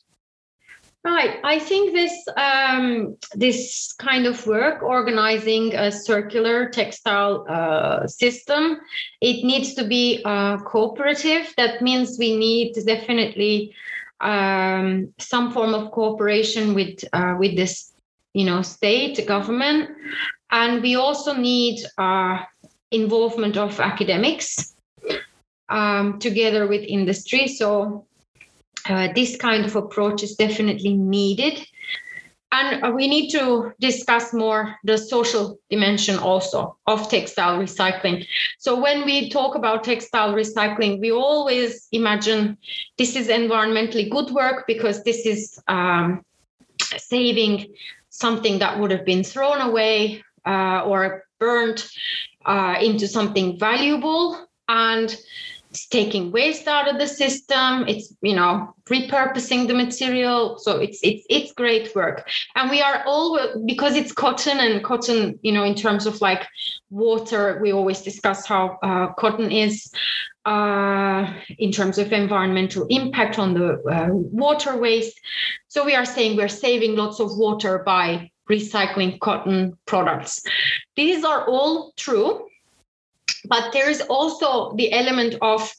Right. 1.05 1.35
I 1.43 1.59
think 1.59 1.93
this 1.93 2.15
um, 2.37 3.17
this 3.35 3.93
kind 3.99 4.25
of 4.25 4.47
work, 4.47 4.81
organizing 4.81 5.75
a 5.75 5.91
circular 5.91 6.69
textile 6.69 7.45
uh, 7.49 8.07
system, 8.07 8.79
it 9.19 9.43
needs 9.43 9.73
to 9.73 9.83
be 9.83 10.21
uh, 10.23 10.59
cooperative. 10.59 11.53
That 11.57 11.81
means 11.81 12.17
we 12.17 12.37
need 12.37 12.71
definitely 12.85 13.75
um, 14.21 15.13
some 15.19 15.51
form 15.51 15.73
of 15.73 15.91
cooperation 15.91 16.73
with 16.73 17.03
uh, 17.11 17.35
with 17.37 17.57
this, 17.57 17.91
you 18.33 18.45
know, 18.45 18.61
state 18.61 19.27
government, 19.27 19.89
and 20.53 20.83
we 20.83 20.95
also 20.95 21.33
need 21.33 21.83
uh, 21.97 22.37
involvement 22.91 23.57
of 23.57 23.79
academics 23.79 24.75
um, 25.67 26.19
together 26.19 26.67
with 26.67 26.83
industry. 26.83 27.47
So 27.47 28.05
uh, 28.87 29.09
this 29.15 29.35
kind 29.35 29.65
of 29.65 29.75
approach 29.75 30.21
is 30.21 30.35
definitely 30.35 30.93
needed 30.93 31.65
and 32.51 32.83
uh, 32.83 32.91
we 32.91 33.07
need 33.07 33.31
to 33.31 33.73
discuss 33.79 34.31
more 34.31 34.75
the 34.83 34.95
social 34.95 35.57
dimension 35.71 36.19
also 36.19 36.77
of 36.85 37.09
textile 37.09 37.57
recycling. 37.57 38.27
So 38.59 38.79
when 38.79 39.05
we 39.05 39.29
talk 39.29 39.55
about 39.55 39.83
textile 39.83 40.35
recycling, 40.35 40.99
we 40.99 41.11
always 41.11 41.87
imagine 41.91 42.57
this 42.99 43.15
is 43.15 43.27
environmentally 43.27 44.07
good 44.07 44.29
work 44.29 44.65
because 44.67 45.03
this 45.03 45.25
is 45.25 45.59
um, 45.67 46.23
saving 46.97 47.73
something 48.09 48.59
that 48.59 48.79
would 48.79 48.91
have 48.91 49.05
been 49.05 49.23
thrown 49.23 49.59
away 49.59 50.23
uh, 50.45 50.83
or 50.85 51.23
burned 51.39 51.85
uh, 52.45 52.75
into 52.81 53.07
something 53.07 53.59
valuable. 53.59 54.47
And 54.69 55.15
it's 55.73 55.87
taking 55.87 56.31
waste 56.31 56.67
out 56.67 56.87
of 56.87 56.99
the 56.99 57.07
system. 57.07 57.87
It's 57.87 58.13
you 58.21 58.35
know 58.35 58.75
repurposing 58.85 59.67
the 59.67 59.73
material. 59.73 60.59
So 60.59 60.77
it's 60.77 60.99
it's 61.01 61.25
it's 61.29 61.51
great 61.51 61.95
work. 61.95 62.29
And 62.55 62.69
we 62.69 62.79
are 62.81 63.03
all 63.07 63.39
because 63.65 63.95
it's 63.95 64.11
cotton 64.11 64.59
and 64.59 64.83
cotton 64.83 65.39
you 65.41 65.51
know 65.51 65.63
in 65.63 65.73
terms 65.73 66.05
of 66.05 66.21
like 66.21 66.47
water 66.91 67.59
we 67.59 67.73
always 67.73 68.01
discuss 68.01 68.45
how 68.45 68.77
uh, 68.83 69.13
cotton 69.13 69.51
is 69.51 69.91
uh, 70.45 71.33
in 71.57 71.71
terms 71.71 71.97
of 71.97 72.13
environmental 72.13 72.85
impact 72.89 73.39
on 73.39 73.55
the 73.55 73.81
uh, 73.89 74.09
water 74.11 74.77
waste. 74.77 75.19
So 75.69 75.83
we 75.83 75.95
are 75.95 76.05
saying 76.05 76.37
we're 76.37 76.49
saving 76.49 76.95
lots 76.95 77.19
of 77.19 77.35
water 77.35 77.79
by 77.79 78.29
recycling 78.49 79.19
cotton 79.19 79.77
products 79.85 80.41
these 80.95 81.23
are 81.23 81.45
all 81.47 81.93
true 81.97 82.45
but 83.45 83.73
there 83.73 83.89
is 83.89 84.01
also 84.01 84.73
the 84.75 84.91
element 84.93 85.35
of 85.41 85.71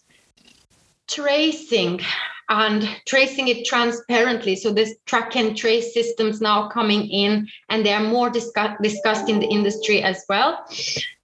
tracing 1.09 2.01
and 2.49 2.89
tracing 3.07 3.49
it 3.49 3.65
transparently. 3.65 4.57
So 4.57 4.73
this 4.73 4.97
track 5.07 5.37
and 5.37 5.57
trace 5.57 5.95
systems 5.95 6.41
now 6.41 6.69
coming 6.69 7.09
in, 7.09 7.49
and 7.69 7.85
they 7.85 7.93
are 7.93 8.03
more 8.03 8.31
discuss- 8.31 8.77
discussed 8.83 9.29
in 9.29 9.41
the 9.41 9.47
industry 9.47 10.03
as 10.03 10.25
well. 10.29 10.65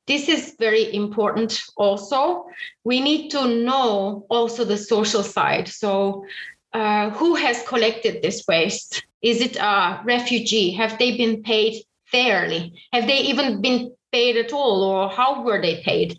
This 0.06 0.28
is 0.28 0.56
very 0.58 0.92
important 0.94 1.60
also. 1.76 2.46
We 2.84 3.00
need 3.00 3.30
to 3.30 3.46
know 3.46 4.26
also 4.28 4.64
the 4.64 4.78
social 4.78 5.22
side. 5.22 5.68
So 5.68 6.24
uh, 6.72 7.10
who 7.10 7.34
has 7.34 7.66
collected 7.66 8.22
this 8.22 8.44
waste? 8.46 9.04
Is 9.22 9.40
it 9.40 9.56
a 9.56 10.00
refugee? 10.04 10.72
Have 10.72 10.98
they 10.98 11.16
been 11.16 11.42
paid 11.42 11.82
fairly? 12.06 12.72
Have 12.92 13.06
they 13.06 13.18
even 13.18 13.60
been 13.60 13.92
paid 14.12 14.36
at 14.36 14.52
all 14.52 14.82
or 14.82 15.08
how 15.08 15.42
were 15.42 15.60
they 15.60 15.82
paid 15.82 16.18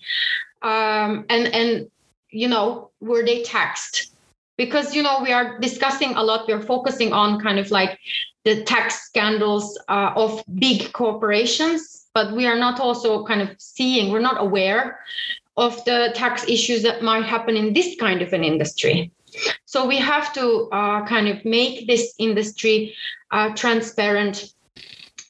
um, 0.61 1.25
and 1.29 1.47
and 1.53 1.89
you 2.29 2.47
know 2.47 2.91
were 2.99 3.23
they 3.23 3.43
taxed 3.43 4.13
because 4.57 4.95
you 4.95 5.03
know 5.03 5.19
we 5.21 5.31
are 5.31 5.59
discussing 5.59 6.13
a 6.15 6.23
lot 6.23 6.47
we're 6.47 6.61
focusing 6.61 7.13
on 7.13 7.39
kind 7.39 7.59
of 7.59 7.71
like 7.71 7.99
the 8.43 8.63
tax 8.63 9.03
scandals 9.03 9.79
uh, 9.89 10.11
of 10.15 10.43
big 10.55 10.91
corporations 10.93 12.07
but 12.13 12.33
we 12.33 12.45
are 12.45 12.57
not 12.57 12.79
also 12.79 13.25
kind 13.25 13.41
of 13.41 13.49
seeing 13.57 14.11
we're 14.11 14.19
not 14.19 14.39
aware 14.39 14.99
of 15.57 15.83
the 15.85 16.11
tax 16.15 16.47
issues 16.47 16.81
that 16.83 17.03
might 17.03 17.25
happen 17.25 17.57
in 17.57 17.73
this 17.73 17.95
kind 17.99 18.21
of 18.21 18.31
an 18.33 18.43
industry 18.43 19.11
so 19.65 19.87
we 19.87 19.97
have 19.97 20.33
to 20.33 20.69
uh, 20.71 21.05
kind 21.05 21.27
of 21.27 21.43
make 21.45 21.87
this 21.87 22.13
industry 22.17 22.95
uh, 23.31 23.49
transparent. 23.55 24.53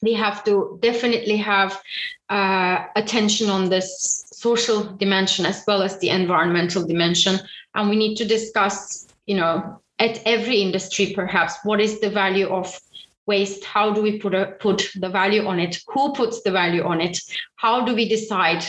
We 0.02 0.14
have 0.14 0.44
to 0.44 0.78
definitely 0.82 1.36
have 1.36 1.80
uh, 2.28 2.86
attention 2.96 3.50
on 3.50 3.68
this 3.68 4.24
social 4.32 4.82
dimension 4.96 5.46
as 5.46 5.62
well 5.66 5.82
as 5.82 5.98
the 5.98 6.08
environmental 6.08 6.84
dimension. 6.86 7.38
And 7.74 7.88
we 7.88 7.96
need 7.96 8.16
to 8.16 8.24
discuss 8.24 9.06
you 9.26 9.36
know 9.36 9.80
at 9.98 10.20
every 10.26 10.56
industry 10.56 11.12
perhaps 11.14 11.54
what 11.62 11.80
is 11.80 12.00
the 12.00 12.10
value 12.10 12.48
of 12.48 12.78
waste? 13.26 13.64
How 13.64 13.92
do 13.92 14.02
we 14.02 14.18
put 14.18 14.34
a, 14.34 14.56
put 14.58 14.88
the 14.96 15.08
value 15.08 15.46
on 15.46 15.60
it? 15.60 15.78
Who 15.88 16.12
puts 16.12 16.42
the 16.42 16.50
value 16.50 16.82
on 16.82 17.00
it? 17.00 17.18
How 17.56 17.84
do 17.84 17.94
we 17.94 18.08
decide 18.08 18.64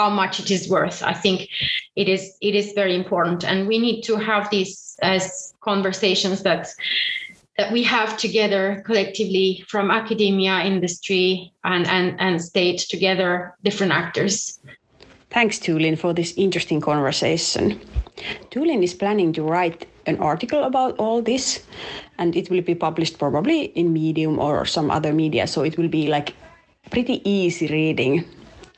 how 0.00 0.10
much 0.22 0.40
it 0.40 0.50
is 0.50 0.62
worth. 0.76 0.98
I 1.12 1.14
think 1.24 1.38
it 2.02 2.08
is 2.14 2.22
it 2.48 2.54
is 2.60 2.68
very 2.80 2.94
important. 3.02 3.40
And 3.50 3.58
we 3.70 3.78
need 3.86 3.98
to 4.08 4.14
have 4.30 4.44
these 4.50 4.72
as 5.14 5.22
conversations 5.70 6.38
that 6.48 6.64
that 7.58 7.68
we 7.76 7.82
have 7.96 8.10
together 8.16 8.62
collectively 8.86 9.48
from 9.72 9.90
academia 10.00 10.54
industry 10.72 11.52
and 11.62 11.84
and, 11.96 12.06
and 12.26 12.34
state 12.52 12.80
together 12.94 13.30
different 13.66 13.92
actors. 14.02 14.34
Thanks 15.36 15.56
tulin 15.64 15.96
for 16.02 16.12
this 16.14 16.30
interesting 16.36 16.80
conversation. 16.80 17.64
Tulin 18.50 18.82
is 18.82 18.94
planning 19.02 19.32
to 19.36 19.42
write 19.52 19.80
an 20.06 20.16
article 20.30 20.64
about 20.64 20.92
all 20.98 21.22
this 21.22 21.44
and 22.18 22.36
it 22.36 22.50
will 22.50 22.64
be 22.72 22.74
published 22.74 23.18
probably 23.18 23.60
in 23.80 23.92
medium 23.92 24.38
or 24.38 24.66
some 24.66 24.90
other 24.90 25.12
media 25.12 25.46
so 25.46 25.64
it 25.64 25.76
will 25.78 25.90
be 26.00 26.04
like 26.16 26.28
pretty 26.90 27.16
easy 27.30 27.66
reading 27.68 28.24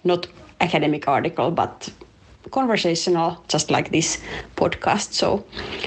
not 0.05 0.27
academic 0.63 1.09
article 1.09 1.51
but 1.51 1.91
conversational 2.51 3.43
just 3.49 3.71
like 3.71 3.91
this 3.91 4.19
podcast. 4.57 5.13
So 5.13 5.45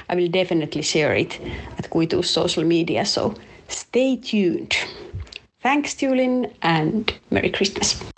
i 0.09 0.15
will 0.15 0.29
definitely 0.29 0.81
share 0.81 1.13
it 1.15 1.39
at 1.77 1.89
kuitu's 1.89 2.29
social 2.29 2.63
media. 2.63 3.05
So 3.05 3.35
stay 3.67 4.17
tuned. 4.17 4.75
Thanks 5.61 5.95
tulin 5.95 6.53
and 6.61 7.13
merry 7.31 7.49
christmas 7.49 8.14